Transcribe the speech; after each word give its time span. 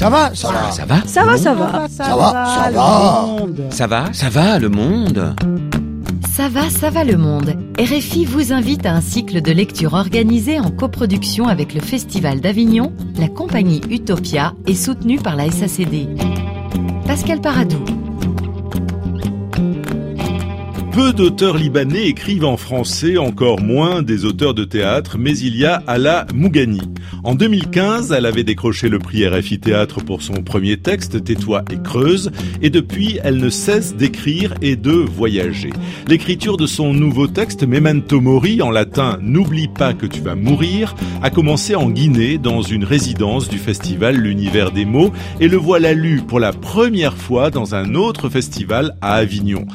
Ça 0.00 0.08
va, 0.08 0.34
ça 0.34 0.50
va. 0.50 0.72
Ça 0.72 0.86
va 0.86 1.02
Ça 1.04 1.24
va, 1.24 1.36
ça 1.36 1.52
va. 1.52 1.88
Ça 1.90 2.16
va, 2.16 2.46
ça 2.46 2.70
va. 2.70 3.70
Ça 3.70 3.86
va 3.86 4.12
Ça 4.14 4.30
va, 4.30 4.58
le 4.58 4.70
monde 4.70 5.34
Ça 6.34 6.48
va, 6.48 6.70
ça 6.70 6.88
va 6.88 7.04
le 7.04 7.18
monde. 7.18 7.54
RFI 7.78 8.24
vous 8.24 8.54
invite 8.54 8.86
à 8.86 8.94
un 8.94 9.02
cycle 9.02 9.42
de 9.42 9.52
lecture 9.52 9.92
organisé 9.92 10.58
en 10.58 10.70
coproduction 10.70 11.48
avec 11.48 11.74
le 11.74 11.82
Festival 11.82 12.40
d'Avignon, 12.40 12.94
la 13.18 13.28
compagnie 13.28 13.82
Utopia 13.90 14.54
et 14.66 14.74
soutenu 14.74 15.18
par 15.18 15.36
la 15.36 15.50
SACD. 15.50 16.08
Pascal 17.06 17.42
Paradou. 17.42 17.99
Peu 20.92 21.12
d'auteurs 21.12 21.56
libanais 21.56 22.08
écrivent 22.08 22.44
en 22.44 22.56
français, 22.56 23.16
encore 23.16 23.60
moins 23.60 24.02
des 24.02 24.24
auteurs 24.24 24.54
de 24.54 24.64
théâtre, 24.64 25.18
mais 25.18 25.38
il 25.38 25.56
y 25.56 25.64
a 25.64 25.82
Ala 25.86 26.26
Mougani. 26.34 26.80
En 27.22 27.36
2015, 27.36 28.10
elle 28.12 28.26
avait 28.26 28.42
décroché 28.42 28.88
le 28.88 28.98
prix 28.98 29.26
RFI 29.26 29.60
Théâtre 29.60 30.00
pour 30.00 30.22
son 30.22 30.42
premier 30.42 30.78
texte, 30.78 31.22
Tais-toi 31.22 31.62
et 31.70 31.80
creuse, 31.80 32.32
et 32.60 32.70
depuis, 32.70 33.18
elle 33.22 33.36
ne 33.36 33.50
cesse 33.50 33.94
d'écrire 33.94 34.54
et 34.62 34.74
de 34.74 34.90
voyager. 34.90 35.70
L'écriture 36.08 36.56
de 36.56 36.66
son 36.66 36.92
nouveau 36.92 37.28
texte, 37.28 37.62
Memento 37.62 38.20
Mori, 38.20 38.60
en 38.60 38.70
latin 38.70 39.18
N'oublie 39.20 39.68
pas 39.68 39.92
que 39.92 40.06
tu 40.06 40.20
vas 40.20 40.34
mourir, 40.34 40.96
a 41.22 41.30
commencé 41.30 41.76
en 41.76 41.88
Guinée, 41.88 42.38
dans 42.38 42.62
une 42.62 42.84
résidence 42.84 43.48
du 43.48 43.58
festival 43.58 44.16
L'Univers 44.16 44.72
des 44.72 44.86
mots, 44.86 45.12
et 45.38 45.48
le 45.48 45.56
voilà 45.56 45.92
lu 45.92 46.22
pour 46.26 46.40
la 46.40 46.52
première 46.52 47.16
fois 47.16 47.50
dans 47.50 47.76
un 47.76 47.94
autre 47.94 48.28
festival 48.28 48.96
à 49.00 49.14
Avignon. 49.14 49.66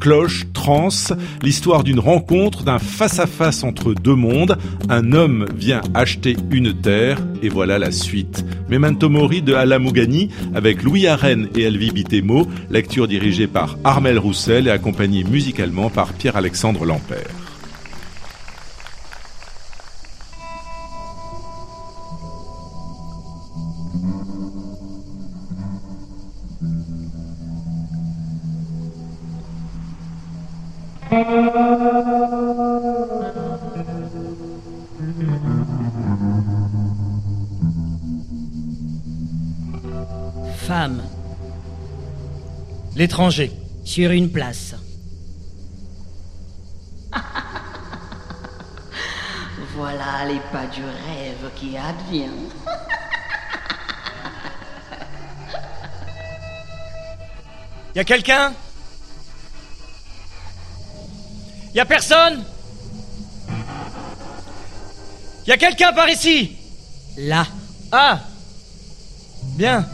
Cloche, 0.00 0.46
trance, 0.52 1.12
l'histoire 1.42 1.84
d'une 1.84 1.98
rencontre, 1.98 2.62
d'un 2.64 2.78
face-à-face 2.78 3.64
entre 3.64 3.94
deux 3.94 4.14
mondes. 4.14 4.56
Un 4.88 5.12
homme 5.12 5.46
vient 5.56 5.82
acheter 5.94 6.36
une 6.50 6.72
terre, 6.72 7.18
et 7.42 7.48
voilà 7.48 7.78
la 7.78 7.92
suite. 7.92 8.44
Memento 8.68 9.08
Mori 9.08 9.42
de 9.42 9.54
Ala 9.54 9.78
Mougani, 9.78 10.30
avec 10.54 10.82
Louis 10.82 11.06
Arène 11.06 11.48
et 11.56 11.62
Elvie 11.62 11.92
Bitemo, 11.92 12.46
lecture 12.70 13.08
dirigée 13.08 13.46
par 13.46 13.76
Armel 13.84 14.18
Roussel 14.18 14.66
et 14.66 14.70
accompagnée 14.70 15.24
musicalement 15.24 15.90
par 15.90 16.12
Pierre-Alexandre 16.12 16.84
Lampère. 16.84 17.37
Femme, 31.08 31.22
L'étranger. 42.94 43.50
sur 43.84 44.10
une 44.10 44.30
place. 44.30 44.74
Voilà 49.74 50.26
les 50.26 50.40
pas 50.52 50.66
du 50.66 50.82
rêve 50.82 51.50
qui 51.56 51.78
advient. 51.78 52.28
Y 57.94 58.00
a 58.00 58.04
quelqu'un? 58.04 58.52
Y 61.74 61.80
a 61.80 61.84
personne 61.84 62.42
Y 65.46 65.52
a 65.52 65.56
quelqu'un 65.56 65.92
par 65.92 66.08
ici 66.08 66.52
Là, 67.18 67.46
Ah 67.92 68.20
Bien. 69.56 69.86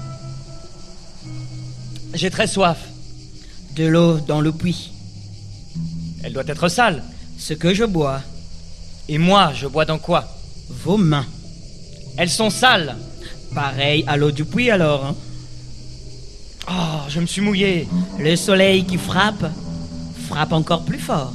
J'ai 2.15 2.31
très 2.31 2.47
soif. 2.47 2.79
de 3.77 3.87
l'eau 3.87 4.19
dans 4.21 4.41
le 4.41 4.53
puits. 4.53 4.93
Elle 6.23 6.33
doit 6.33 6.45
être 6.47 6.69
sale. 6.69 7.03
Ce 7.39 7.55
que 7.55 7.75
je 7.75 7.85
bois, 7.85 8.21
Et 9.09 9.19
moi, 9.19 9.53
je 9.55 9.67
bois 9.67 9.85
dans 9.85 9.99
quoi? 9.99 10.25
Vos 10.71 10.97
mains. 10.97 11.27
Elles 12.17 12.31
sont 12.31 12.51
sales. 12.51 12.97
Pareil 13.55 14.05
à 14.07 14.17
l'eau 14.17 14.31
du 14.31 14.45
puits 14.45 14.71
alors. 14.71 15.05
hein. 15.07 15.15
Oh, 16.71 17.09
je 17.09 17.21
me 17.21 17.27
suis 17.27 17.41
mouillé. 17.43 17.89
Le 18.19 18.37
soleil 18.37 18.85
qui 18.87 18.97
frappe, 18.97 19.45
frappe 20.29 20.53
encore 20.53 20.85
plus 20.85 20.99
fort. 21.01 21.33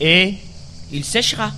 Et 0.00 0.34
Il 0.92 1.04
séchera. 1.04 1.52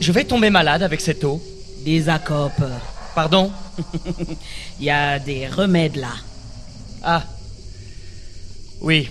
je 0.00 0.12
vais 0.12 0.24
tomber 0.24 0.50
malade 0.50 0.82
avec 0.82 1.00
cette 1.00 1.24
eau. 1.24 1.42
Des 1.84 2.08
acopes. 2.08 2.62
Pardon? 3.14 3.50
Il 4.80 4.86
y 4.86 4.90
a 4.90 5.18
des 5.18 5.46
remèdes 5.48 5.96
là. 5.96 6.12
Ah. 7.02 7.24
Oui. 8.80 9.08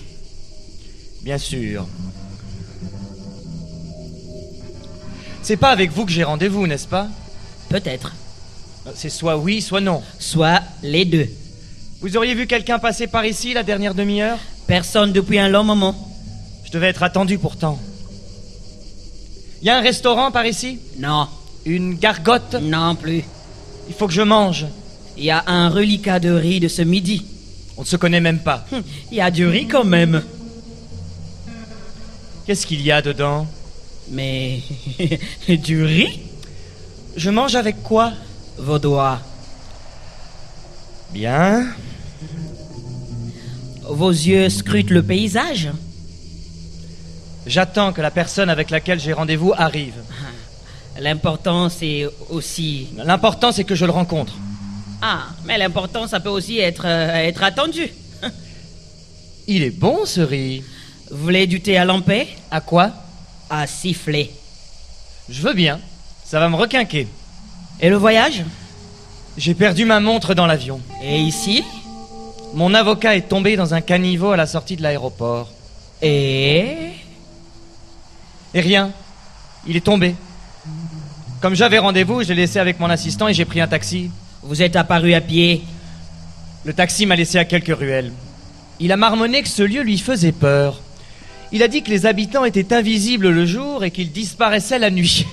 Bien 1.22 1.38
sûr. 1.38 1.86
C'est 5.42 5.56
pas 5.56 5.70
avec 5.70 5.90
vous 5.90 6.04
que 6.06 6.12
j'ai 6.12 6.24
rendez-vous, 6.24 6.66
n'est-ce 6.66 6.86
pas? 6.86 7.08
Peut-être. 7.68 8.12
C'est 8.94 9.10
soit 9.10 9.36
oui, 9.36 9.60
soit 9.60 9.80
non. 9.80 10.02
Soit 10.18 10.62
les 10.82 11.04
deux. 11.04 11.28
Vous 12.00 12.16
auriez 12.16 12.34
vu 12.34 12.46
quelqu'un 12.46 12.78
passer 12.78 13.06
par 13.06 13.24
ici 13.24 13.52
la 13.52 13.62
dernière 13.62 13.94
demi-heure? 13.94 14.38
Personne 14.66 15.12
depuis 15.12 15.38
un 15.38 15.48
long 15.48 15.64
moment. 15.64 16.11
Je 16.72 16.78
devais 16.78 16.88
être 16.88 17.02
attendu 17.02 17.36
pourtant. 17.36 17.78
Y 19.62 19.68
a 19.68 19.76
un 19.76 19.82
restaurant 19.82 20.30
par 20.30 20.46
ici? 20.46 20.78
Non, 20.98 21.28
Une 21.66 21.96
gargote? 21.96 22.54
Non 22.62 22.94
plus. 22.94 23.22
Il 23.88 23.94
faut 23.94 24.06
que 24.06 24.14
je 24.14 24.22
mange. 24.22 24.64
Il 25.18 25.24
y 25.24 25.30
a 25.30 25.44
un 25.48 25.68
reliquat 25.68 26.18
de 26.18 26.30
riz 26.30 26.60
de 26.60 26.68
ce 26.68 26.80
midi. 26.80 27.26
On 27.76 27.82
ne 27.82 27.86
se 27.86 27.96
connaît 27.96 28.22
même 28.22 28.38
pas. 28.38 28.64
Hum, 28.72 28.82
Il 29.10 29.18
y 29.18 29.20
a 29.20 29.30
du 29.30 29.46
riz 29.46 29.66
quand 29.66 29.84
même. 29.84 30.22
Qu'est-ce 32.46 32.66
qu'il 32.66 32.80
y 32.80 32.90
a 32.90 33.02
dedans? 33.02 33.46
Mais 34.10 34.60
du 35.48 35.84
riz? 35.84 36.20
Je 37.16 37.28
mange 37.28 37.54
avec 37.54 37.82
quoi? 37.82 38.14
Vos 38.56 38.78
doigts. 38.78 39.20
Bien. 41.12 41.66
Vos 43.82 44.08
yeux 44.10 44.48
scrutent 44.48 44.88
le 44.88 45.02
paysage. 45.02 45.68
J'attends 47.46 47.92
que 47.92 48.00
la 48.00 48.10
personne 48.10 48.50
avec 48.50 48.70
laquelle 48.70 49.00
j'ai 49.00 49.12
rendez-vous 49.12 49.52
arrive. 49.56 49.94
L'important 51.00 51.68
c'est 51.68 52.06
aussi... 52.30 52.88
L'important, 52.96 53.52
c'est 53.52 53.64
que 53.64 53.74
je 53.74 53.84
le 53.84 53.92
rencontre. 53.92 54.34
Ah, 55.00 55.24
mais 55.44 55.58
l'important 55.58 56.06
ça 56.06 56.20
peut 56.20 56.28
aussi 56.28 56.60
être, 56.60 56.84
euh, 56.86 57.14
être 57.14 57.42
attendu. 57.42 57.90
Il 59.48 59.62
est 59.62 59.70
bon, 59.70 60.04
ce 60.04 60.20
riz. 60.20 60.62
Vous 61.10 61.24
voulez 61.24 61.46
du 61.46 61.60
thé 61.60 61.76
à 61.76 61.84
lamper 61.84 62.28
À 62.50 62.60
quoi? 62.60 62.90
À 63.50 63.66
siffler. 63.66 64.30
Je 65.28 65.42
veux 65.42 65.54
bien. 65.54 65.80
Ça 66.24 66.38
va 66.38 66.48
me 66.48 66.56
requinquer. 66.56 67.08
Et 67.80 67.88
le 67.88 67.96
voyage? 67.96 68.44
J'ai 69.36 69.54
perdu 69.54 69.84
ma 69.84 69.98
montre 69.98 70.34
dans 70.34 70.46
l'avion. 70.46 70.80
Et 71.02 71.18
ici? 71.18 71.64
Mon 72.54 72.74
avocat 72.74 73.16
est 73.16 73.28
tombé 73.28 73.56
dans 73.56 73.74
un 73.74 73.80
caniveau 73.80 74.30
à 74.30 74.36
la 74.36 74.46
sortie 74.46 74.76
de 74.76 74.82
l'aéroport. 74.82 75.50
Et... 76.00 76.92
Et 78.54 78.60
rien. 78.60 78.90
Il 79.66 79.76
est 79.76 79.80
tombé. 79.80 80.14
Comme 81.40 81.54
j'avais 81.54 81.78
rendez-vous, 81.78 82.22
je 82.22 82.28
l'ai 82.28 82.42
laissé 82.42 82.58
avec 82.58 82.78
mon 82.78 82.90
assistant 82.90 83.28
et 83.28 83.34
j'ai 83.34 83.44
pris 83.44 83.60
un 83.60 83.68
taxi. 83.68 84.10
Vous 84.42 84.62
êtes 84.62 84.76
apparu 84.76 85.14
à 85.14 85.20
pied. 85.20 85.62
Le 86.64 86.72
taxi 86.72 87.06
m'a 87.06 87.16
laissé 87.16 87.38
à 87.38 87.44
quelques 87.44 87.76
ruelles. 87.76 88.12
Il 88.78 88.92
a 88.92 88.96
marmonné 88.96 89.42
que 89.42 89.48
ce 89.48 89.62
lieu 89.62 89.82
lui 89.82 89.98
faisait 89.98 90.32
peur. 90.32 90.80
Il 91.50 91.62
a 91.62 91.68
dit 91.68 91.82
que 91.82 91.90
les 91.90 92.06
habitants 92.06 92.44
étaient 92.44 92.72
invisibles 92.72 93.28
le 93.28 93.44
jour 93.44 93.84
et 93.84 93.90
qu'ils 93.90 94.10
disparaissaient 94.10 94.78
la 94.78 94.90
nuit. 94.90 95.26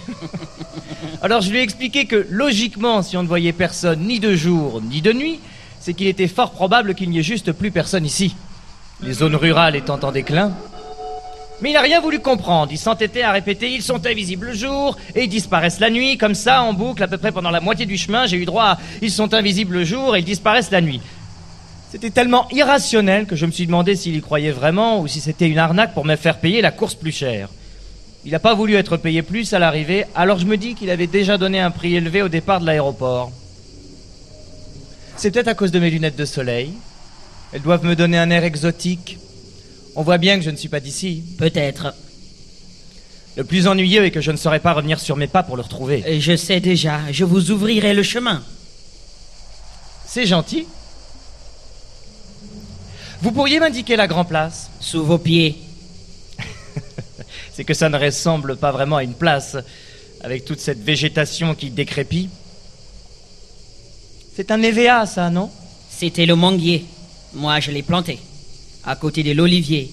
Alors 1.22 1.42
je 1.42 1.50
lui 1.50 1.60
ai 1.60 1.62
expliqué 1.62 2.06
que 2.06 2.28
logiquement, 2.30 3.02
si 3.02 3.18
on 3.18 3.24
ne 3.24 3.28
voyait 3.28 3.54
personne 3.54 4.02
ni 4.02 4.20
de 4.20 4.36
jour 4.36 4.82
ni 4.82 5.02
de 5.02 5.14
nuit, 5.14 5.40
c'est 5.80 5.94
qu'il 5.94 6.08
était 6.08 6.28
fort 6.28 6.52
probable 6.52 6.94
qu'il 6.94 7.10
n'y 7.10 7.20
ait 7.20 7.24
juste 7.24 7.52
plus 7.52 7.72
personne 7.72 8.06
ici. 8.06 8.36
Les 9.02 9.14
zones 9.14 9.36
rurales 9.36 9.76
étant 9.76 10.00
en 10.04 10.12
déclin. 10.12 10.52
Mais 11.62 11.72
il 11.72 11.74
n'a 11.74 11.82
rien 11.82 12.00
voulu 12.00 12.20
comprendre. 12.20 12.72
Il 12.72 12.78
s'entêtait 12.78 13.22
à 13.22 13.32
répéter 13.32 13.70
ils 13.70 13.84
sont 13.84 14.06
invisibles 14.06 14.48
le 14.48 14.54
jour 14.54 14.98
et 15.16 15.24
ils 15.24 15.30
disparaissent 15.30 15.80
la 15.80 15.90
nuit. 15.90 16.18
Comme 16.18 16.36
ça, 16.36 16.64
en 16.64 16.74
boucle, 16.74 17.04
à 17.04 17.08
peu 17.08 17.18
près 17.18 17.32
pendant 17.32 17.52
la 17.52 17.60
moitié 17.60 17.86
du 17.86 17.98
chemin, 17.98 18.26
j'ai 18.26 18.38
eu 18.38 18.46
droit 18.46 18.64
à 18.64 18.78
ils 19.02 19.12
sont 19.12 19.34
invisibles 19.34 19.76
le 19.76 19.86
jour 19.86 20.16
et 20.16 20.20
ils 20.20 20.26
disparaissent 20.26 20.72
la 20.72 20.82
nuit. 20.82 21.02
C'était 21.92 22.12
tellement 22.12 22.48
irrationnel 22.52 23.26
que 23.26 23.36
je 23.36 23.46
me 23.46 23.52
suis 23.52 23.66
demandé 23.66 23.96
s'il 23.96 24.16
y 24.16 24.22
croyait 24.22 24.52
vraiment 24.52 25.02
ou 25.02 25.08
si 25.08 25.20
c'était 25.20 25.50
une 25.50 25.58
arnaque 25.58 25.94
pour 25.94 26.06
me 26.06 26.16
faire 26.16 26.38
payer 26.38 26.62
la 26.62 26.72
course 26.72 26.94
plus 26.96 27.12
chère. 27.12 27.50
Il 28.26 28.32
n'a 28.32 28.40
pas 28.40 28.54
voulu 28.54 28.76
être 28.76 28.98
payé 28.98 29.22
plus 29.24 29.54
à 29.54 29.60
l'arrivée, 29.60 30.06
alors 30.14 30.38
je 30.38 30.46
me 30.46 30.58
dis 30.58 30.76
qu'il 30.76 30.90
avait 30.90 31.08
déjà 31.08 31.38
donné 31.38 31.60
un 31.60 31.72
prix 31.72 31.96
élevé 31.96 32.22
au 32.22 32.30
départ 32.30 32.60
de 32.60 32.66
l'aéroport. 32.66 33.32
C'est 35.16 35.32
peut-être 35.32 35.48
à 35.48 35.56
cause 35.56 35.72
de 35.72 35.80
mes 35.80 35.90
lunettes 35.90 36.16
de 36.16 36.26
soleil. 36.26 36.74
Elles 37.52 37.62
doivent 37.62 37.86
me 37.86 37.96
donner 37.96 38.18
un 38.18 38.30
air 38.30 38.44
exotique. 38.44 39.18
On 40.00 40.04
voit 40.04 40.18
bien 40.18 40.38
que 40.38 40.46
je 40.46 40.50
ne 40.50 40.56
suis 40.56 40.70
pas 40.70 40.80
d'ici. 40.80 41.26
Peut-être. 41.38 41.94
Le 43.36 43.44
plus 43.44 43.68
ennuyeux 43.68 44.06
est 44.06 44.12
que 44.12 44.22
je 44.22 44.32
ne 44.32 44.38
saurais 44.38 44.62
pas 44.62 44.72
revenir 44.72 44.98
sur 44.98 45.18
mes 45.18 45.28
pas 45.28 45.44
pour 45.44 45.58
le 45.58 45.62
retrouver. 45.62 46.06
Et 46.08 46.22
Je 46.22 46.38
sais 46.38 46.62
déjà, 46.62 47.02
je 47.12 47.26
vous 47.26 47.52
ouvrirai 47.52 47.94
le 47.94 48.02
chemin. 48.02 48.42
C'est 50.08 50.26
gentil. 50.26 50.66
Vous 53.22 53.34
pourriez 53.34 53.60
m'indiquer 53.60 53.98
la 53.98 54.08
Grand 54.08 54.24
Place? 54.24 54.70
Sous 54.80 55.04
vos 55.04 55.18
pieds. 55.18 55.58
C'est 57.54 57.66
que 57.66 57.74
ça 57.74 57.90
ne 57.90 57.98
ressemble 57.98 58.56
pas 58.56 58.72
vraiment 58.72 58.96
à 58.96 59.04
une 59.04 59.16
place, 59.16 59.58
avec 60.22 60.46
toute 60.46 60.62
cette 60.62 60.82
végétation 60.82 61.56
qui 61.56 61.72
décrépit. 61.72 62.30
C'est 64.34 64.50
un 64.50 64.64
EVA, 64.64 65.06
ça, 65.06 65.30
non? 65.30 65.52
C'était 65.90 66.26
le 66.26 66.38
manguier. 66.38 66.86
Moi, 67.34 67.60
je 67.60 67.72
l'ai 67.72 67.84
planté. 67.84 68.18
À 68.86 68.96
côté 68.96 69.24
de 69.24 69.32
l'olivier. 69.32 69.92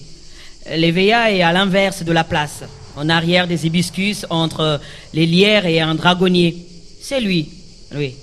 L'EVA 0.69 1.31
est 1.31 1.41
à 1.41 1.51
l'inverse 1.51 2.03
de 2.03 2.11
la 2.11 2.23
place. 2.23 2.63
En 2.95 3.09
arrière 3.09 3.47
des 3.47 3.65
hibiscus, 3.65 4.25
entre 4.29 4.81
les 5.13 5.25
lierres 5.25 5.65
et 5.65 5.79
un 5.79 5.95
dragonnier. 5.95 6.57
C'est 7.01 7.21
lui. 7.21 7.49
Oui. 7.95 8.15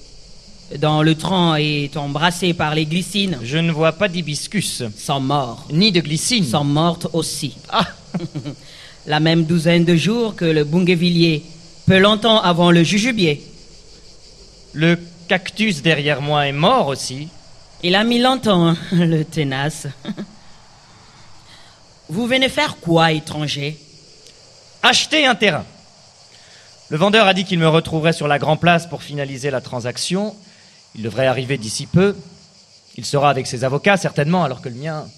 Dans 0.78 1.02
le 1.02 1.14
tronc 1.14 1.54
est 1.56 1.96
embrassé 1.96 2.54
par 2.54 2.74
les 2.74 2.86
glycines. 2.86 3.38
Je 3.42 3.58
ne 3.58 3.70
vois 3.70 3.92
pas 3.92 4.08
d'hibiscus, 4.08 4.82
Sont 4.98 5.20
morts. 5.20 5.66
ni 5.70 5.92
de 5.92 6.00
glycine. 6.00 6.44
Sont 6.44 6.64
mortes 6.64 7.06
aussi. 7.12 7.54
Ah 7.70 7.86
La 9.06 9.20
même 9.20 9.44
douzaine 9.44 9.84
de 9.84 9.94
jours 9.96 10.34
que 10.34 10.44
le 10.46 10.64
bougainvillier. 10.64 11.42
Peu 11.86 11.98
longtemps 11.98 12.40
avant 12.40 12.70
le 12.70 12.82
jujubier. 12.82 13.42
Le 14.72 14.98
cactus 15.28 15.82
derrière 15.82 16.20
moi 16.22 16.46
est 16.48 16.52
mort 16.52 16.88
aussi. 16.88 17.28
Il 17.82 17.94
a 17.94 18.02
mis 18.02 18.18
longtemps, 18.18 18.68
hein, 18.68 18.76
le 18.92 19.24
tenace. 19.24 19.86
Vous 22.14 22.26
venez 22.28 22.48
faire 22.48 22.76
quoi, 22.76 23.10
étranger? 23.10 23.76
Acheter 24.84 25.26
un 25.26 25.34
terrain. 25.34 25.64
Le 26.90 26.96
vendeur 26.96 27.26
a 27.26 27.34
dit 27.34 27.44
qu'il 27.44 27.58
me 27.58 27.66
retrouverait 27.66 28.12
sur 28.12 28.28
la 28.28 28.38
Grand 28.38 28.56
Place 28.56 28.86
pour 28.86 29.02
finaliser 29.02 29.50
la 29.50 29.60
transaction. 29.60 30.32
Il 30.94 31.02
devrait 31.02 31.26
arriver 31.26 31.58
d'ici 31.58 31.86
peu. 31.86 32.14
Il 32.96 33.04
sera 33.04 33.30
avec 33.30 33.48
ses 33.48 33.64
avocats, 33.64 33.96
certainement, 33.96 34.44
alors 34.44 34.60
que 34.60 34.68
le 34.68 34.76
mien. 34.76 35.08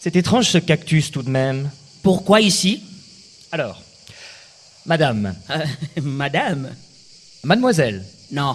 C'est 0.00 0.16
étrange 0.16 0.48
ce 0.50 0.58
cactus 0.58 1.10
tout 1.10 1.22
de 1.22 1.30
même. 1.30 1.70
Pourquoi 2.02 2.42
ici? 2.42 2.82
Alors, 3.52 3.80
madame, 4.84 5.34
Euh, 5.48 5.64
Madame? 6.02 6.74
Mademoiselle, 7.42 8.04
Non. 8.32 8.54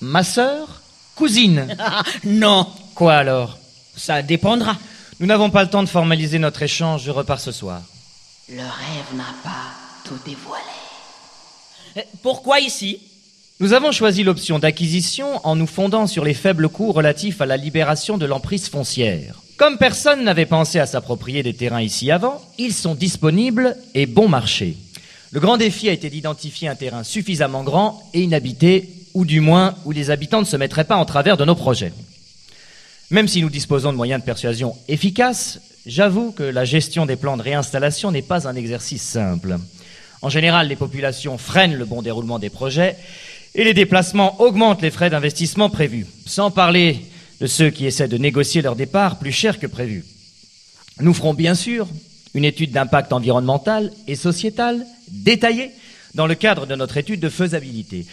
ma 0.00 0.22
sœur, 0.22 0.80
cousine. 1.16 1.76
Non, 2.24 2.68
Quoi 2.94 3.16
alors? 3.16 3.58
Ça 3.96 4.22
dépendra. 4.22 4.76
Nous 5.18 5.26
n'avons 5.26 5.48
pas 5.50 5.62
le 5.64 5.70
temps 5.70 5.82
de 5.82 5.88
formaliser 5.88 6.38
notre 6.38 6.62
échange, 6.62 7.04
je 7.04 7.10
repars 7.10 7.40
ce 7.40 7.52
soir. 7.52 7.80
Le 8.50 8.58
rêve 8.58 9.14
n'a 9.16 9.34
pas 9.42 9.72
tout 10.04 10.18
dévoilé. 10.26 10.62
Euh, 11.96 12.02
Pourquoi 12.22 12.60
ici? 12.60 13.00
Nous 13.58 13.72
avons 13.72 13.92
choisi 13.92 14.22
l'option 14.22 14.58
d'acquisition 14.58 15.40
en 15.44 15.56
nous 15.56 15.66
fondant 15.66 16.06
sur 16.06 16.24
les 16.24 16.34
faibles 16.34 16.68
coûts 16.68 16.92
relatifs 16.92 17.40
à 17.40 17.46
la 17.46 17.56
libération 17.56 18.18
de 18.18 18.26
l'emprise 18.26 18.68
foncière. 18.68 19.40
Comme 19.56 19.78
personne 19.78 20.22
n'avait 20.22 20.44
pensé 20.44 20.78
à 20.78 20.84
s'approprier 20.84 21.42
des 21.42 21.54
terrains 21.54 21.80
ici 21.80 22.10
avant, 22.10 22.42
ils 22.58 22.74
sont 22.74 22.94
disponibles 22.94 23.74
et 23.94 24.04
bon 24.04 24.28
marché. 24.28 24.76
Le 25.30 25.40
grand 25.40 25.56
défi 25.56 25.88
a 25.88 25.92
été 25.92 26.10
d'identifier 26.10 26.68
un 26.68 26.74
terrain 26.74 27.02
suffisamment 27.04 27.62
grand 27.64 28.02
et 28.12 28.20
inhabité, 28.20 28.90
ou 29.14 29.24
du 29.24 29.40
moins 29.40 29.74
où 29.86 29.92
les 29.92 30.10
habitants 30.10 30.40
ne 30.40 30.46
se 30.46 30.58
mettraient 30.58 30.84
pas 30.84 30.96
en 30.96 31.06
travers 31.06 31.38
de 31.38 31.46
nos 31.46 31.54
projets. 31.54 31.92
Même 33.10 33.28
si 33.28 33.40
nous 33.40 33.50
disposons 33.50 33.92
de 33.92 33.96
moyens 33.96 34.20
de 34.20 34.26
persuasion 34.26 34.74
efficaces, 34.88 35.60
j'avoue 35.86 36.32
que 36.32 36.42
la 36.42 36.64
gestion 36.64 37.06
des 37.06 37.14
plans 37.14 37.36
de 37.36 37.42
réinstallation 37.42 38.10
n'est 38.10 38.22
pas 38.22 38.48
un 38.48 38.56
exercice 38.56 39.02
simple. 39.02 39.58
En 40.22 40.28
général, 40.28 40.66
les 40.66 40.76
populations 40.76 41.38
freinent 41.38 41.76
le 41.76 41.84
bon 41.84 42.02
déroulement 42.02 42.40
des 42.40 42.50
projets 42.50 42.96
et 43.54 43.62
les 43.62 43.74
déplacements 43.74 44.40
augmentent 44.40 44.82
les 44.82 44.90
frais 44.90 45.10
d'investissement 45.10 45.70
prévus, 45.70 46.06
sans 46.26 46.50
parler 46.50 47.00
de 47.40 47.46
ceux 47.46 47.70
qui 47.70 47.86
essaient 47.86 48.08
de 48.08 48.18
négocier 48.18 48.60
leur 48.60 48.74
départ 48.74 49.20
plus 49.20 49.32
cher 49.32 49.60
que 49.60 49.68
prévu. 49.68 50.04
Nous 51.00 51.14
ferons 51.14 51.34
bien 51.34 51.54
sûr 51.54 51.86
une 52.34 52.44
étude 52.44 52.72
d'impact 52.72 53.12
environnemental 53.12 53.92
et 54.08 54.16
sociétal 54.16 54.84
détaillée 55.08 55.70
dans 56.14 56.26
le 56.26 56.34
cadre 56.34 56.66
de 56.66 56.74
notre 56.74 56.96
étude 56.96 57.20
de 57.20 57.28
faisabilité. 57.28 58.06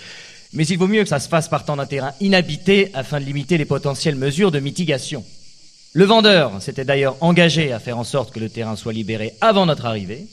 Mais 0.54 0.68
il 0.68 0.78
vaut 0.78 0.88
mieux 0.88 1.04
que 1.04 1.10
ça 1.10 1.20
se 1.20 1.28
fasse 1.28 1.48
partant 1.50 1.76
d'un 1.76 1.88
terrain 1.88 2.14
inhabité 2.22 2.92
afin 2.94 3.20
de 3.20 3.26
limiter 3.26 3.58
les 3.58 3.66
potentielles 3.66 4.16
mesures 4.16 4.52
de 4.52 4.60
mitigation. 4.60 5.24
Le 5.94 6.06
vendeur 6.06 6.62
s'était 6.62 6.86
d'ailleurs 6.86 7.18
engagé 7.22 7.72
à 7.72 7.80
faire 7.80 7.98
en 7.98 8.04
sorte 8.04 8.32
que 8.32 8.40
le 8.40 8.50
terrain 8.50 8.76
soit 8.76 8.94
libéré 8.94 9.34
avant 9.42 9.66
notre 9.66 9.86
arrivée, 9.86 10.28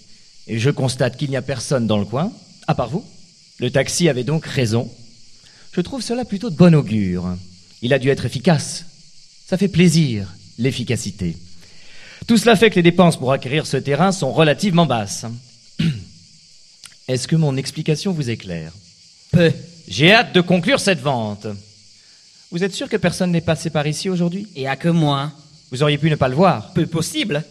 et 0.46 0.58
je 0.58 0.70
constate 0.70 1.16
qu'il 1.16 1.30
n'y 1.30 1.36
a 1.36 1.42
personne 1.42 1.86
dans 1.86 1.98
le 1.98 2.04
coin, 2.04 2.32
à 2.66 2.74
part 2.74 2.88
vous. 2.88 3.04
Le 3.58 3.70
taxi 3.70 4.08
avait 4.08 4.24
donc 4.24 4.44
raison. 4.46 4.90
Je 5.72 5.80
trouve 5.80 6.02
cela 6.02 6.24
plutôt 6.24 6.50
de 6.50 6.56
bon 6.56 6.74
augure. 6.74 7.36
Il 7.82 7.92
a 7.92 7.98
dû 7.98 8.08
être 8.08 8.24
efficace. 8.24 8.86
Ça 9.46 9.56
fait 9.56 9.68
plaisir, 9.68 10.28
l'efficacité. 10.58 11.36
Tout 12.26 12.36
cela 12.36 12.56
fait 12.56 12.70
que 12.70 12.76
les 12.76 12.82
dépenses 12.82 13.18
pour 13.18 13.32
acquérir 13.32 13.66
ce 13.66 13.76
terrain 13.76 14.12
sont 14.12 14.32
relativement 14.32 14.86
basses. 14.86 15.26
Est-ce 17.08 17.26
que 17.26 17.36
mon 17.36 17.56
explication 17.56 18.12
vous 18.12 18.30
est 18.30 18.36
claire 18.36 18.72
Peu. 19.32 19.52
J'ai 19.90 20.12
hâte 20.12 20.32
de 20.32 20.40
conclure 20.40 20.78
cette 20.78 21.00
vente. 21.00 21.48
Vous 22.52 22.62
êtes 22.62 22.72
sûr 22.72 22.88
que 22.88 22.96
personne 22.96 23.32
n'est 23.32 23.40
passé 23.40 23.70
par 23.70 23.88
ici 23.88 24.08
aujourd'hui? 24.08 24.46
Et 24.54 24.68
à 24.68 24.76
que 24.76 24.88
moi? 24.88 25.32
Vous 25.72 25.82
auriez 25.82 25.98
pu 25.98 26.08
ne 26.08 26.14
pas 26.14 26.28
le 26.28 26.36
voir. 26.36 26.72
Peu 26.74 26.86
possible. 26.86 27.42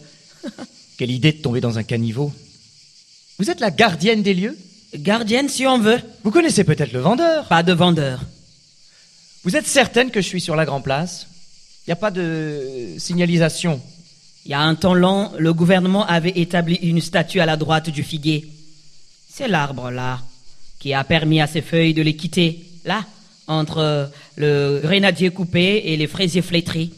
Quelle 0.96 1.10
idée 1.10 1.32
de 1.32 1.42
tomber 1.42 1.60
dans 1.60 1.76
un 1.76 1.82
caniveau. 1.82 2.32
Vous 3.38 3.50
êtes 3.50 3.60
la 3.60 3.70
gardienne 3.70 4.22
des 4.22 4.32
lieux? 4.32 4.56
Gardienne 4.94 5.50
si 5.50 5.66
on 5.66 5.78
veut. 5.78 6.00
Vous 6.24 6.30
connaissez 6.30 6.64
peut-être 6.64 6.92
le 6.92 7.00
vendeur 7.00 7.46
Pas 7.48 7.62
de 7.62 7.74
vendeur. 7.74 8.22
Vous 9.44 9.54
êtes 9.54 9.66
certaine 9.66 10.10
que 10.10 10.22
je 10.22 10.26
suis 10.26 10.40
sur 10.40 10.56
la 10.56 10.64
Grand 10.64 10.80
Place? 10.80 11.26
Il 11.86 11.90
n'y 11.90 11.92
a 11.92 11.96
pas 11.96 12.10
de 12.10 12.94
signalisation? 12.96 13.82
Il 14.46 14.50
y 14.50 14.54
a 14.54 14.60
un 14.60 14.76
temps 14.76 14.94
long, 14.94 15.30
le 15.38 15.52
gouvernement 15.52 16.06
avait 16.06 16.32
établi 16.36 16.76
une 16.76 17.02
statue 17.02 17.40
à 17.40 17.46
la 17.46 17.58
droite 17.58 17.90
du 17.90 18.02
figuier. 18.02 18.50
C'est 19.30 19.48
l'arbre 19.48 19.90
là 19.90 20.20
qui 20.80 20.92
a 20.94 21.04
permis 21.04 21.40
à 21.40 21.46
ses 21.46 21.62
feuilles 21.62 21.94
de 21.94 22.02
les 22.02 22.16
quitter, 22.16 22.64
là, 22.84 23.04
entre 23.46 24.10
le 24.36 24.80
grenadier 24.82 25.30
coupé 25.30 25.82
et 25.84 25.96
les 25.96 26.06
fraisiers 26.06 26.42
flétris. 26.42 26.92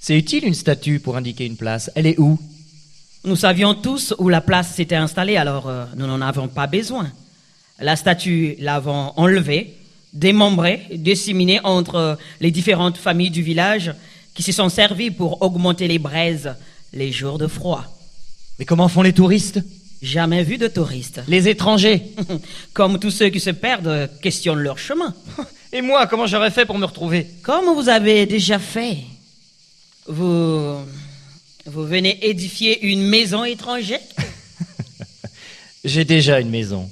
C'est 0.00 0.16
utile 0.16 0.44
une 0.46 0.54
statue 0.54 1.00
pour 1.00 1.16
indiquer 1.16 1.44
une 1.44 1.56
place. 1.56 1.90
Elle 1.94 2.06
est 2.06 2.18
où? 2.18 2.38
Nous 3.24 3.36
savions 3.36 3.74
tous 3.74 4.14
où 4.18 4.30
la 4.30 4.40
place 4.40 4.74
s'était 4.74 4.94
installée, 4.94 5.36
alors 5.36 5.68
euh, 5.68 5.84
nous 5.96 6.06
n'en 6.06 6.22
avons 6.22 6.48
pas 6.48 6.66
besoin. 6.66 7.10
La 7.78 7.96
statue 7.96 8.56
l'avons 8.60 9.12
enlevée, 9.16 9.74
démembrée, 10.12 10.86
disséminée 10.94 11.60
entre 11.64 11.94
euh, 11.96 12.14
les 12.40 12.50
différentes 12.50 12.96
familles 12.96 13.30
du 13.30 13.42
village 13.42 13.92
qui 14.34 14.42
se 14.42 14.52
sont 14.52 14.68
servies 14.68 15.10
pour 15.10 15.42
augmenter 15.42 15.88
les 15.88 15.98
braises 15.98 16.54
les 16.92 17.12
jours 17.12 17.38
de 17.38 17.46
froid. 17.46 17.84
Mais 18.58 18.64
comment 18.64 18.88
font 18.88 19.02
les 19.02 19.12
touristes? 19.12 19.60
Jamais 20.02 20.42
vu 20.42 20.56
de 20.56 20.66
touristes. 20.66 21.20
Les 21.28 21.48
étrangers 21.48 22.02
Comme 22.72 22.98
tous 22.98 23.10
ceux 23.10 23.28
qui 23.28 23.40
se 23.40 23.50
perdent 23.50 24.08
questionnent 24.22 24.60
leur 24.60 24.78
chemin. 24.78 25.14
Et 25.72 25.82
moi, 25.82 26.06
comment 26.06 26.26
j'aurais 26.26 26.50
fait 26.50 26.66
pour 26.66 26.78
me 26.78 26.86
retrouver? 26.86 27.26
Comme 27.42 27.74
vous 27.74 27.88
avez 27.88 28.26
déjà 28.26 28.58
fait, 28.58 28.98
vous, 30.08 30.78
vous 31.66 31.84
venez 31.84 32.18
édifier 32.26 32.84
une 32.86 33.02
maison 33.02 33.44
étrangère? 33.44 34.00
J'ai 35.84 36.04
déjà 36.04 36.40
une 36.40 36.50
maison. 36.50 36.90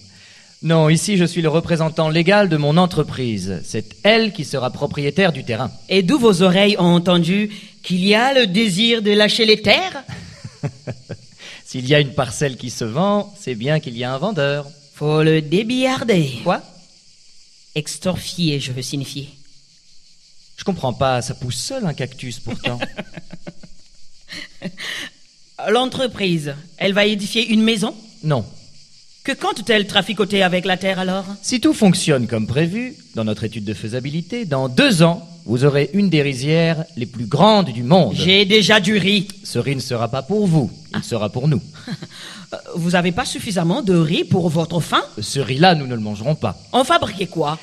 Non, 0.63 0.89
ici 0.89 1.17
je 1.17 1.25
suis 1.25 1.43
le 1.43 1.49
représentant 1.49 2.09
légal 2.09 2.49
de 2.49 2.57
mon 2.57 2.77
entreprise. 2.77 3.61
C'est 3.65 3.97
elle 4.03 4.33
qui 4.33 4.45
sera 4.45 4.71
propriétaire 4.71 5.33
du 5.33 5.45
terrain. 5.45 5.71
Et 5.89 6.03
d'où 6.03 6.19
vos 6.19 6.43
oreilles 6.43 6.77
ont 6.79 6.95
entendu 6.95 7.51
qu'il 7.83 8.05
y 8.05 8.15
a 8.15 8.35
le 8.35 8.47
désir 8.47 9.03
de 9.03 9.13
lâcher 9.13 9.47
les 9.47 9.63
terres? 9.63 10.05
S'il 11.69 11.87
y 11.87 11.95
a 11.95 12.01
une 12.01 12.15
parcelle 12.15 12.57
qui 12.57 12.71
se 12.71 12.87
vend, 12.87 13.31
c'est 13.39 13.55
bien 13.55 13.79
qu'il 13.79 13.95
y 13.95 14.03
a 14.03 14.15
un 14.15 14.17
vendeur. 14.17 14.67
Faut 14.95 15.23
le 15.23 15.43
débillarder. 15.43 16.39
Quoi? 16.43 16.63
Extorfier, 17.75 18.59
je 18.59 18.73
veux 18.73 18.81
signifier. 18.81 19.29
Je 20.57 20.65
comprends 20.65 20.95
pas, 20.95 21.21
ça 21.21 21.35
pousse 21.35 21.59
seul 21.59 21.85
un 21.85 21.93
cactus 21.93 22.39
pourtant. 22.39 22.79
L'entreprise, 25.69 26.55
elle 26.79 26.95
va 26.95 27.05
édifier 27.05 27.47
une 27.47 27.63
maison? 27.63 27.95
Non. 28.25 28.47
Que 29.23 29.33
compte-t-elle 29.33 29.87
traficoter 29.87 30.43
avec 30.43 30.65
la 30.65 30.79
terre 30.79 30.99
alors? 30.99 31.27
Si 31.43 31.61
tout 31.61 31.75
fonctionne 31.75 32.29
comme 32.29 32.47
prévu, 32.47 32.97
dans 33.15 33.25
notre 33.25 33.45
étude 33.45 33.67
de 33.67 33.75
faisabilité, 33.75 34.47
dans 34.47 34.71
deux 34.71 35.03
ans, 35.03 35.29
vous 35.49 35.65
aurez 35.65 35.89
une 35.95 36.11
des 36.11 36.21
rizières 36.23 36.85
les 36.97 37.07
plus 37.07 37.25
grandes 37.25 37.71
du 37.73 37.83
monde. 37.83 38.15
J'ai 38.15 38.45
déjà 38.45 38.81
du 38.81 38.99
riz. 38.99 39.27
Ce 39.43 39.59
riz 39.59 39.75
ne 39.75 39.81
sera 39.81 40.09
pas 40.09 40.23
pour 40.23 40.47
vous, 40.47 40.71
il 40.95 41.03
sera 41.03 41.29
pour 41.31 41.49
nous. 41.49 41.61
Euh, 42.55 42.57
Vous 42.77 42.95
avez 42.95 43.13
pas 43.13 43.27
suffisamment 43.27 43.83
de 43.83 43.95
riz 43.95 44.25
pour 44.25 44.49
votre 44.49 44.81
faim? 44.81 45.03
Ce 45.21 45.39
riz-là, 45.39 45.75
nous 45.75 45.87
ne 45.87 45.95
le 45.95 46.01
mangerons 46.01 46.35
pas. 46.35 46.57
En 46.73 46.83
fabriquez 46.83 47.27
quoi? 47.27 47.59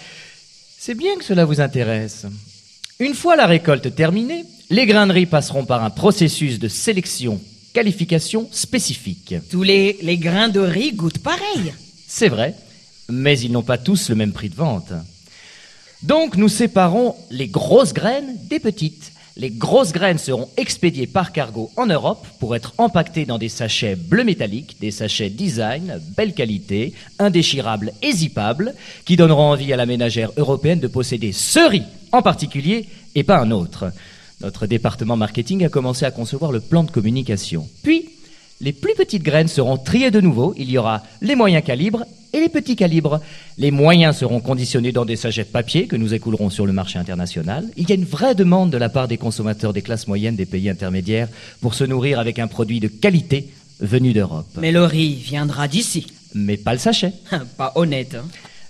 C'est 0.78 0.94
bien 0.94 1.16
que 1.18 1.24
cela 1.24 1.44
vous 1.44 1.60
intéresse. 1.60 2.28
Une 3.00 3.16
fois 3.16 3.36
la 3.36 3.48
récolte 3.48 3.96
terminée, 3.96 4.46
les 4.70 4.86
grains 4.86 5.08
de 5.08 5.14
riz 5.14 5.26
passeront 5.26 5.66
par 5.66 5.84
un 5.84 5.90
processus 5.90 6.60
de 6.60 6.68
sélection, 6.68 7.42
qualification 7.74 8.48
spécifique. 8.52 9.34
Tous 9.50 9.64
les, 9.64 9.98
les 10.04 10.20
grains 10.20 10.50
de 10.50 10.60
riz 10.60 10.94
goûtent 10.94 11.18
pareil. 11.18 11.74
C'est 12.08 12.30
vrai, 12.30 12.54
mais 13.10 13.40
ils 13.40 13.52
n'ont 13.52 13.64
pas 13.64 13.80
tous 13.80 14.10
le 14.10 14.16
même 14.16 14.34
prix 14.34 14.50
de 14.50 14.56
vente. 14.56 14.94
Donc 16.08 16.38
nous 16.38 16.50
séparons 16.50 17.16
les 17.32 17.48
grosses 17.48 17.94
graines 17.94 18.38
des 18.48 18.60
petites. 18.60 19.12
Les 19.38 19.50
grosses 19.50 19.92
graines 19.92 20.20
seront 20.20 20.50
expédiées 20.56 21.08
par 21.08 21.32
cargo 21.32 21.72
en 21.78 21.88
Europe 21.88 22.26
pour 22.40 22.56
être 22.56 22.74
empaquetées 22.78 23.26
dans 23.26 23.40
des 23.40 23.50
sachets 23.50 23.96
bleu 23.96 24.24
métallique, 24.24 24.78
des 24.80 24.92
sachets 24.92 25.32
design, 25.32 26.00
belle 26.16 26.36
qualité, 26.36 26.94
indéchirables 27.18 27.92
et 28.04 28.12
zippables, 28.12 28.76
qui 29.04 29.18
donneront 29.18 29.50
envie 29.50 29.74
à 29.74 29.78
la 29.78 29.88
ménagère 29.88 30.32
européenne 30.38 30.80
de 30.80 30.88
posséder 30.88 31.32
ce 31.32 31.68
riz 31.68 31.84
en 32.12 32.22
particulier 32.22 32.86
et 33.16 33.24
pas 33.24 33.40
un 33.40 33.50
autre. 33.50 33.92
Notre 34.42 34.68
département 34.68 35.18
marketing 35.18 35.66
a 35.66 35.70
commencé 35.70 36.06
à 36.06 36.12
concevoir 36.12 36.52
le 36.52 36.60
plan 36.60 36.84
de 36.84 36.92
communication. 36.92 37.68
Puis, 37.82 38.10
les 38.66 38.74
plus 38.74 38.96
petites 38.96 39.22
graines 39.24 39.48
seront 39.48 39.78
triées 39.78 40.10
de 40.10 40.20
nouveau. 40.20 40.56
Il 40.58 40.70
y 40.72 40.78
aura 40.80 41.04
les 41.22 41.36
moyens 41.36 41.64
calibres 41.64 42.04
et 42.34 42.40
les 42.40 42.50
petits 42.50 42.76
calibres. 42.76 43.22
Les 43.60 43.70
moyens 43.70 44.18
seront 44.18 44.40
conditionnés 44.42 44.92
dans 44.92 45.06
des 45.06 45.16
sachets 45.16 45.44
de 45.44 45.50
papier 45.50 45.86
que 45.86 45.96
nous 45.96 46.16
écoulerons 46.16 46.50
sur 46.50 46.66
le 46.66 46.74
marché 46.74 46.98
international. 46.98 47.70
Il 47.78 47.88
y 47.88 47.92
a 47.92 47.96
une 47.96 48.06
vraie 48.06 48.34
demande 48.34 48.72
de 48.72 48.78
la 48.78 48.90
part 48.90 49.08
des 49.08 49.18
consommateurs 49.18 49.72
des 49.72 49.84
classes 49.84 50.08
moyennes 50.08 50.36
des 50.36 50.48
pays 50.48 50.68
intermédiaires 50.68 51.28
pour 51.62 51.76
se 51.76 51.84
nourrir 51.84 52.20
avec 52.20 52.40
un 52.40 52.48
produit 52.48 52.80
de 52.80 52.88
qualité 52.88 53.50
venu 53.80 54.14
d'Europe. 54.14 54.48
Mais 54.58 54.72
le 54.72 54.84
riz 54.84 55.14
viendra 55.14 55.68
d'ici. 55.68 56.08
Mais 56.34 56.58
pas 56.58 56.74
le 56.74 56.80
sachet. 56.80 57.14
Pas 57.58 57.72
honnête. 57.76 58.16
hein. 58.16 58.26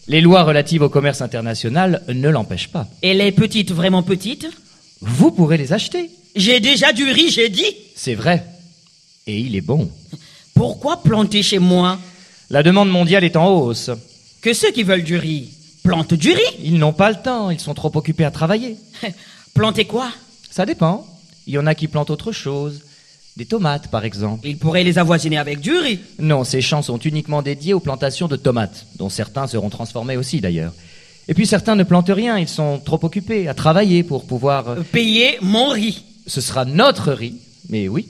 Les 0.10 0.20
lois 0.20 0.44
relatives 0.44 0.82
au 0.82 0.90
commerce 0.90 1.22
international 1.22 2.04
ne 2.10 2.30
l'empêchent 2.30 2.68
pas. 2.68 2.88
Et 3.02 3.14
les 3.14 3.32
petites, 3.32 3.72
vraiment 3.72 4.04
petites? 4.04 4.46
Vous 5.02 5.32
pourrez 5.32 5.58
les 5.58 5.72
acheter. 5.72 6.10
J'ai 6.36 6.60
déjà 6.60 6.92
du 6.92 7.06
riz, 7.10 7.30
j'ai 7.32 7.48
dit. 7.50 7.74
C'est 7.96 8.14
vrai. 8.14 8.44
Et 9.28 9.40
il 9.40 9.56
est 9.56 9.62
bon. 9.62 9.90
Pourquoi 10.54 11.02
planter 11.04 11.42
chez 11.44 11.60
moi? 11.60 12.00
La 12.50 12.64
demande 12.64 12.90
mondiale 12.90 13.24
est 13.24 13.36
en 13.36 13.48
hausse. 13.50 13.90
Que 14.42 14.54
ceux 14.54 14.72
qui 14.72 14.84
veulent 14.84 15.04
du 15.04 15.18
riz 15.18 15.50
plantent 15.84 16.14
du 16.14 16.32
riz? 16.32 16.42
Ils 16.64 16.78
n'ont 16.78 16.94
pas 16.94 17.10
le 17.10 17.18
temps, 17.22 17.50
ils 17.50 17.60
sont 17.60 17.74
trop 17.74 17.92
occupés 17.96 18.26
à 18.26 18.32
travailler. 18.32 18.78
Planter 19.54 19.86
quoi? 19.86 20.12
Ça 20.52 20.66
dépend. 20.66 21.06
Il 21.48 21.54
y 21.54 21.58
en 21.58 21.66
a 21.66 21.76
qui 21.76 21.88
plantent 21.88 22.10
autre 22.10 22.32
chose. 22.32 22.82
Des 23.38 23.46
tomates, 23.46 23.88
par 23.90 24.06
exemple. 24.06 24.48
Ils 24.48 24.58
pourraient 24.58 24.84
les 24.84 24.98
avoisiner 24.98 25.38
avec 25.38 25.60
du 25.60 25.76
riz. 25.78 26.00
Non, 26.20 26.44
ces 26.44 26.62
champs 26.62 26.82
sont 26.82 26.98
uniquement 27.00 27.42
dédiés 27.42 27.74
aux 27.74 27.80
plantations 27.80 28.28
de 28.28 28.36
tomates, 28.36 28.86
dont 28.98 29.10
certains 29.10 29.48
seront 29.48 29.70
transformés 29.70 30.18
aussi 30.18 30.40
d'ailleurs. 30.40 30.74
Et 31.28 31.34
puis 31.34 31.46
certains 31.48 31.76
ne 31.76 31.84
plantent 31.84 32.10
rien, 32.14 32.38
ils 32.38 32.48
sont 32.48 32.80
trop 32.80 33.00
occupés 33.04 33.48
à 33.48 33.54
travailler 33.54 34.04
pour 34.04 34.26
pouvoir... 34.26 34.70
euh, 34.70 34.82
Payer 34.92 35.38
mon 35.42 35.70
riz. 35.70 36.04
Ce 36.28 36.40
sera 36.40 36.64
notre 36.66 37.12
riz, 37.12 37.36
mais 37.70 37.88
oui. 37.88 38.08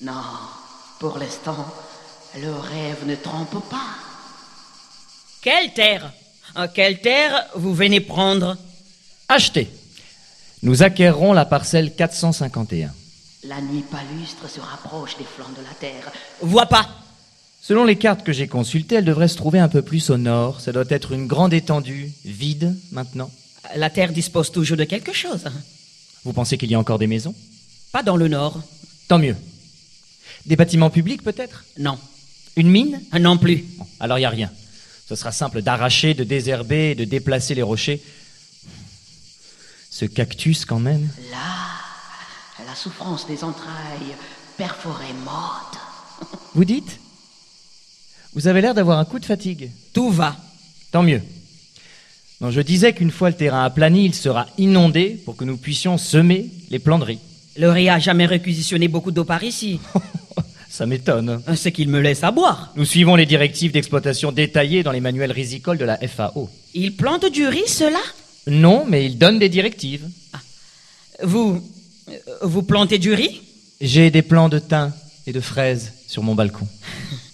Non, 0.00 0.12
pour 1.00 1.18
l'instant, 1.18 1.66
le 2.36 2.52
rêve 2.52 3.04
ne 3.06 3.16
trompe 3.16 3.68
pas. 3.68 3.96
Quelle 5.42 5.72
terre? 5.72 6.12
Quelle 6.74 7.00
terre 7.00 7.46
vous 7.56 7.74
venez 7.74 8.00
prendre? 8.00 8.56
Acheter. 9.28 9.70
Nous 10.62 10.82
acquérerons 10.82 11.32
la 11.32 11.44
parcelle 11.44 11.94
451. 11.94 12.92
La 13.44 13.60
nuit 13.60 13.84
palustre 13.90 14.48
se 14.48 14.60
rapproche 14.60 15.16
des 15.16 15.24
flancs 15.24 15.50
de 15.56 15.62
la 15.62 15.74
terre. 15.80 16.12
Vois 16.40 16.66
pas. 16.66 16.88
Selon 17.60 17.84
les 17.84 17.96
cartes 17.96 18.24
que 18.24 18.32
j'ai 18.32 18.48
consultées, 18.48 18.96
elle 18.96 19.04
devrait 19.04 19.28
se 19.28 19.36
trouver 19.36 19.58
un 19.58 19.68
peu 19.68 19.82
plus 19.82 20.10
au 20.10 20.16
nord. 20.16 20.60
Ça 20.60 20.72
doit 20.72 20.84
être 20.88 21.12
une 21.12 21.26
grande 21.26 21.52
étendue, 21.52 22.12
vide 22.24 22.76
maintenant. 22.92 23.30
La 23.74 23.90
terre 23.90 24.12
dispose 24.12 24.50
toujours 24.52 24.76
de 24.76 24.84
quelque 24.84 25.12
chose. 25.12 25.44
Vous 26.24 26.32
pensez 26.32 26.56
qu'il 26.56 26.70
y 26.70 26.74
a 26.74 26.78
encore 26.78 26.98
des 26.98 27.06
maisons? 27.06 27.34
Pas 27.92 28.02
dans 28.02 28.16
le 28.16 28.28
nord. 28.28 28.60
Tant 29.08 29.18
mieux. 29.18 29.36
Des 30.48 30.56
bâtiments 30.56 30.88
publics 30.88 31.22
peut-être? 31.22 31.66
Non. 31.78 31.98
Une 32.56 32.70
mine? 32.70 33.02
Non 33.20 33.36
plus. 33.36 33.66
Bon, 33.76 33.86
alors 34.00 34.16
il 34.16 34.22
n'y 34.22 34.26
a 34.26 34.30
rien. 34.30 34.50
Ce 35.06 35.14
sera 35.14 35.30
simple 35.30 35.60
d'arracher, 35.60 36.14
de 36.14 36.24
désherber, 36.24 36.94
de 36.94 37.04
déplacer 37.04 37.54
les 37.54 37.62
rochers. 37.62 38.02
Ce 39.90 40.06
cactus 40.06 40.64
quand 40.64 40.78
même. 40.78 41.06
Là, 41.30 42.64
la 42.66 42.74
souffrance 42.74 43.26
des 43.26 43.44
entrailles 43.44 44.16
perforées 44.56 45.12
mortes. 45.22 45.76
Vous 46.54 46.64
dites? 46.64 46.98
Vous 48.32 48.46
avez 48.48 48.62
l'air 48.62 48.72
d'avoir 48.72 48.98
un 48.98 49.04
coup 49.04 49.18
de 49.18 49.26
fatigue. 49.26 49.70
Tout 49.92 50.10
va. 50.10 50.34
Tant 50.92 51.02
mieux. 51.02 51.20
Non, 52.40 52.50
je 52.50 52.62
disais 52.62 52.94
qu'une 52.94 53.10
fois 53.10 53.28
le 53.28 53.36
terrain 53.36 53.64
aplani, 53.64 54.06
il 54.06 54.14
sera 54.14 54.46
inondé 54.56 55.20
pour 55.26 55.36
que 55.36 55.44
nous 55.44 55.58
puissions 55.58 55.98
semer 55.98 56.48
les 56.70 56.78
plants 56.78 56.98
de 56.98 57.04
riz. 57.04 57.18
Le 57.58 57.70
riz 57.70 57.90
a 57.90 57.98
jamais 57.98 58.24
réquisitionné 58.24 58.88
beaucoup 58.88 59.10
d'eau 59.10 59.24
par 59.24 59.44
ici. 59.44 59.78
Ça 60.70 60.86
m'étonne. 60.86 61.42
C'est 61.56 61.72
qu'il 61.72 61.88
me 61.88 62.00
laisse 62.00 62.22
à 62.22 62.30
boire. 62.30 62.72
Nous 62.76 62.84
suivons 62.84 63.16
les 63.16 63.26
directives 63.26 63.72
d'exploitation 63.72 64.32
détaillées 64.32 64.82
dans 64.82 64.92
les 64.92 65.00
manuels 65.00 65.32
rizicoles 65.32 65.78
de 65.78 65.84
la 65.84 65.96
FAO. 66.06 66.48
Il 66.74 66.94
plante 66.94 67.24
du 67.32 67.46
riz, 67.48 67.66
cela? 67.66 67.98
Non, 68.46 68.84
mais 68.86 69.04
il 69.06 69.18
donne 69.18 69.38
des 69.38 69.48
directives. 69.48 70.06
Vous. 71.22 71.62
euh, 72.10 72.16
Vous 72.42 72.62
plantez 72.62 72.98
du 72.98 73.12
riz? 73.14 73.40
J'ai 73.80 74.10
des 74.10 74.22
plants 74.22 74.48
de 74.48 74.58
thym 74.58 74.92
et 75.26 75.32
de 75.32 75.40
fraises 75.40 75.92
sur 76.06 76.22
mon 76.22 76.34
balcon. 76.34 76.66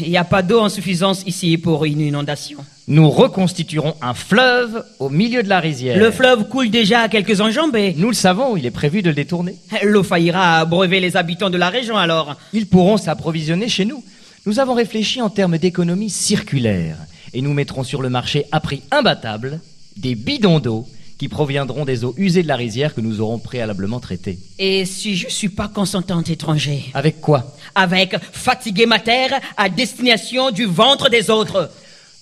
Il 0.00 0.10
n'y 0.10 0.16
a 0.16 0.24
pas 0.24 0.42
d'eau 0.42 0.60
en 0.60 0.68
suffisance 0.68 1.22
ici 1.26 1.58
pour 1.58 1.84
une 1.84 2.00
inondation. 2.00 2.58
Nous 2.88 3.10
reconstituerons 3.10 3.94
un 4.02 4.14
fleuve 4.14 4.84
au 4.98 5.08
milieu 5.08 5.42
de 5.42 5.48
la 5.48 5.60
rizière. 5.60 5.98
Le 5.98 6.10
fleuve 6.10 6.48
coule 6.48 6.70
déjà 6.70 7.02
à 7.02 7.08
quelques 7.08 7.40
enjambées. 7.40 7.94
Nous 7.96 8.08
le 8.08 8.14
savons, 8.14 8.56
il 8.56 8.66
est 8.66 8.70
prévu 8.70 9.02
de 9.02 9.08
le 9.08 9.14
détourner. 9.14 9.56
L'eau 9.82 10.02
faillira 10.02 10.58
abreuver 10.58 11.00
les 11.00 11.16
habitants 11.16 11.50
de 11.50 11.58
la 11.58 11.70
région 11.70 11.96
alors. 11.96 12.36
Ils 12.52 12.66
pourront 12.66 12.96
s'approvisionner 12.96 13.68
chez 13.68 13.84
nous. 13.84 14.02
Nous 14.46 14.58
avons 14.58 14.74
réfléchi 14.74 15.20
en 15.20 15.30
termes 15.30 15.58
d'économie 15.58 16.10
circulaire 16.10 16.96
et 17.32 17.42
nous 17.42 17.52
mettrons 17.52 17.84
sur 17.84 18.02
le 18.02 18.08
marché 18.10 18.46
à 18.52 18.60
prix 18.60 18.82
imbattable 18.90 19.60
des 19.96 20.14
bidons 20.14 20.60
d'eau 20.60 20.86
qui 21.20 21.28
proviendront 21.28 21.84
des 21.84 22.02
eaux 22.02 22.14
usées 22.16 22.42
de 22.42 22.48
la 22.48 22.56
rizière 22.56 22.94
que 22.94 23.02
nous 23.02 23.20
aurons 23.20 23.38
préalablement 23.38 24.00
traitées. 24.00 24.38
Et 24.58 24.86
si 24.86 25.16
je 25.16 25.28
suis 25.28 25.50
pas 25.50 25.68
consentante 25.68 26.30
étranger? 26.30 26.86
Avec 26.94 27.20
quoi? 27.20 27.54
Avec 27.74 28.16
fatiguer 28.32 28.86
ma 28.86 29.00
terre 29.00 29.38
à 29.58 29.68
destination 29.68 30.50
du 30.50 30.64
ventre 30.64 31.10
des 31.10 31.28
autres. 31.28 31.70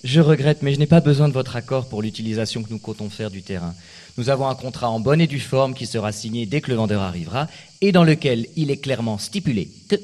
Je 0.03 0.19
regrette, 0.19 0.63
mais 0.63 0.73
je 0.73 0.79
n'ai 0.79 0.85
pas 0.85 0.99
besoin 0.99 1.29
de 1.29 1.33
votre 1.33 1.55
accord 1.55 1.87
pour 1.87 2.01
l'utilisation 2.01 2.61
que 2.61 2.71
nous 2.71 2.77
comptons 2.77 3.09
faire 3.09 3.31
du 3.31 3.41
terrain. 3.41 3.73
Nous 4.17 4.29
avons 4.29 4.49
un 4.49 4.55
contrat 4.55 4.89
en 4.89 4.99
bonne 4.99 5.21
et 5.21 5.27
due 5.27 5.39
forme 5.39 5.75
qui 5.75 5.85
sera 5.85 6.11
signé 6.11 6.45
dès 6.45 6.59
que 6.59 6.69
le 6.69 6.75
vendeur 6.75 7.01
arrivera 7.01 7.47
et 7.79 7.93
dans 7.93 8.03
lequel 8.03 8.47
il 8.57 8.69
est 8.69 8.81
clairement 8.83 9.17
stipulé 9.17 9.69
que 9.87 9.95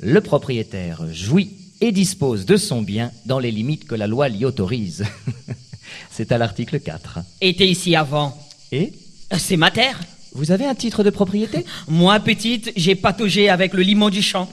le 0.00 0.20
propriétaire 0.20 1.04
jouit 1.12 1.52
et 1.80 1.92
dispose 1.92 2.44
de 2.44 2.56
son 2.56 2.82
bien 2.82 3.12
dans 3.24 3.38
les 3.38 3.52
limites 3.52 3.86
que 3.86 3.94
la 3.94 4.08
loi 4.08 4.28
l'y 4.28 4.44
autorise. 4.44 5.04
C'est 6.10 6.32
à 6.32 6.38
l'article 6.38 6.80
4. 6.80 7.18
Était 7.40 7.66
ici 7.66 7.94
avant. 7.96 8.36
Et 8.70 8.92
C'est 9.38 9.56
ma 9.56 9.70
terre. 9.70 9.98
vous 10.34 10.50
avez 10.50 10.64
un 10.66 10.74
titre 10.74 11.02
de 11.04 11.10
propriété? 11.10 11.64
Moi, 11.88 12.18
petite, 12.20 12.72
j'ai 12.76 12.94
pataugé 12.94 13.48
avec 13.48 13.74
le 13.74 13.82
limon 13.82 14.08
du 14.10 14.22
champ. 14.22 14.48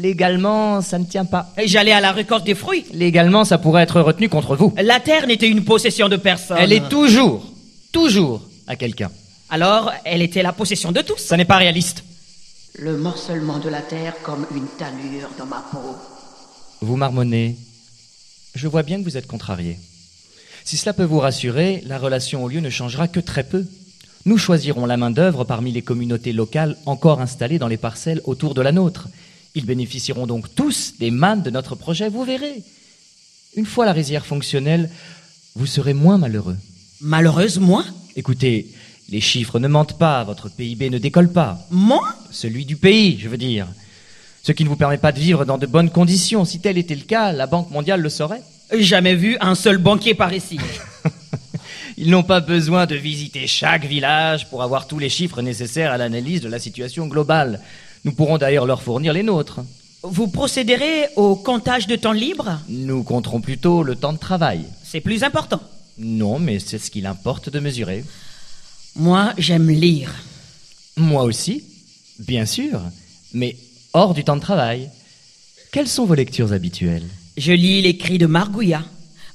Légalement, 0.00 0.80
ça 0.80 0.98
ne 0.98 1.04
tient 1.04 1.24
pas. 1.24 1.52
J'allais 1.64 1.92
à 1.92 2.00
la 2.00 2.12
récolte 2.12 2.44
des 2.44 2.54
fruits. 2.54 2.84
Légalement, 2.92 3.44
ça 3.44 3.58
pourrait 3.58 3.82
être 3.82 4.00
retenu 4.00 4.28
contre 4.28 4.56
vous. 4.56 4.74
La 4.82 5.00
terre 5.00 5.26
n'était 5.26 5.48
une 5.48 5.64
possession 5.64 6.08
de 6.08 6.16
personne. 6.16 6.56
Elle 6.60 6.72
est 6.72 6.88
toujours, 6.88 7.44
toujours 7.92 8.42
à 8.66 8.76
quelqu'un. 8.76 9.10
Alors, 9.50 9.92
elle 10.04 10.22
était 10.22 10.42
la 10.42 10.52
possession 10.52 10.92
de 10.92 11.00
tous. 11.00 11.18
Ça 11.18 11.36
n'est 11.36 11.44
pas 11.44 11.56
réaliste. 11.56 12.04
Le 12.78 12.96
morcellement 12.96 13.58
de 13.58 13.68
la 13.68 13.80
terre 13.80 14.14
comme 14.22 14.46
une 14.54 14.66
tannure 14.78 15.30
dans 15.38 15.46
ma 15.46 15.64
peau. 15.72 15.96
Vous 16.80 16.96
marmonnez. 16.96 17.56
Je 18.54 18.68
vois 18.68 18.82
bien 18.82 18.98
que 18.98 19.04
vous 19.04 19.16
êtes 19.16 19.26
contrarié. 19.26 19.78
Si 20.68 20.76
cela 20.76 20.92
peut 20.92 21.02
vous 21.02 21.18
rassurer, 21.18 21.82
la 21.86 21.96
relation 21.96 22.44
au 22.44 22.48
lieu 22.48 22.60
ne 22.60 22.68
changera 22.68 23.08
que 23.08 23.20
très 23.20 23.42
peu. 23.42 23.64
Nous 24.26 24.36
choisirons 24.36 24.84
la 24.84 24.98
main-d'œuvre 24.98 25.44
parmi 25.44 25.72
les 25.72 25.80
communautés 25.80 26.34
locales 26.34 26.76
encore 26.84 27.22
installées 27.22 27.58
dans 27.58 27.68
les 27.68 27.78
parcelles 27.78 28.20
autour 28.24 28.52
de 28.52 28.60
la 28.60 28.70
nôtre. 28.70 29.08
Ils 29.54 29.64
bénéficieront 29.64 30.26
donc 30.26 30.54
tous 30.54 30.92
des 31.00 31.10
mannes 31.10 31.40
de 31.40 31.48
notre 31.48 31.74
projet, 31.74 32.10
vous 32.10 32.22
verrez. 32.22 32.62
Une 33.56 33.64
fois 33.64 33.86
la 33.86 33.94
rizière 33.94 34.26
fonctionnelle, 34.26 34.90
vous 35.54 35.64
serez 35.64 35.94
moins 35.94 36.18
malheureux. 36.18 36.58
Malheureuse, 37.00 37.58
moi 37.58 37.82
Écoutez, 38.14 38.66
les 39.08 39.22
chiffres 39.22 39.58
ne 39.58 39.68
mentent 39.68 39.96
pas, 39.96 40.22
votre 40.24 40.50
PIB 40.50 40.90
ne 40.90 40.98
décolle 40.98 41.32
pas. 41.32 41.66
Moi 41.70 42.06
Celui 42.30 42.66
du 42.66 42.76
pays, 42.76 43.18
je 43.18 43.30
veux 43.30 43.38
dire. 43.38 43.68
Ce 44.42 44.52
qui 44.52 44.64
ne 44.64 44.68
vous 44.68 44.76
permet 44.76 44.98
pas 44.98 45.12
de 45.12 45.18
vivre 45.18 45.46
dans 45.46 45.56
de 45.56 45.64
bonnes 45.64 45.88
conditions. 45.88 46.44
Si 46.44 46.60
tel 46.60 46.76
était 46.76 46.94
le 46.94 47.04
cas, 47.04 47.32
la 47.32 47.46
Banque 47.46 47.70
mondiale 47.70 48.02
le 48.02 48.10
saurait. 48.10 48.42
Jamais 48.72 49.14
vu 49.14 49.36
un 49.40 49.54
seul 49.54 49.78
banquier 49.78 50.14
par 50.14 50.32
ici. 50.32 50.58
Ils 51.96 52.10
n'ont 52.10 52.22
pas 52.22 52.40
besoin 52.40 52.86
de 52.86 52.94
visiter 52.94 53.46
chaque 53.46 53.84
village 53.84 54.48
pour 54.50 54.62
avoir 54.62 54.86
tous 54.86 54.98
les 54.98 55.08
chiffres 55.08 55.42
nécessaires 55.42 55.90
à 55.92 55.96
l'analyse 55.96 56.42
de 56.42 56.48
la 56.48 56.58
situation 56.58 57.06
globale. 57.06 57.60
Nous 58.04 58.12
pourrons 58.12 58.38
d'ailleurs 58.38 58.66
leur 58.66 58.82
fournir 58.82 59.12
les 59.12 59.22
nôtres. 59.22 59.60
Vous 60.02 60.28
procéderez 60.28 61.08
au 61.16 61.34
comptage 61.34 61.86
de 61.86 61.96
temps 61.96 62.12
libre? 62.12 62.60
Nous 62.68 63.02
compterons 63.02 63.40
plutôt 63.40 63.82
le 63.82 63.96
temps 63.96 64.12
de 64.12 64.18
travail. 64.18 64.64
C'est 64.84 65.00
plus 65.00 65.24
important. 65.24 65.60
Non, 65.98 66.38
mais 66.38 66.60
c'est 66.60 66.78
ce 66.78 66.90
qu'il 66.90 67.06
importe 67.06 67.50
de 67.50 67.58
mesurer. 67.58 68.04
Moi, 68.94 69.32
j'aime 69.38 69.68
lire. 69.70 70.14
Moi 70.96 71.24
aussi, 71.24 71.64
bien 72.20 72.46
sûr, 72.46 72.80
mais 73.32 73.56
hors 73.92 74.14
du 74.14 74.22
temps 74.22 74.36
de 74.36 74.40
travail. 74.40 74.88
Quelles 75.72 75.88
sont 75.88 76.04
vos 76.04 76.14
lectures 76.14 76.52
habituelles? 76.52 77.08
Je 77.38 77.52
lis 77.52 77.82
les 77.82 77.96
cris 77.96 78.18
de 78.18 78.26
Margouilla, 78.26 78.82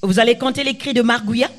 Vous 0.02 0.20
allez 0.20 0.38
compter 0.38 0.66
les 0.66 0.76
cris 0.76 0.94
de 0.94 1.02
Margouilla? 1.02 1.50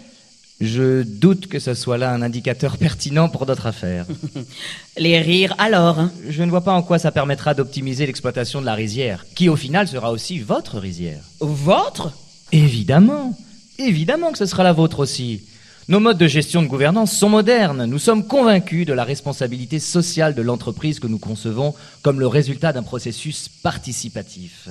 Je 0.61 1.03
doute 1.03 1.47
que 1.47 1.59
ce 1.59 1.73
soit 1.73 1.97
là 1.97 2.13
un 2.13 2.21
indicateur 2.21 2.77
pertinent 2.77 3.31
pour 3.31 3.47
notre 3.47 3.67
affaire. 3.67 4.05
Les 4.99 5.19
rires 5.21 5.55
alors 5.57 5.99
hein? 5.99 6.13
Je 6.29 6.43
ne 6.43 6.51
vois 6.51 6.61
pas 6.61 6.75
en 6.75 6.83
quoi 6.83 6.99
ça 6.99 7.11
permettra 7.11 7.55
d'optimiser 7.55 8.05
l'exploitation 8.05 8.61
de 8.61 8.67
la 8.67 8.75
rizière, 8.75 9.25
qui 9.35 9.49
au 9.49 9.57
final 9.57 9.89
sera 9.89 10.13
aussi 10.13 10.39
votre 10.39 10.79
rizière. 10.79 11.23
Votre? 11.41 12.13
Évidemment, 12.53 13.35
évidemment 13.79 14.31
que 14.31 14.39
ce 14.39 14.47
sera 14.47 14.63
la 14.63 14.75
vôtre 14.75 15.01
aussi. 15.01 15.41
Nos 15.89 16.01
modes 16.01 16.19
de 16.19 16.27
gestion 16.27 16.63
de 16.63 16.69
gouvernance 16.69 17.13
sont 17.13 17.31
modernes. 17.31 17.87
Nous 17.87 17.99
sommes 17.99 18.27
convaincus 18.27 18.87
de 18.87 18.93
la 18.93 19.05
responsabilité 19.05 19.79
sociale 19.79 20.35
de 20.35 20.43
l'entreprise 20.43 21.01
que 21.01 21.07
nous 21.07 21.19
concevons 21.19 21.75
comme 22.03 22.21
le 22.21 22.27
résultat 22.27 22.75
d'un 22.75 22.83
processus 22.83 23.49
participatif. 23.63 24.69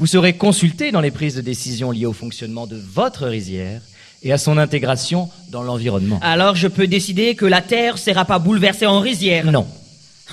Vous 0.00 0.06
serez 0.06 0.32
consulté 0.32 0.92
dans 0.92 1.02
les 1.02 1.10
prises 1.10 1.34
de 1.34 1.42
décision 1.42 1.90
liées 1.90 2.06
au 2.06 2.14
fonctionnement 2.14 2.66
de 2.66 2.74
votre 2.76 3.26
rizière 3.26 3.82
et 4.22 4.32
à 4.32 4.38
son 4.38 4.56
intégration 4.56 5.28
dans 5.50 5.62
l'environnement. 5.62 6.18
Alors 6.22 6.56
je 6.56 6.68
peux 6.68 6.86
décider 6.86 7.34
que 7.34 7.44
la 7.44 7.60
terre 7.60 7.98
sera 7.98 8.24
pas 8.24 8.38
bouleversée 8.38 8.86
en 8.86 9.00
rizière 9.00 9.52
Non, 9.52 9.66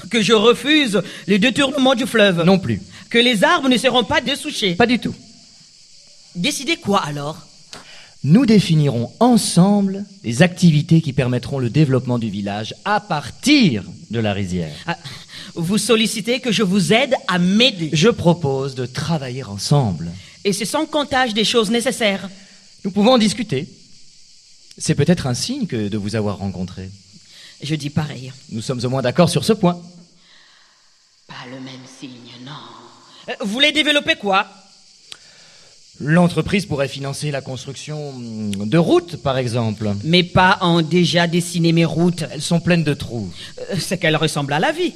Que 0.09 0.21
je 0.21 0.31
refuse 0.31 1.01
les 1.27 1.37
détournements 1.37 1.95
du 1.95 2.05
fleuve 2.05 2.45
non 2.45 2.59
plus. 2.59 2.81
Que 3.09 3.17
les 3.17 3.43
arbres 3.43 3.67
ne 3.67 3.75
seront 3.75 4.05
pas 4.05 4.21
dessouchés 4.21 4.75
Pas 4.75 4.87
du 4.87 4.99
tout. 4.99 5.13
Décidez 6.33 6.77
quoi 6.77 7.03
alors? 7.03 7.45
Nous 8.23 8.45
définirons 8.45 9.11
ensemble 9.19 10.05
les 10.23 10.43
activités 10.43 11.01
qui 11.01 11.11
permettront 11.11 11.59
le 11.59 11.69
développement 11.69 12.19
du 12.19 12.29
village 12.29 12.73
à 12.85 13.01
partir 13.01 13.83
de 14.11 14.19
la 14.21 14.31
rizière. 14.31 14.71
Ah, 14.87 14.97
Vous 15.57 15.79
sollicitez 15.79 16.39
que 16.39 16.51
je 16.51 16.61
vous 16.61 16.93
aide 16.93 17.15
à 17.27 17.39
m'aider. 17.39 17.89
Je 17.91 18.09
propose 18.09 18.75
de 18.75 18.85
travailler 18.85 19.43
ensemble. 19.43 20.11
Et 20.45 20.53
c'est 20.53 20.65
sans 20.65 20.85
comptage 20.85 21.33
des 21.33 21.43
choses 21.43 21.71
nécessaires. 21.71 22.29
Nous 22.85 22.91
pouvons 22.91 23.13
en 23.13 23.17
discuter. 23.17 23.67
C'est 24.77 24.93
peut-être 24.93 25.25
un 25.25 25.33
signe 25.33 25.65
que 25.65 25.87
de 25.87 25.97
vous 25.97 26.15
avoir 26.15 26.37
rencontré. 26.37 26.91
Je 27.63 27.73
dis 27.73 27.89
pareil. 27.89 28.31
Nous 28.51 28.61
sommes 28.61 28.85
au 28.85 28.89
moins 28.89 29.01
d'accord 29.01 29.29
sur 29.31 29.43
ce 29.43 29.53
point. 29.53 29.81
Pas 31.27 31.33
le 31.49 31.59
même 31.59 31.81
signe, 31.99 32.11
non. 32.45 32.51
Euh, 33.29 33.33
Vous 33.41 33.51
voulez 33.51 33.71
développer 33.71 34.15
quoi? 34.15 34.47
L'entreprise 35.99 36.67
pourrait 36.67 36.87
financer 36.87 37.31
la 37.31 37.41
construction 37.41 38.09
hum, 38.09 38.51
de 38.69 38.77
routes, 38.77 39.17
par 39.17 39.39
exemple. 39.39 39.91
Mes 40.03 40.21
pas 40.21 40.59
ont 40.61 40.83
déjà 40.83 41.25
dessiné 41.25 41.71
mes 41.71 41.85
routes. 41.85 42.25
Elles 42.31 42.43
sont 42.43 42.59
pleines 42.59 42.83
de 42.83 42.93
trous. 42.93 43.27
Euh, 43.71 43.75
C'est 43.79 43.97
qu'elles 43.97 44.15
ressemblent 44.15 44.53
à 44.53 44.59
la 44.59 44.71
vie. 44.71 44.93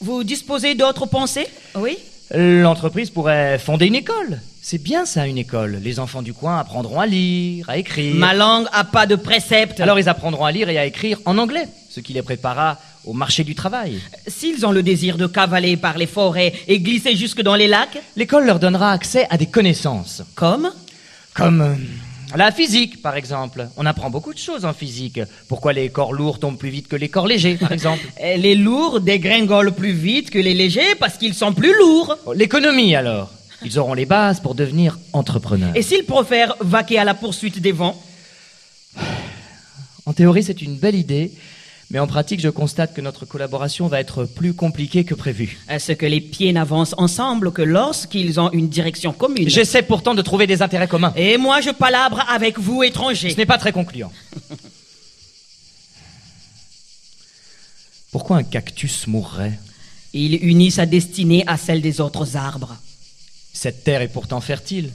Vous 0.00 0.24
disposez 0.24 0.74
d'autres 0.74 1.06
pensées? 1.06 1.46
Oui 1.74 1.98
L'entreprise 2.34 3.10
pourrait 3.10 3.58
fonder 3.58 3.86
une 3.86 3.94
école. 3.94 4.40
C'est 4.62 4.82
bien 4.82 5.04
ça, 5.04 5.26
une 5.26 5.36
école. 5.36 5.78
Les 5.82 6.00
enfants 6.00 6.22
du 6.22 6.32
coin 6.32 6.58
apprendront 6.58 6.98
à 6.98 7.06
lire, 7.06 7.68
à 7.68 7.76
écrire. 7.76 8.14
Ma 8.14 8.32
langue 8.32 8.66
a 8.72 8.82
pas 8.84 9.06
de 9.06 9.14
précepte. 9.14 9.78
Alors 9.80 9.98
ils 9.98 10.08
apprendront 10.08 10.44
à 10.46 10.50
lire 10.52 10.68
et 10.70 10.78
à 10.78 10.86
écrire 10.86 11.18
en 11.26 11.36
anglais, 11.36 11.68
ce 11.90 12.00
qui 12.00 12.14
les 12.14 12.22
préparera 12.22 12.78
au 13.04 13.12
marché 13.12 13.44
du 13.44 13.54
travail. 13.54 14.00
S'ils 14.26 14.64
ont 14.64 14.72
le 14.72 14.82
désir 14.82 15.18
de 15.18 15.26
cavaler 15.26 15.76
par 15.76 15.98
les 15.98 16.06
forêts 16.06 16.54
et 16.66 16.80
glisser 16.80 17.14
jusque 17.14 17.42
dans 17.42 17.56
les 17.56 17.68
lacs, 17.68 17.98
L'école 18.16 18.46
leur 18.46 18.58
donnera 18.58 18.90
accès 18.90 19.26
à 19.28 19.36
des 19.36 19.46
connaissances. 19.46 20.22
comme? 20.34 20.70
Comme 21.34 21.60
euh, 21.60 21.74
la 22.36 22.50
physique, 22.52 23.02
par 23.02 23.16
exemple. 23.16 23.68
On 23.76 23.86
apprend 23.86 24.10
beaucoup 24.10 24.32
de 24.32 24.38
choses 24.38 24.64
en 24.64 24.72
physique. 24.72 25.20
Pourquoi 25.48 25.72
les 25.72 25.88
corps 25.88 26.12
lourds 26.12 26.38
tombent 26.38 26.58
plus 26.58 26.70
vite 26.70 26.88
que 26.88 26.96
les 26.96 27.08
corps 27.08 27.26
légers, 27.26 27.56
par 27.56 27.72
exemple 27.72 28.02
euh, 28.22 28.36
les 28.36 28.54
lourds 28.54 29.00
dégringolent 29.00 29.72
plus 29.72 29.92
vite 29.92 30.30
que 30.30 30.38
les 30.38 30.54
légers 30.54 30.94
parce 30.98 31.16
qu'ils 31.16 31.34
sont 31.34 31.52
plus 31.52 31.76
lourds. 31.78 32.16
Oh, 32.26 32.32
L'économie, 32.32 32.94
alors. 32.94 33.30
Ils 33.64 33.78
auront 33.78 33.94
les 33.94 34.04
bases 34.04 34.40
pour 34.40 34.54
devenir 34.54 34.98
entrepreneurs. 35.12 35.72
Et 35.74 35.82
s'ils 35.82 36.04
préfèrent 36.04 36.54
vaquer 36.60 36.98
à 36.98 37.04
la 37.04 37.14
poursuite 37.14 37.60
des 37.60 37.72
vents 37.72 37.98
En 40.04 40.12
théorie, 40.12 40.42
c'est 40.42 40.60
une 40.60 40.76
belle 40.76 40.96
idée, 40.96 41.32
mais 41.94 42.00
en 42.00 42.06
pratique, 42.08 42.40
je 42.40 42.48
constate 42.48 42.92
que 42.92 43.00
notre 43.00 43.24
collaboration 43.24 43.86
va 43.86 44.00
être 44.00 44.24
plus 44.24 44.52
compliquée 44.52 45.04
que 45.04 45.14
prévu. 45.14 45.60
Est-ce 45.68 45.92
que 45.92 46.06
les 46.06 46.20
pieds 46.20 46.52
n'avancent 46.52 46.96
ensemble 46.98 47.52
que 47.52 47.62
lorsqu'ils 47.62 48.40
ont 48.40 48.50
une 48.50 48.68
direction 48.68 49.12
commune? 49.12 49.48
J'essaie 49.48 49.82
pourtant 49.82 50.12
de 50.16 50.20
trouver 50.20 50.48
des 50.48 50.60
intérêts 50.60 50.88
communs. 50.88 51.12
Et 51.14 51.36
moi, 51.38 51.60
je 51.60 51.70
palabre 51.70 52.26
avec 52.28 52.58
vous, 52.58 52.82
étrangers. 52.82 53.30
Ce 53.30 53.36
n'est 53.36 53.46
pas 53.46 53.58
très 53.58 53.70
concluant. 53.70 54.10
Pourquoi 58.10 58.38
un 58.38 58.42
cactus 58.42 59.06
mourrait? 59.06 59.56
Il 60.12 60.34
unit 60.44 60.72
sa 60.72 60.86
destinée 60.86 61.44
à 61.46 61.56
celle 61.56 61.80
des 61.80 62.00
autres 62.00 62.36
arbres. 62.36 62.76
Cette 63.52 63.84
terre 63.84 64.02
est 64.02 64.08
pourtant 64.08 64.40
fertile. 64.40 64.90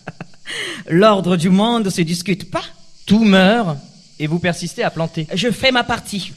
L'ordre 0.88 1.38
du 1.38 1.48
monde 1.48 1.88
se 1.88 2.02
discute 2.02 2.50
pas. 2.50 2.64
Tout 3.06 3.24
meurt 3.24 3.78
et 4.18 4.26
vous 4.26 4.38
persistez 4.38 4.82
à 4.82 4.90
planter. 4.90 5.26
Je 5.34 5.50
fais 5.50 5.70
ma 5.70 5.84
partie. 5.84 6.32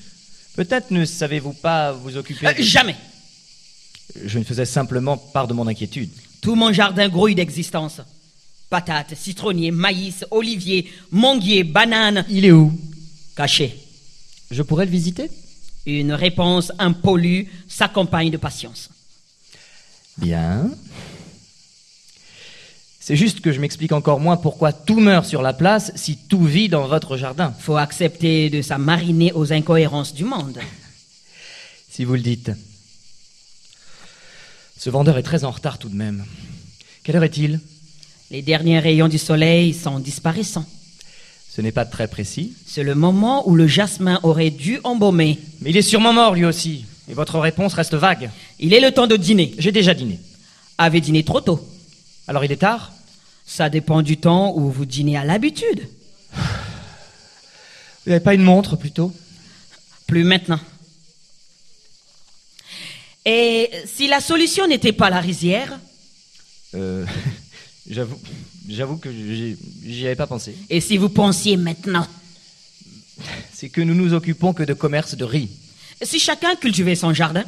Peut-être 0.55 0.91
ne 0.91 1.05
savez-vous 1.05 1.53
pas 1.53 1.91
vous 1.93 2.17
occuper. 2.17 2.47
Euh, 2.47 2.53
de- 2.53 2.61
jamais. 2.61 2.95
Je 4.25 4.39
ne 4.39 4.43
faisais 4.43 4.65
simplement 4.65 5.17
part 5.17 5.47
de 5.47 5.53
mon 5.53 5.67
inquiétude. 5.67 6.09
Tout 6.41 6.55
mon 6.55 6.73
jardin 6.73 7.07
grouille 7.07 7.35
d'existence. 7.35 8.01
Patates, 8.69 9.15
citronniers, 9.15 9.71
maïs, 9.71 10.25
oliviers, 10.31 10.89
manguiers, 11.11 11.63
bananes, 11.63 12.25
Il 12.29 12.45
est 12.45 12.51
où 12.51 12.77
cachés. 13.35 13.77
Je 14.49 14.61
pourrais 14.61 14.85
le 14.85 14.91
visiter 14.91 15.29
Une 15.85 16.13
réponse 16.13 16.71
impolie 16.79 17.47
s'accompagne 17.67 18.29
de 18.31 18.37
patience. 18.37 18.89
Bien. 20.17 20.69
C'est 23.11 23.17
juste 23.17 23.41
que 23.41 23.51
je 23.51 23.59
m'explique 23.59 23.91
encore 23.91 24.21
moins 24.21 24.37
pourquoi 24.37 24.71
tout 24.71 25.01
meurt 25.01 25.25
sur 25.25 25.41
la 25.41 25.51
place 25.51 25.91
si 25.95 26.15
tout 26.15 26.45
vit 26.45 26.69
dans 26.69 26.87
votre 26.87 27.17
jardin. 27.17 27.53
Faut 27.59 27.75
accepter 27.75 28.49
de 28.49 28.61
s'amariner 28.61 29.33
aux 29.33 29.51
incohérences 29.51 30.13
du 30.13 30.23
monde. 30.23 30.57
Si 31.89 32.05
vous 32.05 32.13
le 32.13 32.21
dites. 32.21 32.51
Ce 34.77 34.89
vendeur 34.89 35.17
est 35.17 35.23
très 35.23 35.43
en 35.43 35.51
retard 35.51 35.77
tout 35.77 35.89
de 35.89 35.95
même. 35.95 36.23
Quelle 37.03 37.17
heure 37.17 37.25
est-il? 37.25 37.59
Les 38.29 38.41
derniers 38.41 38.79
rayons 38.79 39.09
du 39.09 39.17
soleil 39.17 39.73
sont 39.73 39.99
disparaissants. 39.99 40.65
Ce 41.49 41.59
n'est 41.59 41.73
pas 41.73 41.83
très 41.83 42.07
précis. 42.07 42.53
C'est 42.65 42.83
le 42.83 42.95
moment 42.95 43.45
où 43.49 43.55
le 43.55 43.67
jasmin 43.67 44.21
aurait 44.23 44.51
dû 44.51 44.79
embaumer. 44.85 45.37
Mais 45.59 45.71
il 45.71 45.75
est 45.75 45.81
sûrement 45.81 46.13
mort 46.13 46.33
lui 46.33 46.45
aussi. 46.45 46.85
Et 47.09 47.13
votre 47.13 47.39
réponse 47.39 47.73
reste 47.73 47.95
vague. 47.95 48.29
Il 48.61 48.73
est 48.73 48.79
le 48.79 48.93
temps 48.93 49.07
de 49.07 49.17
dîner. 49.17 49.53
J'ai 49.57 49.73
déjà 49.73 49.93
dîné. 49.93 50.17
Avez 50.77 51.01
dîné 51.01 51.25
trop 51.25 51.41
tôt. 51.41 51.59
Alors 52.29 52.45
il 52.45 52.53
est 52.53 52.55
tard? 52.55 52.93
Ça 53.53 53.69
dépend 53.69 54.01
du 54.01 54.15
temps 54.15 54.53
où 54.55 54.71
vous 54.71 54.85
dînez 54.85 55.17
à 55.17 55.25
l'habitude. 55.25 55.85
Vous 56.33 58.09
n'avez 58.11 58.23
pas 58.23 58.33
une 58.33 58.43
montre 58.43 58.77
plutôt? 58.77 59.13
Plus 60.07 60.23
maintenant. 60.23 60.59
Et 63.25 63.69
si 63.85 64.07
la 64.07 64.21
solution 64.21 64.67
n'était 64.67 64.93
pas 64.93 65.09
la 65.09 65.19
rizière, 65.19 65.77
Euh. 66.73 67.05
J'avoue, 67.89 68.17
j'avoue 68.69 68.95
que 68.97 69.11
j'y 69.11 69.57
j'y 69.85 70.05
avais 70.05 70.15
pas 70.15 70.27
pensé. 70.27 70.55
et 70.69 70.79
si 70.79 70.97
vous 70.97 71.09
pensiez 71.09 71.57
maintenant, 71.57 72.07
C'est 73.53 73.67
que 73.69 73.81
nous 73.81 73.95
nous 73.95 74.13
occupons 74.13 74.53
que 74.53 74.63
de 74.63 74.73
commerce 74.73 75.15
de 75.15 75.25
riz. 75.25 75.49
si 76.01 76.19
chacun 76.19 76.55
cultivait 76.55 76.95
son 76.95 77.11
jardin, 77.13 77.43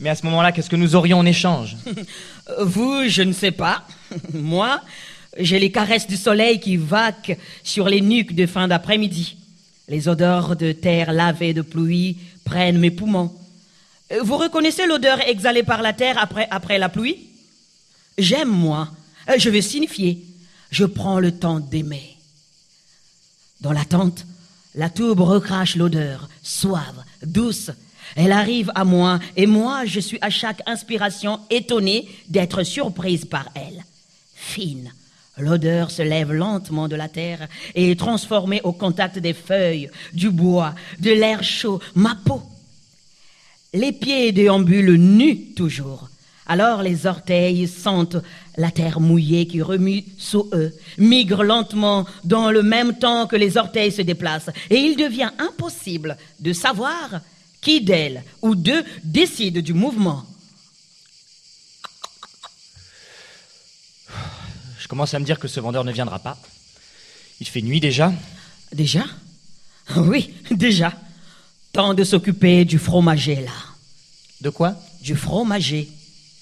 Mais 0.00 0.10
à 0.10 0.14
ce 0.16 0.26
moment-là, 0.26 0.52
qu'est-ce 0.52 0.68
que 0.68 0.76
nous 0.76 0.94
aurions 0.96 1.18
en 1.20 1.24
échange? 1.26 1.76
Vous, 2.60 3.08
je 3.08 3.22
ne 3.22 3.32
sais 3.32 3.52
pas, 3.52 3.86
moi, 4.34 4.82
j'ai 5.36 5.58
les 5.58 5.70
caresses 5.70 6.06
du 6.06 6.16
soleil 6.16 6.60
qui 6.60 6.76
vaquent 6.76 7.36
sur 7.62 7.88
les 7.88 8.00
nuques 8.00 8.34
de 8.34 8.46
fin 8.46 8.68
d'après-midi. 8.68 9.36
Les 9.88 10.08
odeurs 10.08 10.56
de 10.56 10.72
terre 10.72 11.12
lavée 11.12 11.54
de 11.54 11.62
pluie 11.62 12.18
prennent 12.44 12.78
mes 12.78 12.90
poumons. 12.90 13.32
Euh, 14.12 14.22
Vous 14.22 14.36
reconnaissez 14.36 14.86
l'odeur 14.86 15.20
exhalée 15.20 15.62
par 15.62 15.82
la 15.82 15.92
terre 15.92 16.16
après, 16.50 16.78
la 16.78 16.88
pluie? 16.88 17.28
J'aime, 18.16 18.48
moi. 18.48 18.90
Euh, 19.30 19.34
Je 19.38 19.50
vais 19.50 19.62
signifier. 19.62 20.22
Je 20.70 20.84
prends 20.84 21.20
le 21.20 21.32
temps 21.32 21.60
d'aimer. 21.60 22.16
Dans 23.60 23.72
la 23.72 23.84
tente, 23.84 24.26
la 24.74 24.90
tourbe 24.90 25.20
recrache 25.20 25.76
l'odeur, 25.76 26.28
suave, 26.42 27.02
douce. 27.24 27.70
Elle 28.16 28.32
arrive 28.32 28.70
à 28.74 28.84
moi, 28.84 29.18
et 29.36 29.46
moi, 29.46 29.84
je 29.84 30.00
suis 30.00 30.18
à 30.20 30.30
chaque 30.30 30.62
inspiration 30.66 31.40
étonnée 31.50 32.08
d'être 32.28 32.62
surprise 32.62 33.24
par 33.24 33.48
elle. 33.54 33.84
Fine, 34.34 34.92
l'odeur 35.38 35.90
se 35.90 36.02
lève 36.02 36.32
lentement 36.32 36.88
de 36.88 36.96
la 36.96 37.08
terre 37.08 37.48
et 37.74 37.90
est 37.90 37.98
transformée 37.98 38.60
au 38.64 38.72
contact 38.72 39.18
des 39.18 39.34
feuilles, 39.34 39.90
du 40.12 40.30
bois, 40.30 40.74
de 41.00 41.10
l'air 41.10 41.42
chaud, 41.42 41.80
ma 41.94 42.16
peau. 42.24 42.42
Les 43.74 43.92
pieds 43.92 44.32
déambulent 44.32 44.96
nus 44.96 45.52
toujours. 45.54 46.08
Alors 46.46 46.82
les 46.82 47.06
orteils 47.06 47.68
sentent 47.68 48.16
la 48.56 48.70
terre 48.70 49.00
mouillée 49.00 49.46
qui 49.46 49.60
remue 49.60 50.04
sous 50.16 50.48
eux, 50.54 50.74
migrent 50.96 51.44
lentement 51.44 52.06
dans 52.24 52.50
le 52.50 52.62
même 52.62 52.98
temps 52.98 53.26
que 53.26 53.36
les 53.36 53.58
orteils 53.58 53.92
se 53.92 54.02
déplacent, 54.02 54.50
et 54.70 54.76
il 54.76 54.96
devient 54.96 55.30
impossible 55.38 56.16
de 56.40 56.54
savoir 56.54 57.20
qui 57.60 57.82
d'elles 57.82 58.22
ou 58.40 58.54
d'eux 58.54 58.82
décide 59.04 59.58
du 59.58 59.74
mouvement. 59.74 60.24
Je 64.78 64.88
commence 64.88 65.12
à 65.14 65.18
me 65.18 65.24
dire 65.24 65.38
que 65.38 65.48
ce 65.48 65.60
vendeur 65.60 65.84
ne 65.84 65.92
viendra 65.92 66.18
pas. 66.18 66.36
Il 67.40 67.46
fait 67.46 67.62
nuit 67.62 67.80
déjà. 67.80 68.12
Déjà? 68.72 69.04
Oui, 69.96 70.34
déjà. 70.50 70.92
Temps 71.72 71.94
de 71.94 72.04
s'occuper 72.04 72.66
du 72.66 72.78
fromager, 72.78 73.36
là. 73.36 73.52
De 74.42 74.50
quoi? 74.50 74.74
Du 75.00 75.16
fromager. 75.16 75.88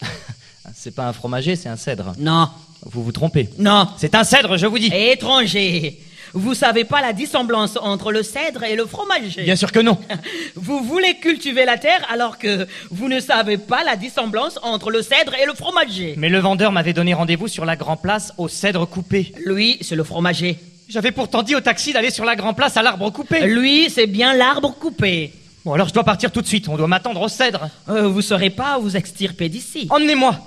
C'est 0.75 0.91
pas 0.91 1.07
un 1.07 1.13
fromager, 1.13 1.55
c'est 1.55 1.69
un 1.69 1.77
cèdre. 1.77 2.13
Non, 2.19 2.51
Vous 2.83 3.05
vous 3.05 3.13
trompez. 3.13 3.49
non. 3.59 3.89
C'est 3.99 4.17
un 4.17 4.25
cèdre, 4.25 4.57
je 4.57 4.67
vous 4.67 4.81
dis. 4.81 4.91
Étranger. 4.93 6.01
Vous 6.33 6.55
savez 6.55 6.85
pas 6.85 7.01
la 7.01 7.13
dissemblance 7.13 7.79
entre 7.81 8.13
le 8.13 8.23
cèdre 8.23 8.65
et 8.65 8.77
le 8.77 8.87
fromager. 8.87 9.43
Bien 9.43 9.57
sûr 9.57 9.73
que 9.73 9.81
non. 9.81 9.99
Vous 10.55 10.83
voulez 10.83 11.15
cultiver 11.17 11.65
la 11.65 11.79
terre 11.79 12.07
alors 12.11 12.39
que 12.39 12.67
vous 12.91 13.09
ne 13.09 13.21
savez 13.21 13.59
pas 13.59 13.85
la 13.85 13.97
dissemblance 13.97 14.59
entre 14.63 14.91
le 14.91 15.03
cèdre 15.03 15.35
et 15.35 15.47
le 15.47 15.55
fromager. 15.55 16.15
Mais 16.17 16.29
le 16.29 16.39
vendeur 16.39 16.73
m'avait 16.73 16.93
donné 16.93 17.15
rendez-vous 17.15 17.49
sur 17.49 17.65
la 17.65 17.77
Grand 17.77 17.97
Place 17.97 18.33
au 18.39 18.49
cèdre 18.49 18.89
coupé. 18.89 19.33
Lui, 19.45 19.79
c'est 19.81 19.97
le 19.97 20.05
fromager. 20.05 20.59
J'avais 20.89 21.11
pourtant 21.11 21.43
dit 21.43 21.55
au 21.55 21.61
taxi 21.61 21.93
d'aller 21.93 22.11
sur 22.11 22.25
la 22.25 22.37
Grand 22.37 22.55
Place 22.55 22.77
à 22.77 22.83
l'arbre 22.83 23.11
coupé. 23.11 23.47
Lui, 23.47 23.91
c'est 23.91 24.07
bien 24.07 24.35
l'arbre 24.35 24.75
coupé. 24.79 25.33
Bon, 25.65 25.73
alors 25.73 25.89
je 25.89 25.95
dois 25.95 26.05
partir 26.05 26.31
tout 26.31 26.43
de 26.43 26.47
suite. 26.47 26.69
On 26.69 26.77
doit 26.77 26.87
m'attendre 26.87 27.21
au 27.21 27.29
cèdre. 27.29 27.69
Euh, 27.89 28.07
vous 28.07 28.23
saurez 28.23 28.51
pas 28.51 28.79
vous 28.79 28.97
extirper 28.97 29.49
d'ici. 29.49 29.89
Emmenez-moi. 29.91 30.39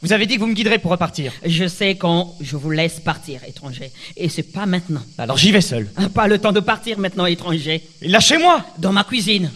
Vous 0.00 0.12
avez 0.12 0.26
dit 0.26 0.36
que 0.36 0.40
vous 0.40 0.46
me 0.46 0.54
guiderez 0.54 0.78
pour 0.78 0.92
repartir. 0.92 1.32
Je 1.44 1.66
sais 1.66 1.96
quand 1.96 2.36
je 2.40 2.56
vous 2.56 2.70
laisse 2.70 3.00
partir, 3.00 3.40
étranger. 3.44 3.90
Et 4.16 4.28
c'est 4.28 4.44
pas 4.44 4.64
maintenant. 4.64 5.02
Alors 5.18 5.36
j'y 5.36 5.50
vais 5.50 5.60
seul. 5.60 5.88
Pas 6.14 6.28
le 6.28 6.38
temps 6.38 6.52
de 6.52 6.60
partir 6.60 6.98
maintenant, 6.98 7.26
étranger. 7.26 7.82
Lâchez-moi 8.02 8.64
Dans 8.78 8.92
ma 8.92 9.02
cuisine. 9.02 9.50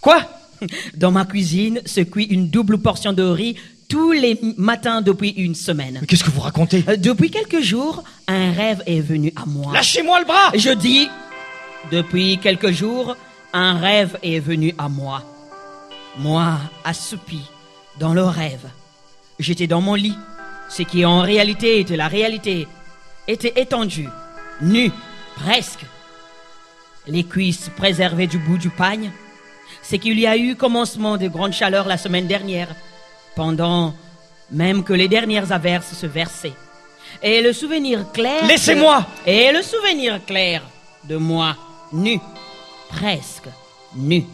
Quoi? 0.00 0.28
Dans 0.96 1.12
ma 1.12 1.24
cuisine 1.24 1.80
se 1.86 2.00
cuit 2.00 2.24
une 2.24 2.48
double 2.48 2.78
portion 2.78 3.12
de 3.12 3.22
riz 3.22 3.56
tous 3.88 4.12
les 4.12 4.38
matins 4.56 5.02
depuis 5.02 5.30
une 5.30 5.54
semaine. 5.54 5.98
Mais 6.00 6.06
qu'est-ce 6.06 6.24
que 6.24 6.30
vous 6.30 6.40
racontez? 6.40 6.84
Euh, 6.88 6.96
Depuis 6.96 7.30
quelques 7.30 7.60
jours, 7.60 8.02
un 8.28 8.52
rêve 8.52 8.82
est 8.86 9.00
venu 9.00 9.32
à 9.36 9.46
moi. 9.46 9.72
Lâchez-moi 9.72 10.20
le 10.20 10.26
bras 10.26 10.52
Je 10.54 10.70
dis, 10.70 11.08
depuis 11.90 12.38
quelques 12.38 12.70
jours, 12.70 13.16
un 13.52 13.78
rêve 13.78 14.16
est 14.22 14.38
venu 14.38 14.74
à 14.78 14.88
moi. 14.88 15.24
Moi, 16.18 16.58
assoupi, 16.84 17.40
dans 17.98 18.14
le 18.14 18.22
rêve. 18.24 18.68
J'étais 19.40 19.66
dans 19.66 19.80
mon 19.80 19.94
lit. 19.94 20.18
Ce 20.68 20.82
qui 20.82 21.04
en 21.04 21.22
réalité 21.22 21.80
était 21.80 21.96
la 21.96 22.08
réalité 22.08 22.68
était 23.26 23.60
étendu, 23.60 24.08
nu, 24.60 24.92
presque. 25.34 25.84
Les 27.06 27.24
cuisses 27.24 27.70
préservées 27.76 28.26
du 28.26 28.38
bout 28.38 28.58
du 28.58 28.68
pagne. 28.70 29.10
C'est 29.82 29.98
qu'il 29.98 30.18
y 30.18 30.26
a 30.26 30.36
eu 30.36 30.54
commencement 30.56 31.16
de 31.16 31.26
grandes 31.26 31.54
chaleurs 31.54 31.88
la 31.88 31.96
semaine 31.96 32.26
dernière, 32.26 32.68
pendant 33.34 33.94
même 34.50 34.84
que 34.84 34.92
les 34.92 35.08
dernières 35.08 35.52
averses 35.52 35.94
se 35.94 36.06
versaient. 36.06 36.52
Et 37.22 37.40
le 37.40 37.52
souvenir 37.52 38.12
clair. 38.12 38.44
Laissez-moi 38.46 39.06
Et 39.26 39.50
le 39.52 39.62
souvenir 39.62 40.24
clair 40.24 40.62
de 41.04 41.16
moi, 41.16 41.56
nu, 41.92 42.20
presque 42.90 43.48
nu. 43.96 44.24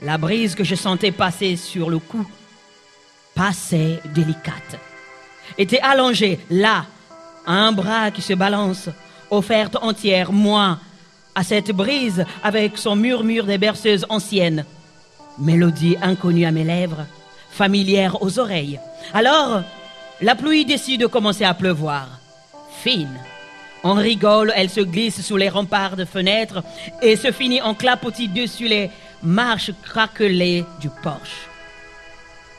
La 0.00 0.18
brise 0.18 0.54
que 0.54 0.64
je 0.64 0.74
sentais 0.74 1.12
passer 1.12 1.56
sur 1.56 1.90
le 1.90 1.98
cou, 1.98 2.26
passait 3.34 4.00
délicate, 4.14 4.78
était 5.58 5.80
allongée 5.80 6.38
là, 6.50 6.86
un 7.46 7.72
bras 7.72 8.10
qui 8.10 8.22
se 8.22 8.34
balance, 8.34 8.88
offerte 9.30 9.76
entière, 9.76 10.32
moi, 10.32 10.78
à 11.34 11.42
cette 11.42 11.72
brise 11.72 12.24
avec 12.42 12.76
son 12.78 12.96
murmure 12.96 13.46
des 13.46 13.58
berceuses 13.58 14.06
anciennes. 14.08 14.64
Mélodie 15.38 15.96
inconnue 16.02 16.44
à 16.44 16.50
mes 16.50 16.64
lèvres, 16.64 17.06
familière 17.50 18.22
aux 18.22 18.38
oreilles. 18.38 18.78
Alors, 19.14 19.62
la 20.20 20.34
pluie 20.34 20.64
décide 20.64 21.00
de 21.00 21.06
commencer 21.06 21.44
à 21.44 21.54
pleuvoir. 21.54 22.08
Fine. 22.82 23.18
On 23.84 23.94
rigole, 23.94 24.52
elle 24.54 24.70
se 24.70 24.80
glisse 24.80 25.22
sous 25.22 25.36
les 25.36 25.48
remparts 25.48 25.96
de 25.96 26.04
fenêtres 26.04 26.62
et 27.00 27.16
se 27.16 27.32
finit 27.32 27.60
en 27.60 27.74
clapotis 27.74 28.28
dessus 28.28 28.68
les 28.68 28.90
marches 29.22 29.72
craquelées 29.82 30.64
du 30.80 30.88
porche. 31.02 31.48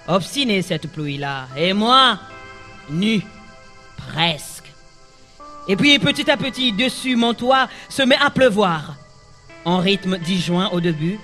Obstinée 0.08 0.62
cette 0.62 0.92
pluie-là, 0.92 1.48
et 1.56 1.74
moi, 1.74 2.20
nu, 2.90 3.22
presque. 3.96 4.72
Et 5.68 5.76
puis 5.78 5.98
petit 6.00 6.30
à 6.30 6.36
petit, 6.36 6.74
dessus 6.74 7.16
mon 7.16 7.34
toit, 7.34 7.70
se 7.90 8.02
met 8.02 8.18
à 8.18 8.30
pleuvoir, 8.30 8.96
en 9.64 9.78
rythme 9.78 10.18
disjoint 10.18 10.70
au 10.72 10.82
début, 10.82 11.20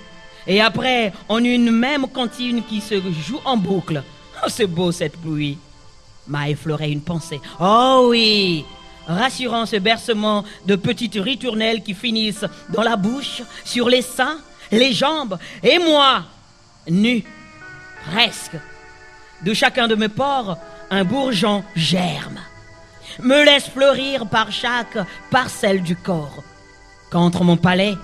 et 0.46 0.60
après, 0.60 1.12
en 1.28 1.44
une 1.44 1.70
même 1.70 2.06
cantine 2.08 2.62
qui 2.64 2.80
se 2.80 2.94
joue 2.94 3.40
en 3.44 3.56
boucle. 3.56 4.02
Oh, 4.42 4.48
c'est 4.48 4.66
beau 4.66 4.92
cette 4.92 5.20
pluie 5.20 5.58
m'a 6.30 6.48
effleuré 6.48 6.90
une 6.90 7.02
pensée. 7.02 7.40
Oh 7.60 8.06
oui 8.10 8.64
Rassurant 9.06 9.66
ce 9.66 9.76
bercement 9.76 10.44
de 10.66 10.76
petites 10.76 11.16
ritournelles 11.16 11.82
qui 11.82 11.94
finissent 11.94 12.44
dans 12.68 12.82
la 12.82 12.96
bouche, 12.96 13.42
sur 13.64 13.88
les 13.88 14.02
seins, 14.02 14.38
les 14.70 14.92
jambes, 14.92 15.36
et 15.62 15.78
moi, 15.78 16.22
nu, 16.88 17.24
presque. 18.10 18.56
De 19.42 19.54
chacun 19.54 19.88
de 19.88 19.94
mes 19.94 20.08
pores, 20.08 20.58
un 20.90 21.04
bourgeon 21.04 21.64
germe, 21.74 22.40
me 23.20 23.44
laisse 23.44 23.68
fleurir 23.68 24.26
par 24.26 24.52
chaque 24.52 24.98
parcelle 25.30 25.82
du 25.82 25.96
corps. 25.96 26.42
Qu'entre 27.10 27.42
mon 27.42 27.56
palais, 27.56 27.94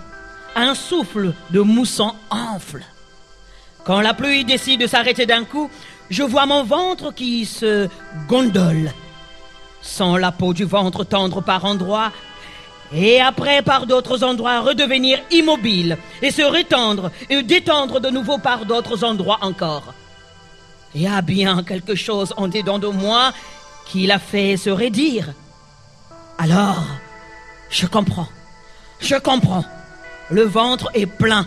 un 0.55 0.75
souffle 0.75 1.35
de 1.51 1.61
mousson 1.61 2.14
enfle. 2.31 2.83
Quand 3.85 4.01
la 4.01 4.14
pluie 4.14 4.44
décide 4.44 4.81
de 4.81 4.87
s'arrêter 4.87 5.27
d'un 5.27 5.44
coup, 5.44 5.70
je 6.11 6.22
vois 6.22 6.46
mon 6.46 6.64
ventre 6.64 7.12
qui 7.12 7.44
se 7.44 7.88
gondole, 8.27 8.92
sans 9.83 10.16
la 10.16 10.33
peau 10.33 10.55
du 10.55 10.64
ventre 10.64 11.05
tendre 11.05 11.42
par 11.42 11.64
endroits, 11.64 12.12
et 12.92 13.20
après 13.20 13.62
par 13.62 13.87
d'autres 13.87 14.25
endroits 14.25 14.61
redevenir 14.61 15.18
immobile, 15.31 15.99
et 16.22 16.31
se 16.31 16.42
rétendre 16.42 17.11
et 17.29 17.42
détendre 17.42 18.01
de 18.01 18.09
nouveau 18.09 18.38
par 18.38 18.64
d'autres 18.64 19.05
endroits 19.05 19.38
encore. 19.42 19.92
Il 20.96 21.02
y 21.02 21.06
a 21.06 21.20
bien 21.20 21.62
quelque 21.62 21.94
chose 21.94 22.32
en 22.38 22.48
dedans 22.48 22.78
de 22.78 22.87
moi 22.87 23.35
qui 23.85 24.06
l'a 24.06 24.18
fait 24.18 24.56
se 24.56 24.70
raidir. 24.70 25.35
Alors, 26.38 26.82
je 27.68 27.87
comprends, 27.87 28.28
je 28.98 29.16
comprends. 29.16 29.66
Le 30.30 30.44
ventre 30.44 30.88
est 30.94 31.04
plein, 31.04 31.46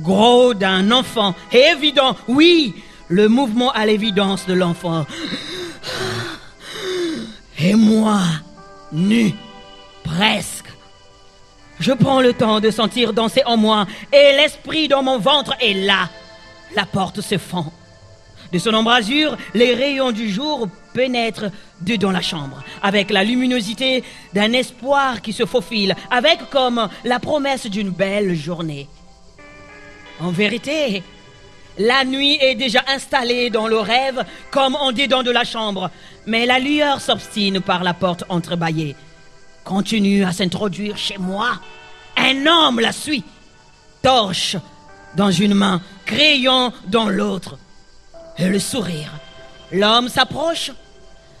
gros 0.00 0.52
d'un 0.52 0.90
enfant, 0.90 1.34
et 1.50 1.64
évident, 1.74 2.14
oui, 2.28 2.74
le 3.08 3.28
mouvement 3.28 3.72
à 3.72 3.86
l'évidence 3.86 4.44
de 4.44 4.52
l'enfant. 4.52 5.06
Et 7.58 7.74
moi, 7.74 8.20
nu, 8.92 9.32
presque. 10.04 10.70
Je 11.80 11.92
prends 11.92 12.20
le 12.20 12.34
temps 12.34 12.60
de 12.60 12.70
sentir 12.70 13.14
danser 13.14 13.42
en 13.46 13.56
moi, 13.56 13.86
et 14.12 14.36
l'esprit 14.36 14.88
dans 14.88 15.02
mon 15.02 15.18
ventre 15.18 15.54
est 15.58 15.72
là. 15.72 16.10
La 16.76 16.84
porte 16.84 17.22
se 17.22 17.38
fend. 17.38 17.72
De 18.52 18.58
son 18.58 18.72
embrasure, 18.72 19.36
les 19.54 19.74
rayons 19.74 20.10
du 20.10 20.30
jour 20.30 20.68
pénètrent 20.94 21.50
dedans 21.82 22.10
la 22.10 22.22
chambre, 22.22 22.62
avec 22.82 23.10
la 23.10 23.22
luminosité 23.22 24.02
d'un 24.32 24.52
espoir 24.52 25.20
qui 25.20 25.32
se 25.32 25.44
faufile, 25.44 25.94
avec 26.10 26.48
comme 26.50 26.88
la 27.04 27.18
promesse 27.18 27.66
d'une 27.66 27.90
belle 27.90 28.34
journée. 28.34 28.88
En 30.20 30.30
vérité, 30.30 31.02
la 31.78 32.04
nuit 32.04 32.38
est 32.40 32.54
déjà 32.54 32.82
installée 32.88 33.50
dans 33.50 33.68
le 33.68 33.78
rêve 33.78 34.24
comme 34.50 34.74
en 34.74 34.92
dedans 34.92 35.22
de 35.22 35.30
la 35.30 35.44
chambre, 35.44 35.90
mais 36.26 36.46
la 36.46 36.58
lueur 36.58 37.00
s'obstine 37.00 37.60
par 37.60 37.84
la 37.84 37.94
porte 37.94 38.24
entrebâillée. 38.28 38.96
Continue 39.62 40.24
à 40.24 40.32
s'introduire 40.32 40.96
chez 40.96 41.18
moi. 41.18 41.50
Un 42.16 42.46
homme 42.46 42.80
la 42.80 42.92
suit. 42.92 43.24
Torche 44.02 44.56
dans 45.14 45.30
une 45.30 45.54
main, 45.54 45.82
crayon 46.06 46.72
dans 46.86 47.08
l'autre. 47.08 47.58
Le 48.38 48.58
sourire. 48.58 49.12
L'homme 49.72 50.08
s'approche, 50.08 50.70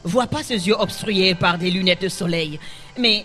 voit 0.04 0.26
pas 0.26 0.42
ses 0.42 0.66
yeux 0.66 0.74
obstrués 0.78 1.34
par 1.34 1.56
des 1.58 1.70
lunettes 1.70 2.02
de 2.02 2.08
soleil, 2.08 2.58
mais 2.98 3.24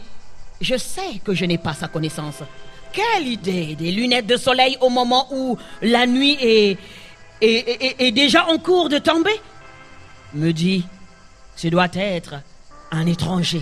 je 0.62 0.78
sais 0.78 1.20
que 1.24 1.34
je 1.34 1.46
n'ai 1.46 1.58
pas 1.58 1.74
sa 1.74 1.88
connaissance. 1.88 2.36
Quelle 2.92 3.28
idée 3.28 3.76
des 3.76 3.92
lunettes 3.92 4.28
de 4.28 4.38
soleil 4.38 4.78
au 4.80 4.90
moment 4.90 5.28
où 5.32 5.58
la 5.82 6.06
nuit 6.06 6.38
est- 6.40 6.78
est 7.42 8.12
déjà 8.12 8.48
en 8.48 8.58
cours 8.60 8.88
de 8.90 9.00
tomber? 9.00 9.42
Me 10.34 10.52
dit, 10.52 10.86
ce 11.56 11.68
doit 11.68 11.90
être 11.96 12.36
un 12.92 13.06
étranger. 13.08 13.62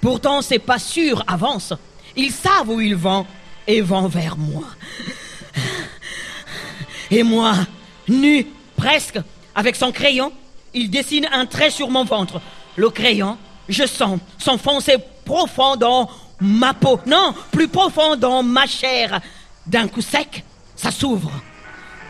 Pourtant, 0.00 0.42
c'est 0.42 0.58
pas 0.58 0.78
sûr, 0.80 1.22
avance. 1.28 1.72
Ils 2.16 2.32
savent 2.32 2.68
où 2.68 2.80
ils 2.80 2.96
vont 2.96 3.24
et 3.66 3.80
vont 3.80 4.08
vers 4.08 4.36
moi. 4.36 4.64
Et 7.10 7.22
moi, 7.22 7.54
nu, 8.08 8.46
presque, 8.82 9.18
avec 9.54 9.76
son 9.76 9.92
crayon, 9.92 10.32
il 10.74 10.90
dessine 10.90 11.28
un 11.32 11.46
trait 11.46 11.70
sur 11.70 11.88
mon 11.88 12.04
ventre. 12.04 12.40
Le 12.76 12.90
crayon, 12.90 13.38
je 13.68 13.86
sens 13.86 14.18
s'enfoncer 14.38 14.96
profond 15.24 15.76
dans 15.76 16.10
ma 16.40 16.74
peau. 16.74 16.98
Non, 17.06 17.32
plus 17.52 17.68
profond 17.68 18.16
dans 18.16 18.42
ma 18.42 18.66
chair. 18.66 19.20
D'un 19.66 19.86
coup 19.86 20.00
sec, 20.00 20.42
ça 20.74 20.90
s'ouvre. 20.90 21.30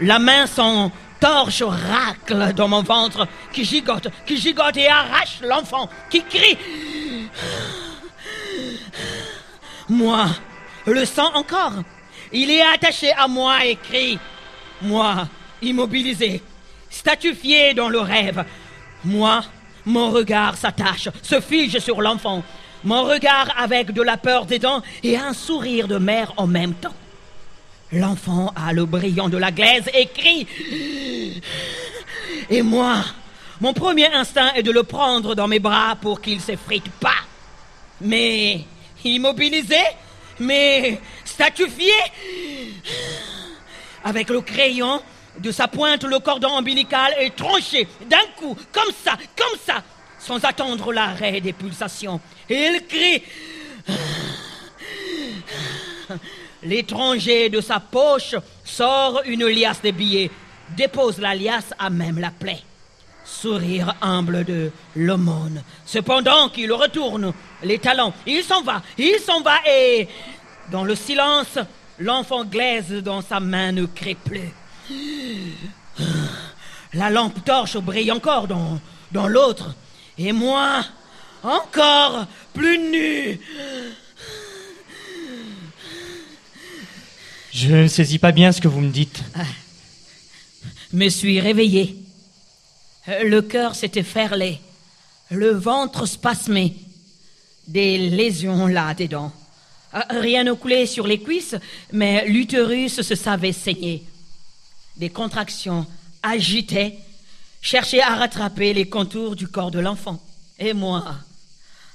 La 0.01 0.19
main 0.19 0.47
sans 0.47 0.91
torche 1.21 1.63
racle 1.63 2.55
dans 2.55 2.69
mon 2.69 2.83
ventre, 2.83 3.29
qui 3.53 3.65
gigote, 3.65 4.09
qui 4.27 4.39
gigote 4.39 4.77
et 4.79 4.89
arrache 4.89 5.41
l'enfant, 5.43 5.91
qui 6.11 6.23
crie. 6.25 6.57
Moi, 9.91 10.27
le 10.87 11.05
sang 11.05 11.31
encore. 11.35 11.75
Il 12.33 12.51
est 12.51 12.63
attaché 12.63 13.13
à 13.13 13.29
moi 13.29 13.67
et 13.67 13.77
crie. 13.77 14.19
Moi, 14.81 15.29
immobilisé, 15.61 16.43
statufié 16.93 17.75
dans 17.75 17.89
le 17.89 17.99
rêve. 17.99 18.45
Moi, 19.05 19.43
mon 19.85 20.11
regard 20.11 20.57
s'attache, 20.57 21.09
se 21.23 21.41
fige 21.41 21.79
sur 21.79 22.01
l'enfant. 22.03 22.45
Mon 22.85 23.03
regard 23.05 23.53
avec 23.59 23.93
de 23.93 24.03
la 24.03 24.17
peur 24.17 24.47
des 24.47 24.59
dents 24.59 24.83
et 25.03 25.17
un 25.17 25.33
sourire 25.33 25.89
de 25.89 25.99
mère 25.99 26.33
en 26.37 26.47
même 26.47 26.75
temps. 26.75 26.95
L'enfant 27.91 28.53
a 28.57 28.73
le 28.73 28.87
brillant 28.87 29.29
de 29.29 29.37
la 29.37 29.51
glaise 29.51 29.89
et 29.95 30.07
crie. 30.07 30.47
Et 32.49 32.63
moi, 32.63 33.05
mon 33.61 33.73
premier 33.73 34.13
instinct 34.13 34.53
est 34.55 34.63
de 34.63 34.71
le 34.71 34.83
prendre 34.83 35.35
dans 35.35 35.49
mes 35.49 35.59
bras 35.59 35.97
pour 36.01 36.21
qu'il 36.21 36.41
s'effrite 36.41 36.91
pas. 37.01 37.11
Mais 38.01 38.65
immobilisé, 39.05 39.81
mais 40.41 41.01
statufié, 41.25 41.93
avec 44.05 44.31
le 44.31 44.41
crayon 44.41 45.01
de 45.39 45.51
sa 45.51 45.69
pointe, 45.69 46.05
le 46.05 46.19
cordon 46.19 46.51
ombilical 46.51 47.15
est 47.19 47.35
tranché 47.35 47.89
d'un 48.09 48.27
coup, 48.37 48.57
comme 48.71 48.93
ça, 49.05 49.17
comme 49.37 49.59
ça, 49.65 49.83
sans 50.19 50.45
attendre 50.45 50.93
l'arrêt 50.93 51.41
des 51.41 51.53
pulsations. 51.53 52.21
Et 52.49 52.67
il 52.67 52.87
crie. 52.87 53.23
L'étranger 56.63 57.49
de 57.49 57.61
sa 57.61 57.81
poche 57.81 58.37
sort 58.65 59.23
une 59.27 59.47
liasse 59.47 59.83
de 59.83 59.91
billets, 59.91 60.31
dépose 60.77 61.19
la 61.19 61.35
liasse 61.35 61.75
à 61.79 61.91
même 61.91 62.19
la 62.19 62.31
plaie. 62.31 62.63
Sourire 63.25 63.95
humble 64.01 64.45
de 64.45 64.71
l'aumône. 64.95 65.63
Cependant 65.87 66.49
qu'il 66.51 66.73
retourne 66.73 67.33
les 67.63 67.79
talons, 67.79 68.13
il 68.27 68.43
s'en 68.45 68.63
va, 68.63 68.83
il 68.99 69.19
s'en 69.19 69.41
va 69.41 69.57
et, 69.67 70.09
dans 70.71 70.85
le 70.85 70.95
silence, 70.95 71.59
l'enfant 71.99 72.45
glaise 72.45 72.93
dans 72.93 73.23
sa 73.23 73.41
main 73.41 73.73
ne 73.73 73.87
crée 73.87 74.17
plus. 74.17 74.53
La 76.95 77.11
lampe 77.11 77.45
torche 77.45 77.77
brille 77.79 78.13
encore 78.13 78.49
dans, 78.49 78.79
dans 79.13 79.29
l'autre. 79.29 79.75
Et 80.19 80.33
moi, 80.33 80.85
encore 81.43 82.27
plus 82.53 82.79
nu. 82.79 83.41
Je 87.51 87.75
ne 87.75 87.89
saisis 87.89 88.19
pas 88.19 88.33
bien 88.33 88.53
ce 88.53 88.61
que 88.61 88.69
vous 88.69 88.81
me 88.81 88.91
dites. 88.91 89.23
Me 90.93 91.09
suis 91.09 91.41
réveillé. 91.41 91.97
Le 93.07 93.41
cœur 93.41 93.75
s'était 93.75 94.03
ferlé. 94.03 94.61
Le 95.31 95.51
ventre 95.51 96.07
spasmé. 96.07 96.75
Des 97.69 97.97
lésions 97.99 98.67
là-dedans. 98.67 99.33
Rien 100.11 100.45
ne 100.45 100.53
coulait 100.53 100.87
sur 100.87 101.07
les 101.07 101.21
cuisses, 101.21 101.55
mais 101.93 102.27
l'utérus 102.27 103.03
se 103.03 103.15
savait 103.15 103.53
saigner. 103.53 104.03
Des 104.97 105.11
contractions 105.11 105.87
agitaient, 106.23 106.99
cherchaient 107.61 108.01
à 108.01 108.17
rattraper 108.17 108.75
les 108.75 108.89
contours 108.89 109.37
du 109.37 109.49
corps 109.49 109.71
de 109.71 109.81
l'enfant. 109.81 110.23
Et 110.59 110.73
moi, 110.75 111.17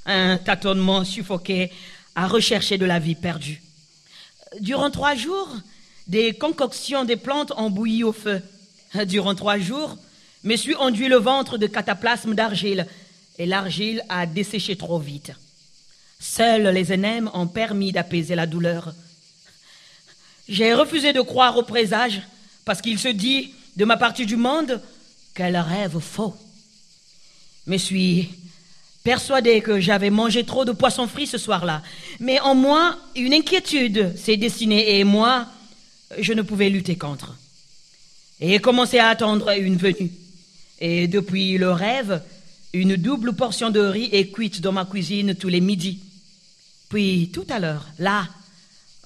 un 0.05 0.38
tâtonnement 0.38 1.03
suffoqué 1.03 1.71
à 2.15 2.27
rechercher 2.27 2.77
de 2.77 2.86
la 2.86 2.99
vie 2.99 3.15
perdue. 3.15 3.62
Durant 4.60 4.89
trois 4.89 5.15
jours, 5.15 5.49
des 6.07 6.33
concoctions 6.33 7.05
des 7.05 7.17
plantes 7.17 7.53
ont 7.57 7.69
bouilli 7.69 8.03
au 8.03 8.13
feu. 8.13 8.41
Durant 9.05 9.36
trois 9.36 9.60
jours, 9.60 9.97
me 10.43 10.55
suis 10.55 10.75
enduit 10.75 11.10
le 11.10 11.17
ventre 11.17 11.57
de 11.57 11.67
cataplasme 11.67 12.33
d'argile 12.33 12.88
et 13.38 13.45
l'argile 13.45 14.03
a 14.10 14.25
desséché 14.25 14.75
trop 14.75 14.99
vite. 14.99 15.33
Seuls 16.19 16.67
les 16.69 16.93
énèmes 16.93 17.29
ont 17.33 17.47
permis 17.47 17.91
d'apaiser 17.91 18.36
la 18.36 18.47
douleur. 18.47 18.93
J'ai 20.49 20.73
refusé 20.73 21.13
de 21.13 21.21
croire 21.21 21.57
au 21.57 21.63
présage 21.63 22.21
parce 22.67 22.82
qu'il 22.82 22.99
se 22.99 23.08
dit 23.08 23.53
de 23.77 23.86
ma 23.86 23.95
partie 23.95 24.25
du 24.25 24.36
monde 24.36 24.82
qu'elle 25.34 25.56
rêve 25.56 25.99
faux. 25.99 26.36
Me 27.65 27.77
suis 27.77 28.30
persuadé 29.03 29.62
que 29.62 29.80
j'avais 29.80 30.10
mangé 30.10 30.43
trop 30.43 30.65
de 30.65 30.73
poisson 30.73 31.08
frit 31.08 31.27
ce 31.27 31.38
soir-là. 31.38 31.82
Mais 32.19 32.41
en 32.41 32.56
moi, 32.56 32.97
une 33.15 33.34
inquiétude 33.34 34.15
s'est 34.17 34.36
dessinée 34.36 34.99
et 34.99 35.06
moi, 35.06 35.47
je 36.19 36.34
ne 36.34 36.41
pouvais 36.41 36.69
lutter 36.69 36.97
contre. 36.97 37.38
Et 38.41 38.60
commencé 38.60 38.99
à 38.99 39.08
attendre 39.08 39.49
une 39.58 39.77
venue. 39.77 40.12
Et 40.80 41.08
depuis 41.08 41.58
le 41.58 41.71
rêve, 41.71 42.21
une 42.73 42.97
double 42.97 43.32
portion 43.34 43.69
de 43.69 43.80
riz 43.80 44.10
est 44.12 44.27
cuite 44.27 44.60
dans 44.60 44.73
ma 44.73 44.84
cuisine 44.84 45.36
tous 45.36 45.47
les 45.47 45.62
midis. 45.62 45.99
Puis 46.89 47.30
tout 47.34 47.45
à 47.49 47.60
l'heure, 47.60 47.88
là, 47.97 48.27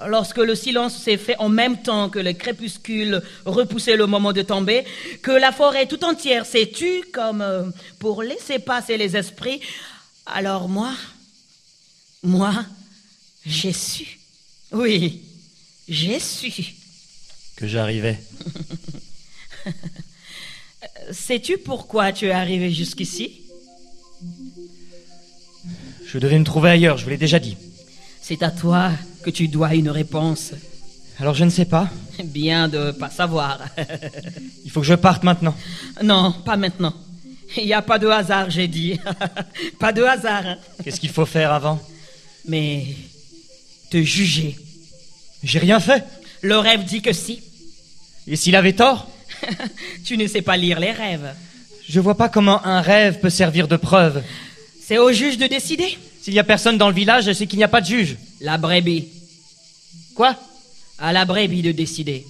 lorsque 0.07 0.37
le 0.37 0.55
silence 0.55 0.95
s'est 0.95 1.17
fait 1.17 1.35
en 1.37 1.49
même 1.49 1.81
temps 1.81 2.09
que 2.09 2.19
le 2.19 2.33
crépuscule 2.33 3.21
repoussait 3.45 3.95
le 3.95 4.07
moment 4.07 4.33
de 4.33 4.41
tomber, 4.41 4.85
que 5.21 5.31
la 5.31 5.51
forêt 5.51 5.87
tout 5.87 6.03
entière 6.03 6.45
s'est 6.45 6.71
tue 6.73 7.03
comme 7.11 7.41
euh, 7.41 7.63
pour 7.99 8.23
laisser 8.23 8.59
passer 8.59 8.97
les 8.97 9.17
esprits, 9.17 9.61
alors 10.25 10.69
moi, 10.69 10.93
moi, 12.23 12.65
j'ai 13.45 13.73
su. 13.73 14.19
Oui, 14.71 15.21
j'ai 15.87 16.19
su. 16.19 16.51
Que 17.55 17.67
j'arrivais. 17.67 18.19
Sais-tu 21.11 21.57
pourquoi 21.57 22.13
tu 22.13 22.27
es 22.27 22.31
arrivé 22.31 22.71
jusqu'ici? 22.71 23.41
Je 26.05 26.17
devais 26.17 26.39
me 26.39 26.43
trouver 26.43 26.69
ailleurs, 26.71 26.97
je 26.97 27.03
vous 27.03 27.09
l'ai 27.09 27.17
déjà 27.17 27.39
dit. 27.39 27.57
C'est 28.21 28.43
à 28.43 28.51
toi 28.51 28.91
que 29.23 29.29
tu 29.29 29.47
dois 29.47 29.73
une 29.73 29.89
réponse. 29.89 30.51
Alors 31.19 31.33
je 31.33 31.43
ne 31.43 31.49
sais 31.49 31.65
pas. 31.65 31.89
Bien 32.23 32.67
de 32.67 32.91
pas 32.91 33.09
savoir. 33.09 33.59
Il 34.65 34.71
faut 34.71 34.81
que 34.81 34.87
je 34.87 34.93
parte 34.93 35.23
maintenant. 35.23 35.55
non, 36.03 36.31
pas 36.45 36.55
maintenant. 36.55 36.93
Il 37.57 37.65
n'y 37.65 37.73
a 37.73 37.81
pas 37.81 37.99
de 37.99 38.07
hasard, 38.07 38.49
j'ai 38.49 38.67
dit. 38.67 38.99
pas 39.79 39.91
de 39.91 40.03
hasard. 40.03 40.57
Qu'est-ce 40.83 40.99
qu'il 40.99 41.09
faut 41.09 41.25
faire 41.25 41.51
avant? 41.51 41.81
Mais 42.45 42.85
te 43.89 44.01
juger. 44.01 44.57
J'ai 45.43 45.59
rien 45.59 45.79
fait. 45.79 46.03
Le 46.41 46.57
rêve 46.57 46.85
dit 46.85 47.01
que 47.01 47.13
si. 47.13 47.41
Et 48.27 48.35
s'il 48.35 48.55
avait 48.55 48.73
tort? 48.73 49.09
Tu 50.05 50.17
ne 50.17 50.27
sais 50.27 50.41
pas 50.41 50.57
lire 50.57 50.79
les 50.79 50.91
rêves. 50.91 51.33
Je 51.87 51.99
vois 51.99 52.15
pas 52.15 52.29
comment 52.29 52.63
un 52.65 52.81
rêve 52.81 53.19
peut 53.19 53.29
servir 53.29 53.67
de 53.67 53.75
preuve. 53.75 54.23
C'est 54.81 54.97
au 54.97 55.11
juge 55.11 55.37
de 55.37 55.47
décider. 55.47 55.97
S'il 56.21 56.35
y 56.35 56.39
a 56.39 56.43
personne 56.43 56.77
dans 56.77 56.87
le 56.87 56.93
village, 56.93 57.31
c'est 57.33 57.47
qu'il 57.47 57.57
n'y 57.57 57.63
a 57.63 57.67
pas 57.67 57.81
de 57.81 57.87
juge. 57.87 58.17
La 58.41 58.57
brebis. 58.59 59.07
Quoi? 60.13 60.35
À 60.99 61.11
la 61.11 61.25
brebis 61.25 61.63
de 61.63 61.71
décider. 61.71 62.27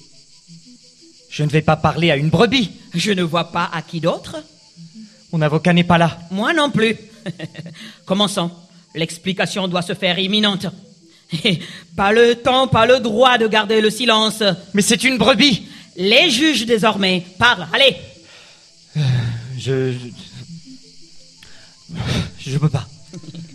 Je 1.29 1.43
ne 1.43 1.49
vais 1.49 1.61
pas 1.61 1.75
parler 1.75 2.09
à 2.09 2.15
une 2.15 2.29
brebis. 2.29 2.71
Je 2.93 3.11
ne 3.11 3.21
vois 3.21 3.51
pas 3.51 3.69
à 3.73 3.81
qui 3.81 3.99
d'autre. 3.99 4.37
Mon 5.33 5.41
avocat 5.41 5.73
n'est 5.73 5.83
pas 5.83 5.97
là. 5.97 6.17
Moi 6.31 6.53
non 6.53 6.71
plus. 6.71 6.95
Commençons. 8.05 8.49
L'explication 8.95 9.67
doit 9.67 9.81
se 9.81 9.93
faire 9.93 10.19
imminente. 10.19 10.67
pas 11.95 12.13
le 12.13 12.35
temps, 12.35 12.67
pas 12.67 12.85
le 12.85 12.99
droit 12.99 13.37
de 13.37 13.47
garder 13.47 13.81
le 13.81 13.89
silence. 13.89 14.41
Mais 14.73 14.81
c'est 14.81 15.03
une 15.03 15.17
brebis. 15.17 15.67
Les 15.97 16.29
juges 16.29 16.65
désormais 16.65 17.25
parlent. 17.37 17.67
Allez. 17.73 17.97
Je... 19.57 19.93
Je 22.39 22.57
peux 22.57 22.69
pas. 22.69 22.87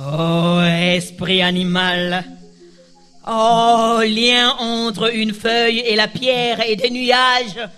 Oh, 0.00 0.60
esprit 0.62 1.42
animal. 1.42 2.24
Oh, 3.26 4.00
lien 4.04 4.54
entre 4.60 5.12
une 5.12 5.34
feuille 5.34 5.80
et 5.80 5.96
la 5.96 6.06
pierre 6.06 6.60
et 6.64 6.76
des 6.76 6.90
nuages. 6.90 7.68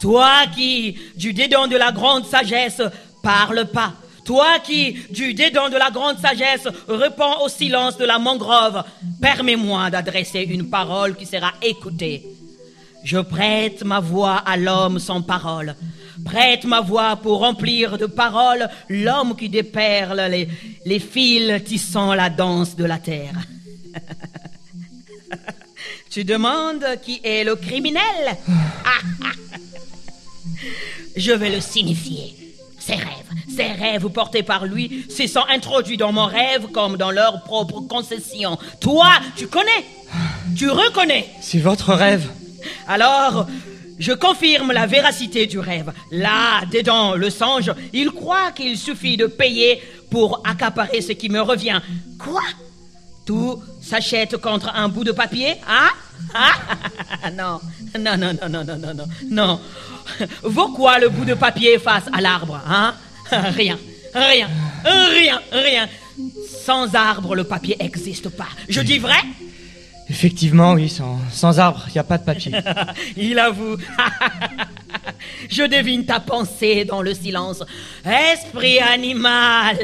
Toi 0.00 0.46
qui, 0.52 0.98
du 1.14 1.32
dédain 1.32 1.68
de 1.68 1.76
la 1.76 1.92
grande 1.92 2.26
sagesse, 2.26 2.82
parle 3.22 3.66
pas. 3.66 3.92
Toi 4.24 4.58
qui, 4.64 4.94
du 5.10 5.32
dédain 5.32 5.68
de 5.70 5.76
la 5.76 5.90
grande 5.90 6.18
sagesse, 6.18 6.66
réponds 6.88 7.38
au 7.44 7.48
silence 7.48 7.96
de 7.98 8.04
la 8.04 8.18
mangrove, 8.18 8.82
permets-moi 9.20 9.90
d'adresser 9.90 10.40
une 10.40 10.68
parole 10.68 11.14
qui 11.14 11.26
sera 11.26 11.52
écoutée. 11.62 12.24
Je 13.04 13.18
prête 13.18 13.84
ma 13.84 14.00
voix 14.00 14.36
à 14.36 14.56
l'homme 14.56 14.98
sans 14.98 15.22
parole. 15.22 15.76
Prête 16.24 16.64
ma 16.64 16.80
voix 16.80 17.16
pour 17.16 17.40
remplir 17.40 17.98
de 17.98 18.06
paroles 18.06 18.68
l'homme 18.88 19.36
qui 19.36 19.48
déperle 19.48 20.20
les, 20.30 20.48
les 20.84 21.00
fils 21.00 21.64
tissant 21.64 22.14
la 22.14 22.30
danse 22.30 22.76
de 22.76 22.84
la 22.84 22.98
terre. 22.98 23.34
tu 26.10 26.24
demandes 26.24 26.84
qui 27.02 27.20
est 27.24 27.44
le 27.44 27.56
criminel? 27.56 28.36
Je 31.16 31.32
vais 31.32 31.50
le 31.50 31.60
signifier. 31.60 32.36
Ses 32.78 32.94
rêves, 32.94 33.30
ses 33.48 33.68
rêves 33.68 34.08
portés 34.08 34.42
par 34.42 34.66
lui 34.66 35.06
se 35.08 35.26
sont 35.28 35.44
introduits 35.48 35.96
dans 35.96 36.12
mon 36.12 36.26
rêve 36.26 36.66
comme 36.72 36.96
dans 36.96 37.12
leur 37.12 37.44
propre 37.44 37.80
concession. 37.80 38.58
Toi, 38.80 39.08
tu 39.36 39.46
connais? 39.46 39.84
Tu 40.56 40.68
reconnais? 40.68 41.30
C'est 41.40 41.60
votre 41.60 41.94
rêve. 41.94 42.28
Alors, 42.88 43.46
je 43.98 44.12
confirme 44.12 44.72
la 44.72 44.86
véracité 44.86 45.46
du 45.46 45.58
rêve. 45.58 45.92
Là, 46.10 46.62
dedans, 46.70 47.14
le 47.14 47.30
songe, 47.30 47.72
il 47.92 48.10
croit 48.10 48.50
qu'il 48.52 48.76
suffit 48.76 49.16
de 49.16 49.26
payer 49.26 49.80
pour 50.10 50.42
accaparer 50.44 51.00
ce 51.00 51.12
qui 51.12 51.28
me 51.28 51.40
revient. 51.40 51.80
Quoi? 52.18 52.42
Tout 53.24 53.62
s'achète 53.80 54.36
contre 54.38 54.70
un 54.74 54.88
bout 54.88 55.04
de 55.04 55.12
papier 55.12 55.54
Hein? 55.68 55.90
Hein 56.34 57.30
Non, 57.36 57.60
non, 57.98 58.16
non, 58.16 58.32
non, 58.32 58.48
non, 58.48 58.64
non, 58.64 58.76
non, 58.76 58.94
non. 58.94 59.06
Non. 59.30 59.60
Vaut 60.42 60.68
quoi 60.68 60.98
le 60.98 61.08
bout 61.08 61.24
de 61.24 61.34
papier 61.34 61.78
face 61.78 62.04
à 62.12 62.20
l'arbre 62.20 62.60
Hein? 62.66 62.94
Rien, 63.30 63.78
rien, 64.14 64.48
rien, 64.84 65.40
rien. 65.52 65.88
Sans 66.66 66.94
arbre, 66.94 67.34
le 67.34 67.44
papier 67.44 67.76
n'existe 67.80 68.28
pas. 68.28 68.48
Je 68.68 68.80
dis 68.82 68.98
vrai? 68.98 69.16
Effectivement, 70.12 70.74
oui, 70.74 70.92
sans, 71.30 71.58
arbre, 71.58 71.84
il 71.88 71.92
n'y 71.94 71.98
a 71.98 72.04
pas 72.04 72.18
de 72.18 72.24
papier. 72.24 72.52
Il 73.16 73.38
avoue. 73.38 73.78
Je 75.48 75.62
devine 75.62 76.04
ta 76.04 76.20
pensée 76.20 76.84
dans 76.84 77.00
le 77.00 77.14
silence. 77.14 77.64
Esprit 78.04 78.78
animal. 78.78 79.78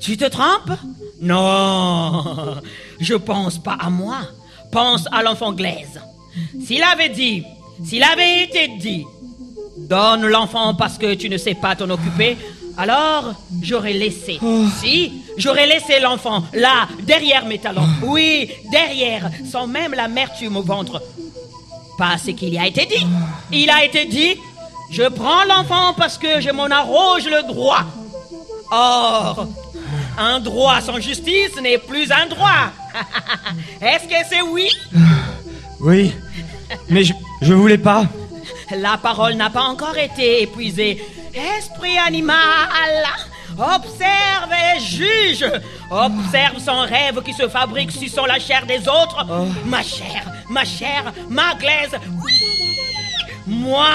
Tu 0.00 0.16
te 0.16 0.24
trompes? 0.24 0.76
Non. 1.20 2.60
Je 2.98 3.14
pense 3.14 3.62
pas 3.62 3.78
à 3.80 3.88
moi. 3.88 4.18
Pense 4.72 5.06
à 5.12 5.22
l'enfant 5.22 5.52
glaise. 5.52 6.00
S'il 6.64 6.82
avait 6.82 7.10
dit, 7.10 7.44
s'il 7.84 8.02
avait 8.02 8.42
été 8.42 8.66
dit, 8.80 9.04
donne 9.78 10.26
l'enfant 10.26 10.74
parce 10.74 10.98
que 10.98 11.14
tu 11.14 11.28
ne 11.28 11.36
sais 11.36 11.54
pas 11.54 11.76
t'en 11.76 11.90
occuper, 11.90 12.36
alors 12.80 13.34
j'aurais 13.60 13.92
laissé. 13.92 14.40
Si, 14.80 15.22
j'aurais 15.36 15.66
laissé 15.66 16.00
l'enfant 16.00 16.42
là, 16.54 16.88
derrière 17.02 17.44
mes 17.44 17.58
talons. 17.58 17.86
Oui, 18.02 18.50
derrière, 18.72 19.30
sans 19.50 19.66
même 19.66 19.92
l'amertume 19.92 20.56
au 20.56 20.62
ventre. 20.62 21.02
Pas 21.98 22.16
ce 22.16 22.30
qu'il 22.30 22.54
y 22.54 22.58
a 22.58 22.66
été 22.66 22.86
dit. 22.86 23.06
Il 23.52 23.68
a 23.68 23.84
été 23.84 24.06
dit, 24.06 24.34
je 24.90 25.02
prends 25.02 25.44
l'enfant 25.44 25.92
parce 25.94 26.16
que 26.16 26.40
je 26.40 26.48
m'en 26.50 26.70
arroge 26.70 27.26
le 27.26 27.46
droit. 27.46 27.84
Or, 28.70 29.46
un 30.16 30.40
droit 30.40 30.80
sans 30.80 31.00
justice 31.00 31.60
n'est 31.60 31.76
plus 31.76 32.10
un 32.10 32.26
droit. 32.28 32.72
Est-ce 33.82 34.04
que 34.04 34.26
c'est 34.30 34.40
oui? 34.40 34.70
Oui, 35.80 36.14
mais 36.88 37.04
je, 37.04 37.12
je 37.42 37.52
voulais 37.52 37.78
pas. 37.78 38.06
La 38.74 38.96
parole 38.96 39.34
n'a 39.34 39.50
pas 39.50 39.64
encore 39.64 39.98
été 39.98 40.42
épuisée. 40.42 41.02
Esprit 41.34 41.98
animal, 41.98 43.04
observe 43.56 44.52
et 44.52 44.80
juge. 44.80 45.44
Observe 45.90 46.58
son 46.58 46.80
rêve 46.80 47.22
qui 47.22 47.32
se 47.32 47.48
fabrique 47.48 47.92
suçant 47.92 48.26
la 48.26 48.38
chair 48.38 48.66
des 48.66 48.88
autres. 48.88 49.24
Ma 49.64 49.82
chair, 49.82 50.24
ma 50.48 50.64
chair, 50.64 51.12
ma 51.28 51.54
glaise. 51.54 51.92
Oui, 52.24 52.78
moi 53.46 53.88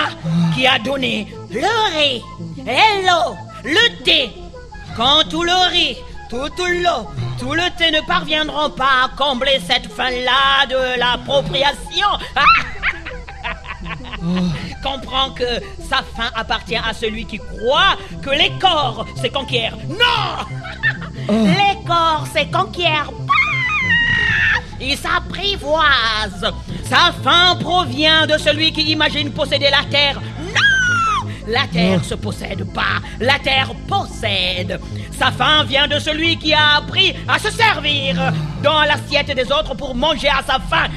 qui 0.54 0.66
a 0.66 0.80
donné 0.80 1.28
le 1.52 1.98
riz 1.98 2.24
et 2.60 3.06
l'eau, 3.06 3.36
le 3.64 4.04
thé. 4.04 4.32
Quand 4.96 5.24
tout 5.30 5.44
le 5.44 5.70
riz, 5.72 5.98
tout 6.30 6.66
l'eau, 6.66 7.10
tout 7.40 7.54
le 7.54 7.70
thé 7.78 7.92
ne 7.92 8.02
parviendront 8.08 8.70
pas 8.70 9.06
à 9.06 9.10
combler 9.18 9.60
cette 9.68 9.92
fin-là 9.92 10.66
de 10.70 11.00
l'appropriation. 11.00 12.08
Comprends 14.86 15.32
que 15.32 15.44
sa 15.90 16.04
fin 16.16 16.30
appartient 16.36 16.76
à 16.78 16.94
celui 16.94 17.26
qui 17.26 17.40
croit 17.40 17.98
que 18.22 18.30
les 18.30 18.52
corps 18.60 19.04
se 19.20 19.28
conquièrent. 19.28 19.78
Non 19.90 20.46
Les 21.28 21.84
corps 21.88 22.28
se 22.28 22.46
conquièrent 22.52 23.12
pas 23.26 24.60
Ils 24.80 24.96
s'apprivoisent. 24.96 26.54
Sa 26.88 27.12
fin 27.24 27.56
provient 27.56 28.28
de 28.28 28.38
celui 28.38 28.72
qui 28.72 28.92
imagine 28.92 29.32
posséder 29.32 29.72
la 29.72 29.84
terre. 29.90 30.22
Non 30.22 31.30
La 31.48 31.66
terre 31.66 32.06
se 32.06 32.14
possède 32.14 32.72
pas. 32.72 33.02
La 33.20 33.40
terre 33.40 33.72
possède. 33.88 34.80
Sa 35.18 35.32
fin 35.32 35.64
vient 35.64 35.88
de 35.88 35.98
celui 35.98 36.38
qui 36.38 36.54
a 36.54 36.76
appris 36.78 37.16
à 37.28 37.40
se 37.40 37.50
servir 37.50 38.32
dans 38.62 38.82
l'assiette 38.84 39.36
des 39.36 39.52
autres 39.52 39.74
pour 39.74 39.96
manger 39.96 40.30
à 40.30 40.44
sa 40.46 40.60
faim. 40.60 40.90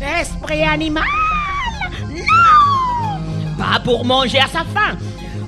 Esprit 0.20 0.62
animal 0.64 1.04
Non 1.04 1.21
Pas 3.62 3.78
pour 3.78 4.04
manger 4.04 4.40
à 4.40 4.48
sa 4.48 4.64
faim. 4.74 4.96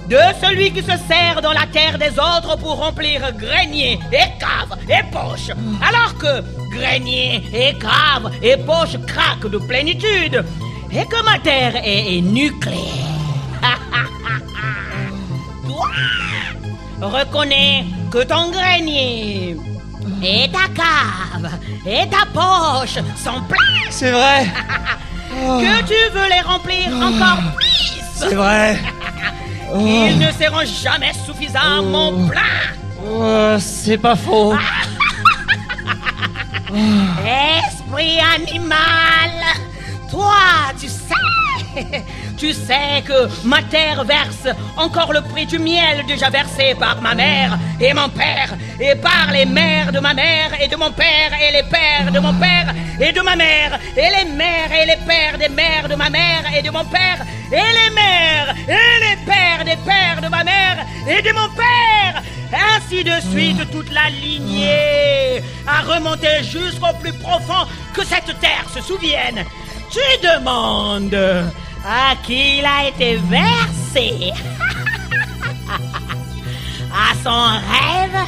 De 0.08 0.18
celui 0.42 0.70
qui 0.70 0.82
se 0.82 0.96
sert 1.08 1.40
dans 1.42 1.52
la 1.52 1.66
terre 1.66 1.98
des 1.98 2.10
autres 2.10 2.56
pour 2.58 2.76
remplir 2.76 3.20
grenier 3.44 3.98
et 4.12 4.28
cave 4.38 4.78
et 4.88 5.02
poche. 5.10 5.48
Alors 5.88 6.16
que 6.18 6.42
grenier 6.76 7.42
et 7.52 7.72
cave 7.78 8.30
et 8.42 8.56
poche 8.56 8.96
craquent 9.06 9.50
de 9.50 9.58
plénitude. 9.58 10.44
Et 10.92 11.04
que 11.06 11.24
ma 11.24 11.38
terre 11.40 11.74
est, 11.76 12.18
est 12.18 12.20
nucléaire. 12.20 12.78
Toi, 15.66 15.90
reconnais 17.00 17.84
que 18.12 18.22
ton 18.22 18.50
grenier 18.52 19.56
et 20.22 20.48
ta 20.52 20.68
cave 20.80 21.50
et 21.84 22.06
ta 22.08 22.24
poche 22.32 22.98
sont 23.16 23.40
pleins. 23.48 23.90
C'est 23.90 24.12
vrai, 24.12 24.46
Que 25.64 25.82
tu 25.82 26.00
veux 26.14 26.28
les 26.28 26.42
remplir 26.42 26.94
encore 26.94 27.38
plus. 27.56 28.03
C'est 28.28 28.34
vrai. 28.34 28.78
Ils 29.76 30.18
ne 30.18 30.30
seront 30.30 30.64
jamais 30.64 31.12
suffisamment 31.26 32.12
pleins. 32.28 32.40
Oh, 33.06 33.56
c'est 33.58 33.98
pas 33.98 34.16
faux. 34.16 34.54
Esprit 36.72 38.18
animal, 38.34 39.30
toi, 40.10 40.72
tu 40.80 40.88
sais, 40.88 42.04
tu 42.36 42.52
sais 42.52 43.02
que 43.04 43.28
ma 43.46 43.62
terre 43.62 44.04
verse 44.04 44.48
encore 44.76 45.12
le 45.12 45.22
prix 45.22 45.46
du 45.46 45.58
miel 45.58 46.04
déjà 46.06 46.30
versé 46.30 46.74
par 46.78 47.00
ma 47.00 47.14
mère 47.14 47.58
et 47.80 47.92
mon 47.92 48.08
père, 48.08 48.54
et 48.80 48.94
par 48.96 49.30
les 49.32 49.46
mères 49.46 49.92
de 49.92 50.00
ma 50.00 50.14
mère 50.14 50.50
et 50.60 50.68
de 50.68 50.76
mon 50.76 50.90
père 50.90 51.32
et 51.40 51.52
les 51.52 51.62
pères 51.64 52.10
de 52.12 52.18
mon 52.18 52.34
père 52.34 52.74
et 53.00 53.12
de 53.12 53.20
ma 53.20 53.36
mère, 53.36 53.78
et 53.96 54.08
les 54.16 54.30
mères 54.32 54.72
et 54.72 54.86
les 54.86 54.98
pères 55.06 55.38
des 55.38 55.48
mères 55.48 55.88
de 55.88 55.94
ma 55.94 56.10
mère 56.10 56.44
et 56.56 56.62
de 56.62 56.70
mon 56.70 56.84
père, 56.84 57.24
et 57.50 57.56
les 57.56 57.94
mères 57.94 58.54
et 58.68 59.00
les 59.04 59.16
pères 59.24 59.64
des 59.64 59.76
pères 59.84 60.20
de 60.22 60.28
ma 60.28 60.44
mère 60.44 60.84
et 61.08 61.22
de 61.22 61.32
mon 61.32 61.48
père. 61.50 62.22
Ainsi 62.52 63.02
de 63.02 63.20
suite, 63.32 63.70
toute 63.72 63.90
la 63.92 64.08
lignée 64.10 65.42
a 65.66 65.82
remonté 65.82 66.28
jusqu'au 66.42 66.92
plus 67.00 67.12
profond 67.14 67.66
que 67.92 68.04
cette 68.04 68.38
terre 68.40 68.66
se 68.72 68.80
souvienne. 68.80 69.44
Tu 69.90 70.00
demandes 70.22 71.16
à 71.84 72.16
qui 72.24 72.58
il 72.58 72.64
a 72.64 72.88
été 72.88 73.16
versé 73.16 74.32
À 76.92 77.14
son 77.22 77.60
rêve 77.72 78.18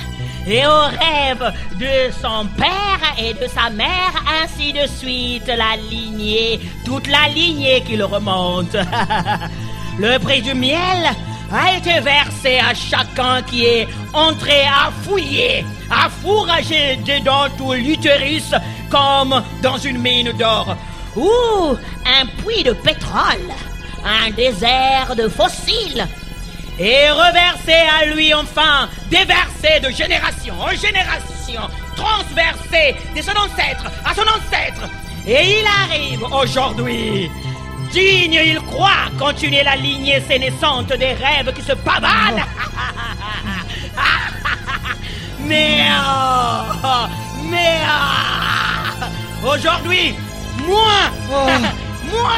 et 0.47 0.67
au 0.67 0.81
rêve 0.81 1.53
de 1.79 2.13
son 2.21 2.47
père 2.57 3.15
et 3.19 3.35
de 3.35 3.47
sa 3.49 3.71
mère, 3.71 4.13
ainsi 4.43 4.73
de 4.73 4.87
suite, 4.87 5.47
la 5.47 5.77
lignée, 5.77 6.61
toute 6.85 7.07
la 7.07 7.29
lignée 7.29 7.83
qui 7.83 7.97
le 7.97 8.05
remonte. 8.05 8.77
Le 9.99 10.19
prix 10.19 10.43
du 10.43 10.53
miel 10.55 11.11
a 11.53 11.77
été 11.77 12.01
versé 12.01 12.59
à 12.59 12.75
chacun 12.75 13.43
qui 13.43 13.65
est 13.65 13.89
entré 14.13 14.63
à 14.63 14.91
fouiller, 15.03 15.65
à 15.91 16.11
fourrager 16.11 16.97
dedans 16.97 17.47
tout 17.57 17.73
l'utérus 17.73 18.53
comme 18.91 19.43
dans 19.63 19.79
une 19.79 19.99
mine 19.99 20.33
d'or 20.33 20.77
ou 21.17 21.77
un 22.05 22.27
puits 22.43 22.63
de 22.63 22.73
pétrole, 22.73 23.53
un 24.05 24.31
désert 24.31 25.17
de 25.17 25.29
fossiles, 25.29 26.07
et 26.79 27.09
reversé 27.11 27.73
à 27.73 28.05
lui 28.07 28.35
enfin, 28.35 28.89
déversé 29.11 29.81
de 29.83 29.91
génération 29.91 30.55
en 30.61 30.71
génération, 30.71 31.63
transversé 31.97 32.97
de 33.17 33.23
son 33.23 33.31
ancêtre 33.31 33.87
à 34.05 34.15
son 34.15 34.23
ancêtre. 34.23 34.89
Et 35.27 35.61
il 35.61 35.67
arrive 35.67 36.23
aujourd'hui, 36.25 37.31
digne, 37.91 38.41
il 38.45 38.61
croit, 38.61 39.11
continuer 39.19 39.63
la 39.63 39.77
lignée 39.77 40.21
sénescente 40.21 40.89
des 40.89 41.15
rêves 41.15 41.53
qui 41.55 41.63
se 41.63 41.73
pavanent. 41.73 42.45
mais, 45.41 45.89
oh, 45.99 47.07
mais, 47.51 47.79
oh, 49.43 49.49
aujourd'hui, 49.49 50.15
moi, 50.67 51.11
moi, 52.11 52.33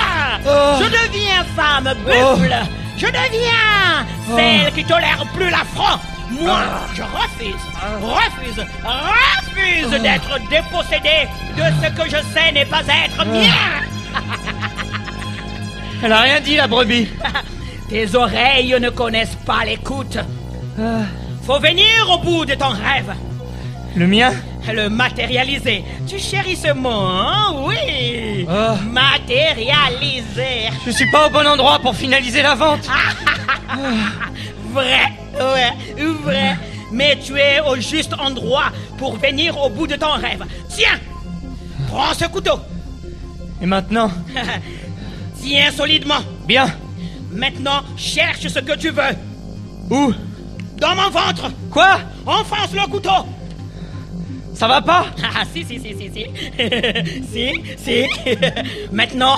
je 0.80 0.84
deviens 0.84 1.44
femme 1.56 1.94
buffle. 2.04 2.54
Je 2.96 3.06
deviens 3.06 4.06
celle 4.36 4.72
qui 4.72 4.84
tolère 4.84 5.24
plus 5.34 5.50
l'affront. 5.50 5.98
Moi, 6.30 6.60
je 6.94 7.02
refuse, 7.02 7.54
refuse, 8.02 8.66
refuse 8.84 10.02
d'être 10.02 10.38
dépossédé 10.50 11.28
de 11.56 11.62
ce 11.82 11.90
que 11.90 12.04
je 12.08 12.16
sais 12.34 12.52
n'est 12.52 12.66
pas 12.66 12.82
être 12.82 13.24
mien. 13.24 13.80
Elle 16.02 16.12
a 16.12 16.20
rien 16.20 16.40
dit, 16.40 16.56
la 16.56 16.66
brebis. 16.66 17.08
Tes 17.88 18.14
oreilles 18.14 18.76
ne 18.78 18.90
connaissent 18.90 19.38
pas 19.46 19.64
l'écoute. 19.64 20.18
Faut 21.46 21.58
venir 21.58 22.10
au 22.10 22.18
bout 22.18 22.44
de 22.44 22.54
ton 22.54 22.68
rêve. 22.68 23.14
Le 23.98 24.06
mien 24.06 24.30
Le 24.72 24.88
matérialiser. 24.88 25.82
Tu 26.06 26.20
chéris 26.20 26.54
ce 26.54 26.72
mot, 26.72 26.88
hein? 26.88 27.52
Oui. 27.66 28.46
Ah. 28.48 28.76
Matérialiser. 28.88 30.70
Je 30.86 30.92
suis 30.92 31.10
pas 31.10 31.26
au 31.26 31.30
bon 31.30 31.44
endroit 31.44 31.80
pour 31.80 31.96
finaliser 31.96 32.42
la 32.42 32.54
vente. 32.54 32.88
Vrai, 34.72 35.00
ouais, 35.34 36.04
vrai. 36.22 36.56
Mais 36.92 37.18
tu 37.20 37.36
es 37.38 37.58
au 37.58 37.74
juste 37.74 38.14
endroit 38.20 38.70
pour 38.98 39.16
venir 39.16 39.60
au 39.60 39.68
bout 39.68 39.88
de 39.88 39.96
ton 39.96 40.12
rêve. 40.12 40.44
Tiens 40.68 40.98
Prends 41.88 42.14
ce 42.14 42.26
couteau 42.26 42.60
Et 43.60 43.66
maintenant 43.66 44.12
Tiens 45.42 45.72
solidement 45.72 46.20
Bien. 46.46 46.68
Maintenant, 47.32 47.82
cherche 47.96 48.46
ce 48.46 48.60
que 48.60 48.76
tu 48.76 48.90
veux 48.90 49.16
Où? 49.90 50.12
Dans 50.76 50.94
mon 50.94 51.10
ventre 51.10 51.50
Quoi? 51.72 51.98
Enfonce 52.26 52.72
le 52.74 52.86
couteau 52.88 53.26
Ça 54.58 54.66
va 54.66 54.82
pas? 54.82 55.06
Ah, 55.22 55.44
si, 55.52 55.64
si, 55.64 55.78
si, 55.78 55.94
si, 55.96 56.10
si. 56.12 56.26
si, 57.32 57.52
si. 57.76 58.06
Maintenant, 58.92 59.36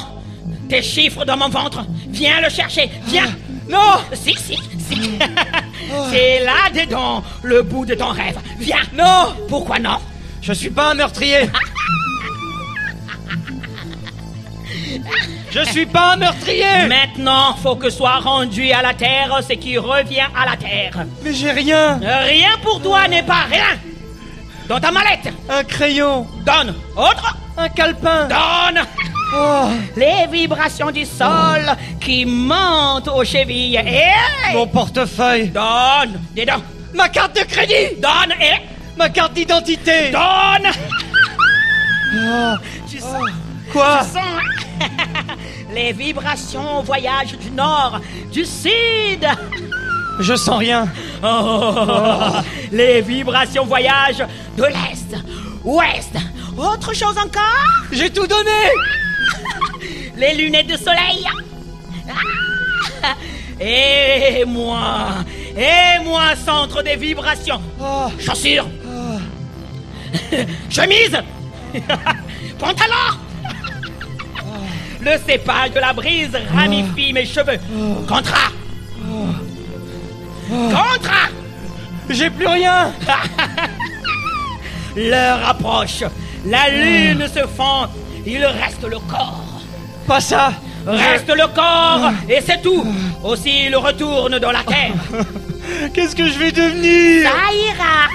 tes 0.66 0.80
chiffres 0.82 1.26
dans 1.26 1.36
mon 1.36 1.50
ventre. 1.50 1.84
Viens 2.08 2.40
le 2.40 2.48
chercher. 2.48 2.90
Viens. 3.06 3.30
Non 3.68 3.98
Si, 4.14 4.34
si, 4.34 4.56
si. 4.88 5.18
C'est 6.10 6.40
là-dedans 6.40 7.22
le 7.42 7.62
bout 7.62 7.84
de 7.84 7.94
ton 7.94 8.08
rêve. 8.08 8.38
Viens. 8.58 8.82
Non 8.94 9.34
Pourquoi 9.48 9.78
non? 9.78 9.98
Je 10.40 10.52
suis 10.52 10.70
pas 10.70 10.90
un 10.90 10.94
meurtrier 10.94 11.48
Je 15.50 15.60
suis 15.66 15.86
pas 15.86 16.14
un 16.14 16.16
meurtrier 16.16 16.88
Maintenant, 16.88 17.54
faut 17.62 17.76
que 17.76 17.90
soit 17.90 18.16
rendu 18.18 18.72
à 18.72 18.82
la 18.82 18.94
terre 18.94 19.38
ce 19.46 19.52
qui 19.52 19.78
revient 19.78 20.26
à 20.34 20.46
la 20.46 20.56
terre. 20.56 21.04
Mais 21.22 21.34
j'ai 21.34 21.52
rien 21.52 22.00
Rien 22.02 22.56
pour 22.62 22.80
toi 22.82 23.06
n'est 23.06 23.22
pas 23.22 23.44
rien. 23.48 23.78
Dans 24.70 24.78
ta 24.78 24.92
mallette. 24.92 25.28
Un 25.48 25.64
crayon 25.64 26.28
Donne. 26.46 26.76
Autre. 26.96 27.36
Un 27.56 27.68
calepin 27.70 28.28
Donne. 28.28 28.84
Oh, 29.36 29.68
Les 29.96 30.28
vibrations 30.30 30.92
du 30.92 31.04
sol 31.04 31.66
qui 32.00 32.24
montent 32.24 33.08
aux 33.08 33.24
chevilles. 33.24 33.80
Et 33.84 34.54
Mon 34.54 34.68
portefeuille 34.68 35.48
donne. 35.48 36.20
Donc. 36.36 36.62
Ma 36.94 37.08
carte 37.08 37.34
de 37.34 37.42
crédit 37.42 37.96
Donne 38.00 38.32
et 38.40 38.62
Ma 38.96 39.08
carte 39.08 39.32
d'identité 39.32 40.12
donne. 40.12 40.70
Tu 42.88 43.00
sens, 43.00 43.28
Quoi? 43.72 44.02
Tu 44.04 44.18
sens 44.18 44.88
les 45.74 45.92
vibrations 45.92 46.82
voyagent 46.82 47.36
du 47.38 47.50
nord, 47.50 48.00
du 48.30 48.44
sud. 48.44 49.26
Je 50.20 50.36
sens 50.36 50.58
rien 50.58 50.86
Oh, 51.22 52.32
les 52.72 53.00
vibrations 53.00 53.64
voyagent 53.64 54.24
de 54.56 54.64
l'est, 54.64 55.16
ouest. 55.64 56.14
Autre 56.56 56.94
chose 56.94 57.16
encore? 57.16 57.64
J'ai 57.90 58.10
tout 58.10 58.26
donné 58.26 58.50
Les 60.16 60.34
lunettes 60.34 60.66
de 60.68 60.76
soleil. 60.76 61.26
Ah. 63.02 63.14
Et 63.60 64.44
moi, 64.46 65.08
et 65.56 66.02
moi, 66.02 66.22
centre 66.44 66.82
des 66.82 66.96
vibrations. 66.96 67.60
Oh, 67.80 68.08
Chaussures. 68.18 68.66
Chemise. 70.70 71.18
Pantalon. 72.58 73.18
Le 75.02 75.12
cépage 75.26 75.72
de 75.72 75.80
la 75.80 75.92
brise 75.92 76.36
ramifie 76.54 77.12
mes 77.12 77.26
cheveux. 77.26 77.58
Contrat. 78.08 78.50
Contrat. 80.50 81.28
J'ai 82.08 82.30
plus 82.30 82.46
rien 82.46 82.92
L'heure 84.96 85.48
approche. 85.48 86.02
La 86.44 86.68
lune 86.70 87.26
se 87.32 87.46
fend. 87.46 87.86
Il 88.26 88.44
reste 88.44 88.82
le 88.82 88.98
corps. 88.98 89.62
Pas 90.06 90.20
ça 90.20 90.52
Reste 90.86 91.28
le 91.28 91.46
corps. 91.54 92.10
Et 92.28 92.40
c'est 92.40 92.62
tout. 92.62 92.84
Aussi, 93.22 93.66
il 93.66 93.76
retourne 93.76 94.38
dans 94.38 94.50
la 94.50 94.62
terre. 94.64 94.94
Qu'est-ce 95.94 96.16
que 96.16 96.26
je 96.26 96.38
vais 96.38 96.50
devenir? 96.52 97.30
Ça 97.30 97.52
ira. 97.52 98.08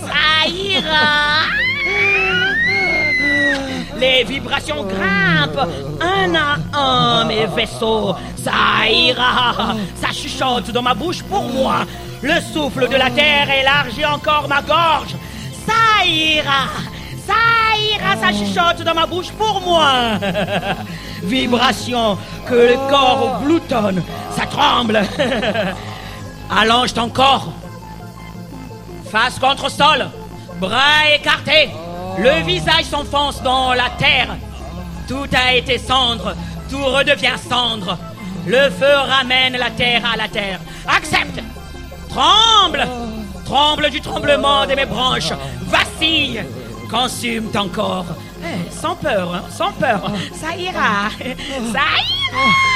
Ça 0.00 0.48
ira. 0.48 1.46
Les 4.02 4.24
vibrations 4.24 4.82
grimpent 4.82 5.68
un 6.00 6.34
à 6.34 6.76
un 6.76 7.24
mes 7.24 7.46
vaisseaux. 7.46 8.16
Ça 8.36 8.90
ira. 8.90 9.76
Ça 9.94 10.08
chuchote 10.12 10.72
dans 10.72 10.82
ma 10.82 10.92
bouche 10.92 11.22
pour 11.22 11.44
moi. 11.44 11.84
Le 12.20 12.40
souffle 12.52 12.88
de 12.88 12.96
la 12.96 13.10
terre 13.10 13.48
élargit 13.48 14.04
encore 14.04 14.48
ma 14.48 14.60
gorge. 14.60 15.14
Ça 15.68 16.04
ira. 16.04 16.64
Ça 17.28 17.78
ira. 17.78 18.16
Ça 18.20 18.32
chuchote 18.32 18.82
dans 18.82 18.94
ma 18.94 19.06
bouche 19.06 19.30
pour 19.38 19.60
moi. 19.60 20.18
Vibration 21.22 22.18
que 22.48 22.54
le 22.54 22.90
corps 22.90 23.40
gloutonne. 23.44 24.02
Ça 24.36 24.46
tremble. 24.46 25.00
Allonge 26.50 26.92
ton 26.92 27.08
corps. 27.08 27.52
Face 29.12 29.38
contre 29.38 29.70
sol, 29.70 30.08
bras 30.58 31.06
écartés, 31.14 31.70
le 32.18 32.44
visage 32.44 32.84
s'enfonce 32.84 33.42
dans 33.42 33.72
la 33.74 33.90
terre. 33.98 34.36
Tout 35.08 35.26
a 35.32 35.54
été 35.54 35.78
cendre, 35.78 36.34
tout 36.70 36.84
redevient 36.84 37.38
cendre. 37.48 37.98
Le 38.46 38.70
feu 38.70 38.94
ramène 39.08 39.56
la 39.56 39.70
terre 39.70 40.02
à 40.12 40.16
la 40.16 40.28
terre. 40.28 40.60
Accepte, 40.86 41.40
tremble, 42.08 42.86
tremble 43.44 43.90
du 43.90 44.00
tremblement 44.00 44.66
de 44.66 44.74
mes 44.74 44.86
branches, 44.86 45.32
vacille, 45.66 46.42
consume 46.90 47.50
ton 47.50 47.68
corps. 47.68 48.06
Eh, 48.44 48.70
sans 48.72 48.96
peur, 48.96 49.34
hein, 49.34 49.42
sans 49.50 49.72
peur, 49.72 50.10
ça 50.34 50.56
ira, 50.56 51.10
ça 51.72 51.84
ira. 52.34 52.71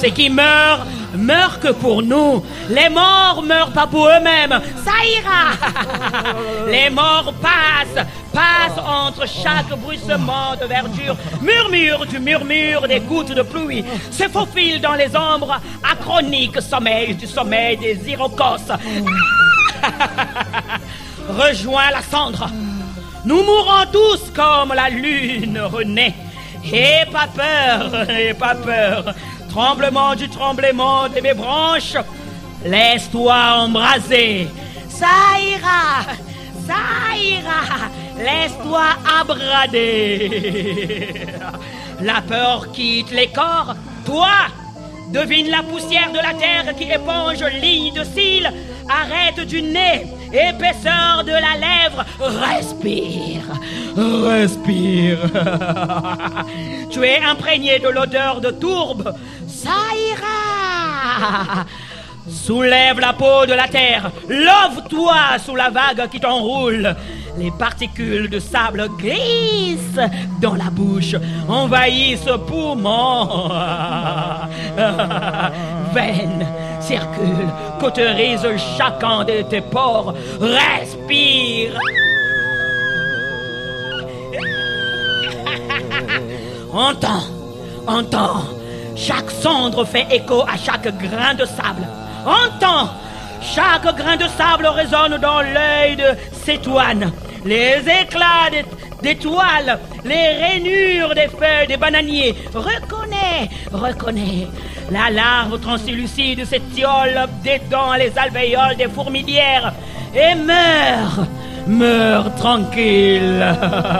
Ceux 0.00 0.10
qui 0.10 0.30
meurent, 0.30 0.86
meurent 1.16 1.58
que 1.58 1.72
pour 1.72 2.02
nous. 2.02 2.44
Les 2.68 2.88
morts 2.88 3.42
meurent 3.44 3.72
pas 3.72 3.86
pour 3.86 4.06
eux-mêmes. 4.06 4.60
Ça 4.84 4.92
ira. 5.04 6.34
Les 6.68 6.88
morts 6.88 7.34
passent, 7.42 8.06
passent 8.32 8.78
entre 8.78 9.26
chaque 9.26 9.76
bruissement 9.80 10.54
de 10.60 10.66
verdure, 10.66 11.16
murmure 11.42 12.06
du 12.06 12.20
murmure 12.20 12.86
des 12.86 13.00
gouttes 13.00 13.32
de 13.32 13.42
pluie, 13.42 13.84
se 14.10 14.28
faufilent 14.28 14.80
dans 14.80 14.94
les 14.94 15.16
ombres, 15.16 15.60
achronique 15.82 16.60
sommeil 16.60 17.14
du 17.14 17.26
sommeil 17.26 17.76
des 17.76 17.98
Iroquois. 18.08 18.58
Rejoins 21.28 21.90
la 21.90 22.02
cendre. 22.02 22.48
Nous 23.24 23.42
mourrons 23.42 23.86
tous 23.92 24.30
comme 24.34 24.72
la 24.74 24.88
lune 24.88 25.60
renaît. 25.60 26.14
Et 26.72 27.04
pas 27.10 27.28
peur, 27.34 28.08
et 28.10 28.34
pas 28.34 28.54
peur. 28.54 29.14
Tremblement 29.58 30.14
du 30.14 30.28
tremblement 30.28 31.08
de 31.08 31.20
mes 31.20 31.34
branches. 31.34 31.96
Laisse-toi 32.64 33.56
embraser. 33.56 34.46
Ça 34.88 35.08
ira, 35.40 36.04
ça 36.64 37.16
ira. 37.16 37.90
Laisse-toi 38.16 38.84
abrader. 39.20 41.26
La 42.00 42.20
peur 42.20 42.70
quitte 42.70 43.10
les 43.10 43.32
corps. 43.32 43.74
Toi, 44.06 44.30
devine 45.08 45.50
la 45.50 45.64
poussière 45.64 46.12
de 46.12 46.18
la 46.18 46.34
terre 46.34 46.76
qui 46.76 46.84
éponge 46.84 47.42
ligne 47.60 47.92
de 47.92 48.04
cils. 48.04 48.52
Arrête 48.88 49.40
du 49.44 49.60
nez, 49.60 50.06
épaisseur 50.32 51.24
de 51.24 51.32
la 51.32 51.56
lèvre. 51.58 52.04
Respire, 52.18 53.44
respire. 53.96 55.18
tu 56.90 57.04
es 57.04 57.22
imprégné 57.22 57.78
de 57.78 57.88
l'odeur 57.88 58.40
de 58.40 58.50
tourbe. 58.50 59.14
Ça 59.46 59.70
ira. 60.10 61.64
Soulève 62.30 63.00
la 63.00 63.14
peau 63.14 63.46
de 63.46 63.54
la 63.54 63.68
terre, 63.68 64.10
love-toi 64.28 65.14
sous 65.44 65.56
la 65.56 65.70
vague 65.70 66.08
qui 66.10 66.20
t'enroule. 66.20 66.94
Les 67.38 67.50
particules 67.50 68.28
de 68.28 68.38
sable 68.38 68.86
glissent 68.98 69.98
dans 70.40 70.54
la 70.54 70.68
bouche, 70.70 71.14
envahissent 71.48 72.28
poumons. 72.46 73.48
Veine, 75.94 76.46
circule, 76.80 77.48
cauterise 77.80 78.46
chacun 78.76 79.24
de 79.24 79.40
tes 79.42 79.62
pores. 79.62 80.14
Respire. 80.40 81.78
Entends, 86.72 87.24
entends. 87.86 88.44
Chaque 88.94 89.30
cendre 89.30 89.84
fait 89.84 90.06
écho 90.10 90.42
à 90.42 90.56
chaque 90.56 90.88
grain 90.98 91.34
de 91.34 91.44
sable. 91.44 91.86
Entends. 92.26 92.90
Chaque 93.40 93.96
grain 93.96 94.16
de 94.16 94.26
sable 94.36 94.66
résonne 94.66 95.18
dans 95.18 95.40
l'œil 95.40 95.96
de 95.96 96.16
Cétoine. 96.44 97.12
Les 97.44 97.78
éclats 98.02 98.50
d'étoiles, 99.02 99.78
les 100.04 100.36
rainures 100.42 101.14
des 101.14 101.28
feuilles 101.28 101.68
des 101.68 101.76
bananiers. 101.76 102.34
Reconnais, 102.52 103.48
reconnais. 103.72 104.48
La 104.90 105.10
larve 105.10 105.60
translucide 105.60 106.44
s'étiole 106.44 107.26
des 107.44 107.60
dents 107.70 107.94
les 107.94 108.12
alvéoles 108.18 108.76
des 108.76 108.88
fourmilières. 108.88 109.72
Et 110.14 110.34
meurt, 110.34 111.28
meurt 111.66 112.36
tranquille. 112.36 113.46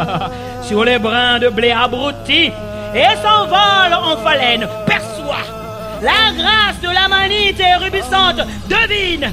Sur 0.62 0.84
les 0.84 0.98
brins 0.98 1.38
de 1.38 1.48
blé 1.48 1.70
abrutis. 1.70 2.50
Et 2.94 3.16
s'envole 3.22 3.94
en 3.94 4.16
phalène. 4.16 4.66
Perçois. 4.86 5.57
La 6.02 6.32
grâce 6.36 6.80
de 6.80 6.88
la 6.88 7.08
manite 7.08 7.60
érubissante. 7.60 8.40
Devine. 8.68 9.32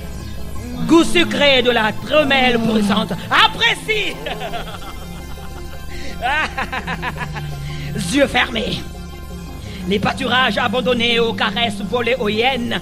Goût 0.88 1.04
sucré 1.04 1.62
de 1.62 1.72
la 1.72 1.92
tremelle 1.92 2.60
pourrissante. 2.60 3.14
Apprécie 3.30 4.16
Yeux 8.14 8.28
fermés. 8.28 8.82
Les 9.88 10.00
pâturages 10.00 10.58
abandonnés 10.58 11.20
aux 11.20 11.34
caresses 11.34 11.82
volées 11.82 12.16
aux 12.20 12.30
hyènes. 12.30 12.80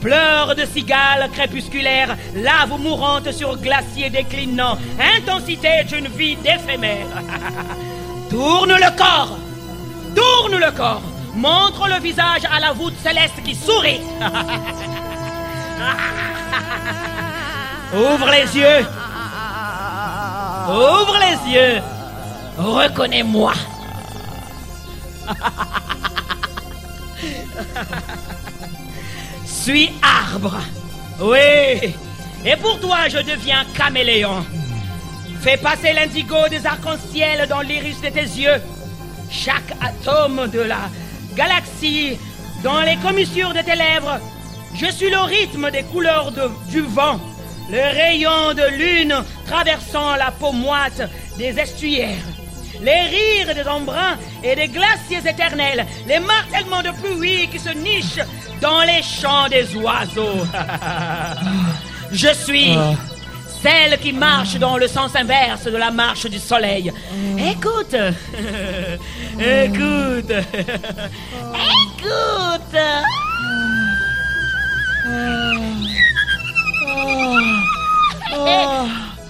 Pleurs 0.00 0.54
de 0.54 0.64
cigales 0.64 1.28
crépusculaires, 1.32 2.16
lave 2.34 2.80
mourante 2.80 3.32
sur 3.32 3.58
glacier 3.58 4.08
déclinant, 4.08 4.78
intensité 5.18 5.84
d'une 5.86 6.08
vie 6.08 6.36
d'éphémère. 6.36 7.06
Tourne 8.30 8.72
le 8.72 8.96
corps 8.96 9.36
Tourne 10.14 10.58
le 10.58 10.70
corps 10.70 11.02
Montre 11.34 11.88
le 11.88 12.00
visage 12.00 12.42
à 12.50 12.58
la 12.60 12.72
voûte 12.72 12.94
céleste 13.02 13.42
qui 13.44 13.54
sourit 13.54 14.00
Ouvre 17.94 18.30
les 18.30 18.56
yeux 18.56 18.86
Ouvre 20.68 21.16
les 21.20 21.36
yeux 21.52 21.80
Reconnais-moi 22.58 23.52
Suis 29.44 29.90
arbre. 30.02 30.56
Oui. 31.20 31.94
Et 32.44 32.56
pour 32.56 32.80
toi, 32.80 33.08
je 33.08 33.18
deviens 33.18 33.64
caméléon. 33.76 34.44
Fais 35.40 35.56
passer 35.58 35.92
l'indigo 35.92 36.48
des 36.48 36.66
arcs-en-ciel 36.66 37.46
dans 37.48 37.60
l'iris 37.60 38.00
de 38.00 38.08
tes 38.08 38.22
yeux. 38.22 38.60
Chaque 39.30 39.72
atome 39.80 40.48
de 40.48 40.60
la 40.60 40.88
galaxie 41.40 42.18
dans 42.62 42.82
les 42.82 42.96
commissures 42.96 43.54
de 43.54 43.62
tes 43.62 43.74
lèvres. 43.74 44.20
Je 44.74 44.88
suis 44.96 45.08
le 45.08 45.20
rythme 45.20 45.70
des 45.70 45.84
couleurs 45.84 46.30
du 46.68 46.82
vent. 46.82 47.18
Le 47.70 47.84
rayon 48.00 48.52
de 48.60 48.66
lune 48.82 49.14
traversant 49.46 50.16
la 50.16 50.30
peau 50.32 50.52
moite 50.52 51.02
des 51.38 51.58
estuaires. 51.58 52.26
Les 52.82 53.02
rires 53.14 53.54
des 53.54 53.66
embruns 53.66 54.16
et 54.42 54.54
des 54.54 54.68
glaciers 54.68 55.24
éternels. 55.34 55.86
Les 56.06 56.20
martèlements 56.20 56.82
de 56.82 56.92
pluie 57.00 57.48
qui 57.50 57.58
se 57.58 57.70
nichent 57.70 58.26
dans 58.60 58.82
les 58.82 59.02
champs 59.02 59.48
des 59.48 59.74
oiseaux. 59.76 60.44
Je 62.12 62.32
suis 62.34 62.76
celle 63.62 63.98
qui 63.98 64.12
marche 64.12 64.56
dans 64.56 64.76
le 64.76 64.88
sens 64.88 65.14
inverse 65.14 65.64
de 65.64 65.76
la 65.76 65.90
marche 65.90 66.26
du 66.26 66.38
soleil. 66.38 66.92
Écoute. 67.38 67.94
Écoute. 69.38 70.32
Écoute. 71.90 72.78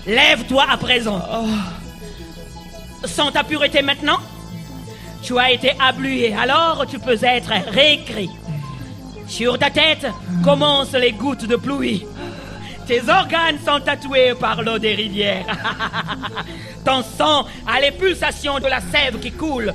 Lève-toi 0.06 0.66
à 0.68 0.76
présent. 0.76 1.22
Sans 3.04 3.30
ta 3.32 3.44
pureté 3.44 3.82
maintenant, 3.82 4.18
tu 5.22 5.38
as 5.38 5.52
été 5.52 5.72
ablué, 5.78 6.34
alors 6.34 6.84
tu 6.88 6.98
peux 6.98 7.18
être 7.22 7.52
réécrit. 7.68 8.30
Sur 9.26 9.58
ta 9.58 9.70
tête 9.70 10.06
commencent 10.42 10.92
les 10.92 11.12
gouttes 11.12 11.46
de 11.46 11.56
pluie. 11.56 12.04
Tes 12.90 13.08
organes 13.08 13.60
sont 13.64 13.78
tatoués 13.78 14.34
par 14.34 14.62
l'eau 14.62 14.76
des 14.76 14.96
rivières. 14.96 15.46
Ton 16.84 17.04
sang 17.04 17.46
a 17.64 17.80
les 17.80 17.92
pulsations 17.92 18.58
de 18.58 18.66
la 18.66 18.80
sève 18.80 19.20
qui 19.20 19.30
coule. 19.30 19.72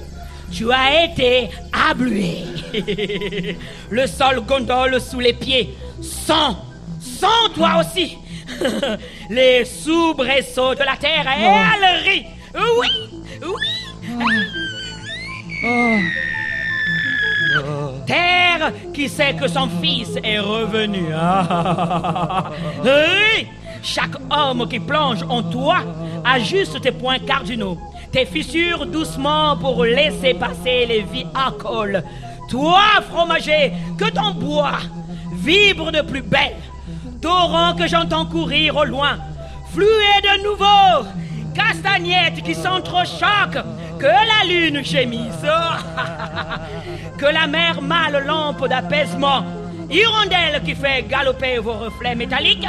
Tu 0.52 0.70
as 0.70 1.06
été 1.06 1.50
ablué. 1.72 2.44
Le 3.90 4.06
sol 4.06 4.42
gondole 4.42 5.00
sous 5.00 5.22
les 5.22 5.32
pieds. 5.32 5.78
Sang. 6.02 6.58
Sang 7.00 7.48
toi 7.56 7.80
aussi. 7.80 8.18
Les 9.30 9.64
soubresauts 9.64 10.76
de 10.76 10.84
la 10.84 10.98
terre 10.98 11.26
et 11.26 11.44
elle 11.46 12.04
rit. 12.04 12.26
Oui. 12.54 12.90
Oui. 13.42 13.56
Terre 18.06 18.72
qui 18.94 19.10
sait 19.10 19.34
que 19.34 19.48
son 19.48 19.68
fils 19.82 20.18
est 20.24 20.40
revenu. 20.40 21.08
Ah. 21.14 22.52
Oui, 22.84 23.48
chaque 23.82 24.16
homme 24.30 24.68
qui 24.68 24.80
plonge 24.80 25.24
en 25.30 25.44
toi 25.44 25.78
ajuste 26.24 26.82
tes 26.82 26.92
points 26.92 27.20
cardinaux, 27.20 27.78
tes 28.12 28.26
fissures 28.26 28.86
doucement 28.86 29.58
pour 29.58 29.84
laisser 29.84 30.34
passer 30.34 30.86
les 30.88 31.02
vies 31.02 31.28
alcool. 31.34 32.04
Toi, 32.50 32.82
fromager, 33.10 33.74
que 33.98 34.10
ton 34.10 34.32
bois 34.32 34.80
vibre 35.46 35.92
de 35.92 36.02
plus 36.02 36.22
belle. 36.22 36.56
Torrent 37.22 37.76
que 37.76 37.88
j'entends 37.88 38.26
courir 38.26 38.76
au 38.78 38.84
loin, 38.84 39.18
fluet 39.72 40.22
de 40.24 40.44
nouveau. 40.44 41.10
Castagnettes 41.54 42.44
qui 42.44 42.54
s'entrechoquent, 42.54 43.64
que 44.06 44.12
la 44.12 44.42
lune 44.48 44.84
gémisse, 44.86 45.48
que 47.18 47.26
la 47.26 47.48
mer 47.48 47.82
mâle 47.82 48.24
lampe 48.24 48.68
d'apaisement, 48.68 49.44
hirondelle 49.90 50.62
qui 50.64 50.76
fait 50.76 51.02
galoper 51.10 51.58
vos 51.58 51.74
reflets 51.74 52.14
métalliques, 52.14 52.68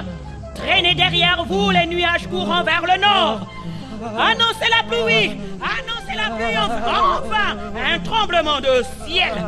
traînez 0.54 0.94
derrière 0.94 1.44
vous 1.44 1.70
les 1.70 1.86
nuages 1.86 2.26
courant 2.28 2.62
vers 2.62 2.84
le 2.90 2.98
nord. 3.00 3.40
Annoncez 4.18 4.70
la 4.76 4.82
pluie, 4.90 5.38
annoncez 5.60 6.16
la 6.16 6.28
pluie, 6.36 6.56
enfin, 6.56 7.18
enfin, 7.18 7.50
un 7.92 7.98
tremblement 7.98 8.60
de 8.60 8.82
ciel. 9.06 9.34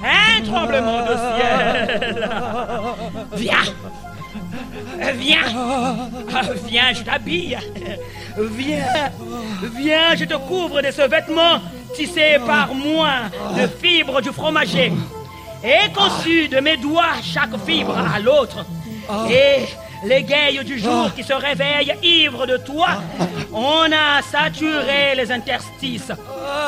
Un 0.00 0.44
tremblement 0.44 1.00
de 1.00 1.16
ciel. 1.34 2.30
Viens. 3.32 3.74
Viens. 5.14 6.08
Viens, 6.66 6.92
je 6.92 7.02
t'habille. 7.02 7.58
Viens. 8.36 9.10
Viens, 9.76 10.14
je 10.16 10.24
te 10.24 10.34
couvre 10.34 10.82
de 10.82 10.90
ce 10.90 11.02
vêtement 11.02 11.60
tissé 11.94 12.38
par 12.46 12.74
moi 12.74 13.10
de 13.56 13.66
fibres 13.66 14.20
du 14.20 14.30
fromager. 14.30 14.92
Et 15.64 15.92
conçu 15.92 16.48
de 16.48 16.60
mes 16.60 16.76
doigts 16.76 17.16
chaque 17.22 17.56
fibre 17.66 17.96
à 17.96 18.18
l'autre. 18.20 18.64
Et 19.30 19.66
l'égaye 20.06 20.64
du 20.64 20.78
jour 20.78 21.12
qui 21.14 21.24
se 21.24 21.32
réveille 21.32 21.94
ivre 22.02 22.46
de 22.46 22.56
toi, 22.58 22.88
on 23.52 23.86
a 23.90 24.22
saturé 24.22 25.14
les 25.16 25.32
interstices. 25.32 26.12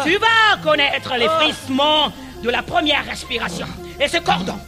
Tu 0.04 0.16
vas 0.16 0.56
connaître 0.62 1.14
les 1.16 1.28
frissements 1.28 2.10
de 2.42 2.50
la 2.50 2.62
première 2.62 3.04
respiration. 3.04 3.66
Et 4.00 4.08
ce 4.08 4.16
cordon, 4.16 4.58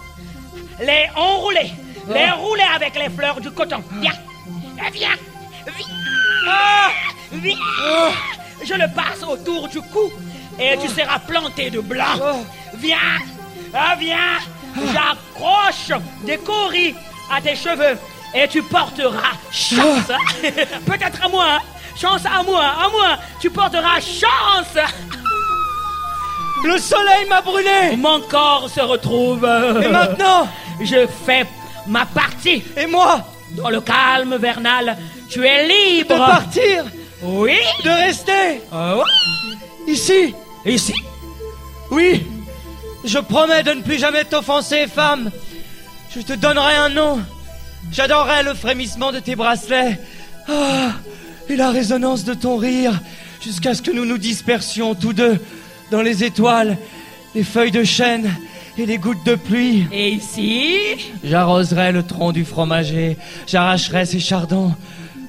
les 0.81 1.09
enrouler, 1.17 1.73
les 2.09 2.31
rouler 2.31 2.65
avec 2.75 2.95
les 2.97 3.11
fleurs 3.11 3.41
du 3.41 3.51
coton. 3.51 3.83
Viens, 4.01 4.13
viens, 4.93 5.17
viens, 5.71 5.89
viens. 7.33 7.57
Je 8.65 8.75
le 8.75 8.95
passe 8.95 9.23
autour 9.27 9.69
du 9.69 9.81
cou 9.81 10.11
et 10.59 10.77
tu 10.79 10.89
seras 10.89 11.19
planté 11.19 11.71
de 11.71 11.81
blanc. 11.81 12.45
Viens, 12.75 12.97
ah, 13.75 13.95
viens, 13.99 14.39
j'accroche 14.77 15.99
des 16.25 16.39
coris 16.39 16.95
à 17.31 17.41
tes 17.41 17.57
cheveux 17.57 17.99
et 18.35 18.49
tu 18.49 18.63
porteras 18.63 19.33
chance. 19.51 20.11
Peut-être 20.87 21.25
à 21.25 21.29
moi, 21.29 21.47
hein. 21.51 21.61
chance 21.97 22.25
à 22.27 22.43
moi, 22.43 22.65
à 22.65 22.89
moi, 22.89 23.19
tu 23.41 23.51
porteras 23.51 24.01
chance. 24.01 24.77
Le 26.65 26.79
soleil 26.79 27.27
m'a 27.29 27.41
brûlé. 27.41 27.97
Mon 27.97 28.21
corps 28.21 28.69
se 28.71 28.81
retrouve. 28.81 29.45
Et 29.83 29.89
maintenant? 29.89 30.49
Je 30.81 31.07
fais 31.27 31.47
ma 31.87 32.07
partie. 32.07 32.63
Et 32.77 32.87
moi 32.87 33.27
Dans 33.57 33.71
le 33.71 33.81
calme 33.81 34.37
vernal, 34.37 34.97
tu 35.29 35.45
es 35.47 35.67
libre. 35.67 36.15
De 36.15 36.19
partir 36.19 36.85
Oui. 37.23 37.57
De 37.85 37.91
rester 37.91 38.61
ouais. 38.73 39.93
Ici 39.93 40.35
Ici. 40.65 40.95
Oui 41.91 42.25
Je 43.05 43.19
promets 43.19 43.63
de 43.63 43.73
ne 43.73 43.83
plus 43.83 43.99
jamais 43.99 44.25
t'offenser, 44.25 44.87
femme. 44.87 45.31
Je 46.15 46.21
te 46.21 46.33
donnerai 46.35 46.75
un 46.77 46.89
nom. 46.91 47.21
J'adorerai 47.91 48.43
le 48.45 48.55
frémissement 48.55 49.13
de 49.13 49.19
tes 49.19 49.35
bracelets. 49.35 49.99
Ah, 50.49 50.93
et 51.49 51.57
la 51.57 51.71
résonance 51.71 52.25
de 52.25 52.35
ton 52.35 52.57
rire, 52.57 53.01
jusqu'à 53.43 53.75
ce 53.75 53.83
que 53.83 53.91
nous 53.91 54.05
nous 54.05 54.19
dispersions 54.19 54.95
tous 54.95 55.13
deux 55.13 55.39
dans 55.91 56.03
les 56.03 56.25
étoiles, 56.25 56.79
les 57.35 57.45
feuilles 57.45 57.71
de 57.71 57.85
chêne 57.85 58.31
et 58.79 58.87
les 58.87 58.99
gouttes 58.99 59.25
de 59.25 59.35
pluie. 59.35 59.87
Et 59.93 60.11
ici 60.11 61.13
J'arroserai 61.25 61.93
le 61.93 62.03
tronc 62.03 62.33
du 62.33 62.45
fromager, 62.45 63.17
j'arracherai 63.47 64.07
ses 64.07 64.21
chardons, 64.21 64.73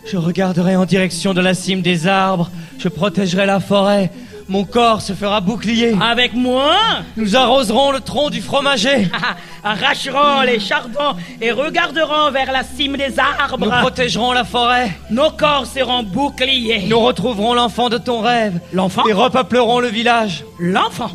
je 0.05 0.17
regarderai 0.17 0.75
en 0.75 0.85
direction 0.85 1.33
de 1.33 1.41
la 1.41 1.53
cime 1.53 1.81
des 1.81 2.07
arbres, 2.07 2.49
je 2.79 2.87
protégerai 2.87 3.45
la 3.45 3.59
forêt, 3.59 4.11
mon 4.49 4.65
corps 4.65 5.01
se 5.01 5.13
fera 5.13 5.41
bouclier. 5.41 5.95
Avec 6.01 6.33
moi 6.33 6.75
Nous 7.15 7.35
arroserons 7.35 7.91
le 7.91 8.01
tronc 8.01 8.29
du 8.29 8.41
fromager. 8.41 9.07
Arracherons 9.63 10.41
les 10.41 10.59
chardons 10.59 11.15
et 11.39 11.51
regarderons 11.51 12.29
vers 12.31 12.51
la 12.51 12.63
cime 12.63 12.97
des 12.97 13.17
arbres. 13.19 13.57
Nous 13.57 13.69
protégerons 13.69 14.33
la 14.33 14.43
forêt. 14.43 14.91
Nos 15.09 15.31
corps 15.31 15.65
seront 15.65 16.03
boucliers. 16.03 16.85
Nous 16.89 16.99
retrouverons 16.99 17.53
l'enfant 17.53 17.89
de 17.89 17.97
ton 17.97 18.21
rêve. 18.21 18.59
L'enfant 18.73 19.07
Et 19.07 19.13
repeuplerons 19.13 19.79
le 19.79 19.87
village. 19.87 20.43
L'enfant 20.59 21.11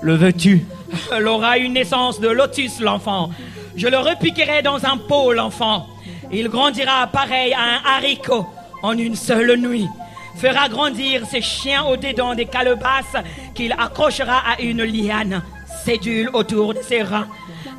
Le 0.00 0.14
veux-tu? 0.14 0.64
Elle 1.12 1.28
aura 1.28 1.58
une 1.58 1.74
naissance 1.74 2.20
de 2.20 2.28
lotus, 2.28 2.80
l'enfant. 2.80 3.30
Je 3.76 3.88
le 3.88 3.98
repiquerai 3.98 4.62
dans 4.62 4.84
un 4.84 4.96
pot, 4.96 5.32
l'enfant. 5.32 5.86
Il 6.32 6.48
grandira 6.48 7.06
pareil 7.06 7.52
à 7.52 7.60
un 7.60 7.96
haricot 7.96 8.46
en 8.82 8.96
une 8.96 9.16
seule 9.16 9.56
nuit. 9.56 9.88
Fera 10.36 10.68
grandir 10.68 11.26
ses 11.26 11.40
chiens 11.40 11.84
au 11.84 11.96
dedans 11.96 12.34
des 12.34 12.46
calebasses 12.46 13.16
qu'il 13.54 13.72
accrochera 13.72 14.42
à 14.52 14.60
une 14.60 14.82
liane. 14.82 15.42
Sédule 15.84 16.30
autour 16.32 16.74
de 16.74 16.82
ses 16.82 17.02
reins. 17.02 17.28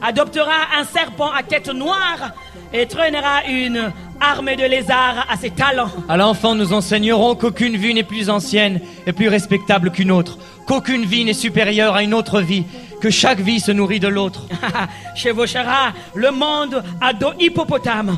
Adoptera 0.01 0.77
un 0.77 0.83
serpent 0.83 1.31
à 1.31 1.43
tête 1.43 1.69
noire 1.69 2.31
et 2.73 2.85
traînera 2.85 3.45
une 3.47 3.91
armée 4.21 4.55
de 4.55 4.63
lézards 4.63 5.25
à 5.29 5.37
ses 5.37 5.49
talons. 5.49 5.89
À 6.09 6.17
l'enfant, 6.17 6.55
nous 6.55 6.73
enseignerons 6.73 7.35
qu'aucune 7.35 7.77
vie 7.77 7.93
n'est 7.93 8.03
plus 8.03 8.29
ancienne 8.29 8.79
et 9.05 9.13
plus 9.13 9.27
respectable 9.27 9.91
qu'une 9.91 10.11
autre, 10.11 10.37
qu'aucune 10.67 11.05
vie 11.05 11.25
n'est 11.25 11.33
supérieure 11.33 11.95
à 11.95 12.03
une 12.03 12.13
autre 12.13 12.41
vie, 12.41 12.65
que 13.01 13.09
chaque 13.09 13.39
vie 13.39 13.59
se 13.59 13.71
nourrit 13.71 13.99
de 13.99 14.07
l'autre. 14.07 14.45
Chevauchera 15.15 15.93
le 16.13 16.31
monde 16.31 16.83
à 17.01 17.13
dos 17.13 17.33
hippopotame. 17.39 18.17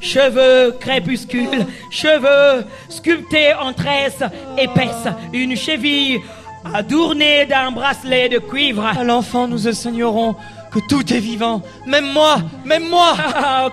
Cheveux 0.00 0.76
crépuscules, 0.78 1.66
cheveux 1.90 2.64
sculptés 2.88 3.54
en 3.54 3.72
tresses 3.72 4.22
épaisses, 4.56 5.08
une 5.32 5.56
cheville 5.56 6.20
adornée 6.74 7.46
d'un 7.46 7.70
bracelet 7.70 8.28
de 8.28 8.38
cuivre. 8.38 8.84
À 8.84 9.04
l'enfant, 9.04 9.48
nous 9.48 9.66
enseignerons 9.66 10.36
que 10.70 10.78
tout 10.88 11.12
est 11.12 11.20
vivant, 11.20 11.62
même 11.86 12.12
moi, 12.12 12.38
même 12.64 12.88
moi. 12.88 13.16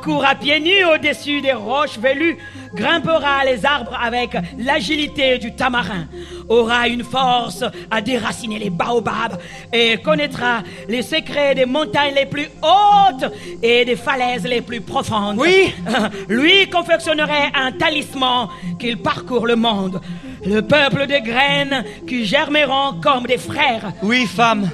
Court 0.04 0.26
à 0.26 0.36
pieds 0.36 0.60
nus 0.60 0.86
au-dessus 0.86 1.42
des 1.42 1.54
roches 1.54 1.98
velues, 2.00 2.38
grimpera 2.74 3.44
les 3.46 3.66
arbres 3.66 3.98
avec 4.02 4.32
l'agilité 4.58 5.38
du 5.38 5.56
tamarin, 5.56 6.08
aura 6.50 6.88
une 6.88 7.04
force 7.04 7.64
à 7.90 8.02
déraciner 8.02 8.60
les 8.60 8.70
baobabs 8.70 9.40
et 9.74 9.98
connaîtra 9.98 10.62
les 10.88 11.02
secrets 11.02 11.56
des 11.56 11.66
montagnes 11.66 12.16
les 12.16 12.26
plus 12.26 12.50
hautes 12.62 13.32
et 13.62 13.86
des 13.86 13.96
falaises 13.96 14.44
les 14.46 14.62
plus 14.62 14.82
profondes. 14.82 15.38
Oui. 15.40 15.74
Lui 16.30 16.70
confectionnerait 16.70 17.52
un 17.56 17.72
talisman 17.72 18.50
qu'il 18.80 18.98
parcourt 18.98 19.48
le 19.48 19.56
monde. 19.56 20.02
Le 20.46 20.62
peuple 20.62 21.08
de 21.08 21.24
graines 21.24 21.84
qui 22.08 22.26
germeront 22.26 23.00
comme 23.02 23.26
des 23.26 23.38
frères. 23.38 23.94
Oui, 24.04 24.26
femme. 24.28 24.70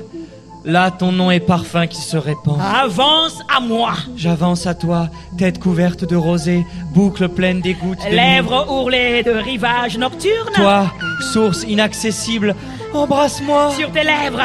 Là, 0.64 0.92
ton 0.92 1.12
nom 1.12 1.32
est 1.32 1.40
parfum 1.40 1.88
qui 1.88 2.02
se 2.02 2.18
répand. 2.18 2.60
Avance 2.62 3.40
à 3.56 3.60
moi. 3.60 3.94
J'avance 4.16 4.68
à 4.68 4.76
toi, 4.76 5.10
tête 5.38 5.60
couverte 5.60 6.06
de 6.08 6.16
rosée, 6.16 6.66
boucle 6.94 7.30
pleine 7.30 7.62
des 7.62 7.74
gouttes. 7.74 7.98
de. 8.10 8.16
Lèvres 8.16 8.68
ourlées 8.70 9.24
de 9.24 9.32
rivages 9.32 9.98
nocturnes. 9.98 10.52
Toi, 10.54 10.92
source 11.34 11.64
inaccessible, 11.68 12.56
embrasse-moi. 12.94 13.72
Sur 13.76 13.92
tes 13.92 14.04
lèvres. 14.04 14.44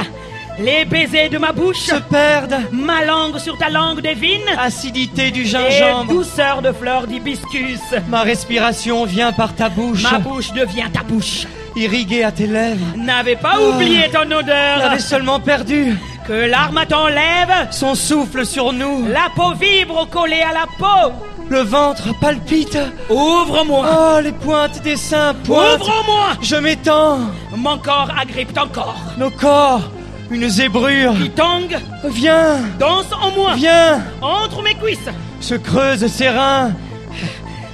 Les 0.58 0.86
baisers 0.86 1.28
de 1.28 1.36
ma 1.36 1.52
bouche. 1.52 1.80
Se 1.80 1.96
perdent. 1.96 2.56
Ma 2.72 3.04
langue 3.04 3.36
sur 3.36 3.58
ta 3.58 3.68
langue 3.68 4.00
divine. 4.00 4.40
Acidité 4.58 5.30
du 5.30 5.42
Et 5.42 5.44
gingembre. 5.44 6.10
douceur 6.10 6.62
de 6.62 6.72
fleurs 6.72 7.06
d'hibiscus. 7.06 7.78
Ma 8.08 8.22
respiration 8.22 9.04
vient 9.04 9.32
par 9.32 9.54
ta 9.54 9.68
bouche, 9.68 10.02
Ma 10.10 10.18
bouche 10.18 10.52
devient 10.54 10.86
ta 10.90 11.02
bouche. 11.02 11.46
Irriguée 11.76 12.24
à 12.24 12.32
tes 12.32 12.46
lèvres. 12.46 12.84
N'avez 12.96 13.36
pas 13.36 13.60
oublié 13.60 14.08
ton 14.10 14.22
odeur. 14.30 14.78
J'avais 14.78 14.98
seulement 14.98 15.38
perdu 15.40 15.96
Que 16.26 16.32
l'arme 16.32 16.80
lèvre. 17.08 17.68
son 17.70 17.94
souffle 17.94 18.44
sur 18.46 18.72
nous. 18.72 19.06
La 19.08 19.28
peau 19.36 19.52
vibre 19.54 20.08
collée 20.10 20.42
à 20.42 20.52
la 20.52 20.66
peau. 20.78 21.12
Le 21.48 21.60
ventre 21.60 22.08
palpite. 22.20 22.78
Ouvre-moi. 23.08 23.86
Oh, 24.16 24.20
les 24.20 24.32
pointes 24.32 24.82
des 24.82 24.96
seins 24.96 25.34
pointent. 25.44 25.80
Ouvre-moi. 25.82 26.30
Je 26.42 26.56
m'étends. 26.56 27.18
Mon 27.56 27.78
corps 27.78 28.10
agrippe 28.20 28.52
ton 28.52 28.66
corps. 28.66 29.00
Nos 29.16 29.30
corps, 29.30 29.82
une 30.30 30.48
zébrure. 30.48 31.14
Qui 31.14 31.30
tangue. 31.30 31.78
Viens, 32.04 32.56
Danse 32.80 33.06
en 33.12 33.30
moi. 33.30 33.52
viens. 33.54 34.02
Entre 34.20 34.60
mes 34.62 34.74
cuisses. 34.74 35.08
Se 35.40 35.54
creuse 35.54 36.04
ses 36.08 36.30
reins. 36.30 36.72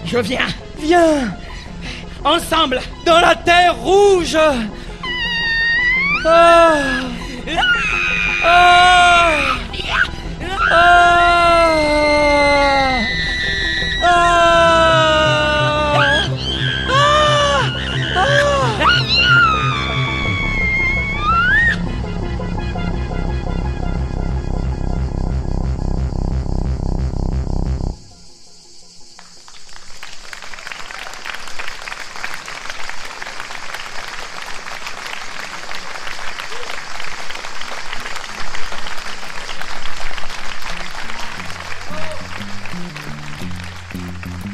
Je 0.04 0.18
viens. 0.18 0.48
Viens. 0.78 1.32
Ensemble. 2.24 2.80
Dans 3.04 3.20
la 3.20 3.34
terre 3.34 3.76
rouge. 3.76 4.38
Ah. 6.24 6.74
Ah. 8.44 9.30
Ah. 10.70 12.31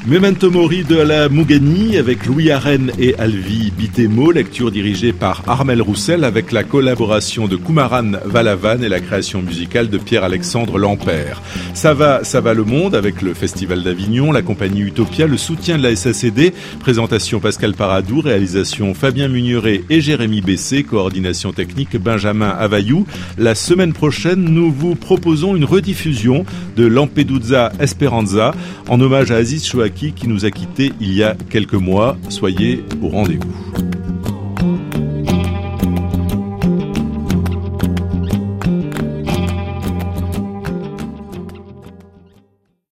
Memento 0.08 0.50
Mori 0.50 0.84
de 0.84 0.96
la 0.96 1.28
Mougani 1.28 1.98
avec 1.98 2.24
Louis 2.24 2.50
Arène 2.50 2.92
et 2.98 3.14
Alvi 3.18 3.70
Bitemo, 3.70 4.32
lecture 4.32 4.70
dirigée 4.70 5.12
par 5.12 5.42
Armel 5.46 5.82
Roussel 5.82 6.24
avec 6.24 6.50
la 6.50 6.64
collaboration 6.64 7.46
de 7.46 7.56
Kumaran 7.56 8.12
Valavan 8.24 8.82
et 8.82 8.88
la 8.88 9.00
création 9.00 9.42
musicale 9.42 9.90
de 9.90 9.98
Pierre-Alexandre 9.98 10.78
Lampère. 10.78 11.42
Ça 11.74 11.92
va, 11.92 12.24
ça 12.24 12.40
va 12.40 12.54
le 12.54 12.64
monde 12.64 12.94
avec 12.94 13.20
le 13.20 13.34
Festival 13.34 13.82
d'Avignon, 13.82 14.32
la 14.32 14.40
compagnie 14.40 14.80
Utopia, 14.80 15.26
le 15.26 15.36
soutien 15.36 15.76
de 15.76 15.82
la 15.82 15.94
SACD, 15.94 16.54
présentation 16.80 17.38
Pascal 17.38 17.74
Paradou, 17.74 18.22
réalisation 18.22 18.94
Fabien 18.94 19.28
Mugneret 19.28 19.82
et 19.90 20.00
Jérémy 20.00 20.40
Bessé, 20.40 20.84
coordination 20.84 21.52
technique 21.52 21.98
Benjamin 21.98 22.48
Availlou. 22.48 23.06
La 23.36 23.54
semaine 23.54 23.92
prochaine, 23.92 24.42
nous 24.42 24.72
vous 24.72 24.94
proposons 24.94 25.54
une 25.54 25.66
rediffusion 25.66 26.46
de 26.76 26.86
Lampedusa 26.86 27.72
Esperanza 27.78 28.54
en 28.88 28.98
hommage 29.02 29.30
à 29.32 29.36
Aziz 29.36 29.66
Chouaki 29.66 29.97
qui 29.98 30.28
nous 30.28 30.44
a 30.44 30.50
quittés 30.50 30.92
il 31.00 31.12
y 31.12 31.22
a 31.22 31.34
quelques 31.50 31.74
mois. 31.74 32.16
Soyez 32.28 32.84
au 33.02 33.08
rendez-vous. 33.08 33.52